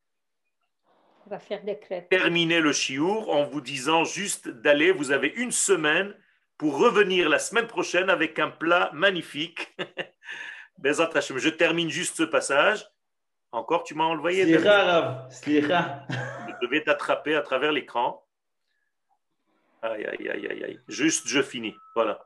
On 1.26 1.30
va 1.30 1.38
faire 1.38 1.62
des 1.62 1.78
crêpes. 1.78 2.08
terminer 2.08 2.60
le 2.60 2.72
chiour 2.72 3.30
en 3.30 3.44
vous 3.44 3.60
disant 3.60 4.04
juste 4.04 4.48
d'aller, 4.48 4.92
vous 4.92 5.10
avez 5.10 5.28
une 5.28 5.52
semaine 5.52 6.14
pour 6.56 6.78
revenir 6.78 7.28
la 7.28 7.38
semaine 7.38 7.66
prochaine 7.66 8.08
avec 8.08 8.38
un 8.38 8.50
plat 8.50 8.90
magnifique. 8.94 9.76
Bezat 10.78 11.10
Hashem. 11.14 11.38
Je 11.38 11.48
termine 11.48 11.90
juste 11.90 12.16
ce 12.16 12.22
passage. 12.22 12.86
Encore, 13.52 13.84
tu 13.84 13.94
m'as 13.94 14.04
envoyé. 14.04 14.44
Je 14.46 14.58
devais 16.62 16.82
t'attraper 16.82 17.34
à 17.34 17.42
travers 17.42 17.72
l'écran. 17.72 18.24
Aïe, 19.82 20.04
aïe, 20.04 20.28
aïe, 20.28 20.46
aïe, 20.48 20.64
aïe. 20.64 20.80
Juste, 20.88 21.28
je 21.28 21.42
finis. 21.42 21.74
Voilà. 21.94 22.24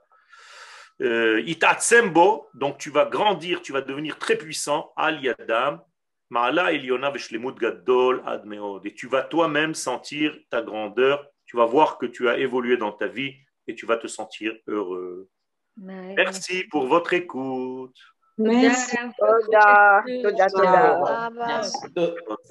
Euh, 1.03 1.41
Itatsembo, 1.47 2.49
donc 2.55 2.79
tu 2.79 2.91
vas 2.91 3.07
grandir, 3.07 3.63
tu 3.63 3.73
vas 3.73 3.81
devenir 3.81 4.19
très 4.19 4.37
puissant. 4.37 4.93
Al 4.97 5.23
Yadam, 5.23 5.83
Ma'ala 6.31 6.73
Eliona 6.73 7.11
Veshlemut 7.11 7.57
Gadol 7.59 8.23
Ad 8.27 8.45
Meod. 8.45 8.87
Et 8.87 8.95
tu 8.95 9.09
vas 9.09 9.23
toi-même 9.23 9.75
sentir 9.75 10.37
ta 10.51 10.63
grandeur. 10.63 11.27
Tu 11.47 11.57
vas 11.57 11.65
voir 11.65 11.99
que 11.99 12.07
tu 12.07 12.29
as 12.29 12.39
évolué 12.39 12.77
dans 12.77 12.93
ta 12.93 13.07
vie 13.07 13.35
et 13.67 13.75
tu 13.75 13.87
vas 13.87 13.97
te 13.97 14.07
sentir 14.07 14.55
heureux. 14.67 15.29
Merci 15.77 16.65
pour 16.65 16.87
votre 16.87 17.13
écoute. 17.15 17.97
Merci. 18.40 18.98
Toda, 19.18 20.04
toda, 20.24 20.48
toda. 20.48 21.32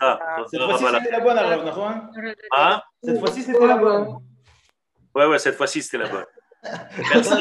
Ah, 0.00 0.28
Cette 0.50 0.62
fois-ci, 0.62 0.84
c'était 0.86 1.11
la 1.11 1.20
bonne, 1.20 1.38
Rav, 1.38 1.64
נכון? 1.64 1.92
Hein 2.57 2.80
Cette 3.02 3.18
fois-ci, 3.18 3.42
c'était 3.42 3.66
la 3.66 3.76
bonne. 3.76 4.18
Ouais, 5.14 5.26
ouais, 5.26 5.38
cette 5.38 5.57
fois-ci, 5.57 5.82
c'était 5.82 5.98
la 5.98 6.09
bonne. 6.09 6.24
Merci. 7.12 7.34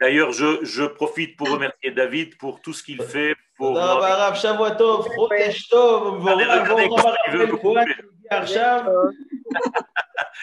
D'ailleurs, 0.00 0.30
je, 0.32 0.62
je 0.62 0.84
profite 0.84 1.36
pour 1.36 1.48
remercier 1.50 1.90
David 1.90 2.36
pour 2.38 2.60
tout 2.60 2.72
ce 2.72 2.82
qu'il 2.82 3.02
fait. 3.02 3.34
Pour 3.56 3.74
תודה 3.74 3.92
רבה, 3.92 4.12
הרב, 4.14 4.34
שבוע 4.34 4.74
טוב, 4.74 5.08
חודש 5.16 5.68
טוב, 5.68 6.14
מבורך, 6.16 6.48
regardez 6.48 6.88
ברוך 6.88 7.00
הבא 7.00 7.08
comment 7.08 7.14
il 7.26 7.32
veut 7.32 7.42
רב 7.42 7.50
me 7.50 7.58
כהן, 7.62 7.84
couper. 7.84 7.92
שהגיע 7.96 8.38
עכשיו. 8.42 8.80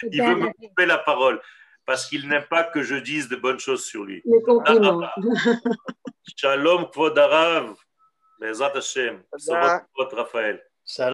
Il 0.12 0.22
veut 0.24 0.36
me 0.36 0.50
couper 0.60 0.86
la 0.86 0.98
parole 0.98 1.40
parce 1.86 2.08
qu'il 2.08 2.28
n'aime 2.28 2.44
pas 2.50 2.64
que 2.64 2.82
je 2.84 2.96
dise 2.96 3.30
de 3.30 3.38
bonnes 3.38 3.60
choses 3.60 3.86
sur 3.86 4.04
lui. 4.04 4.22
Les 4.26 4.42
compliments. 4.42 5.02
Shalom, 6.29 6.87
Kvod 6.93 7.17
Arav, 7.17 7.77
Bezrat 8.41 8.75
Hashem. 8.75 9.25
Shalom, 9.39 10.13
Raphaël. 10.13 10.61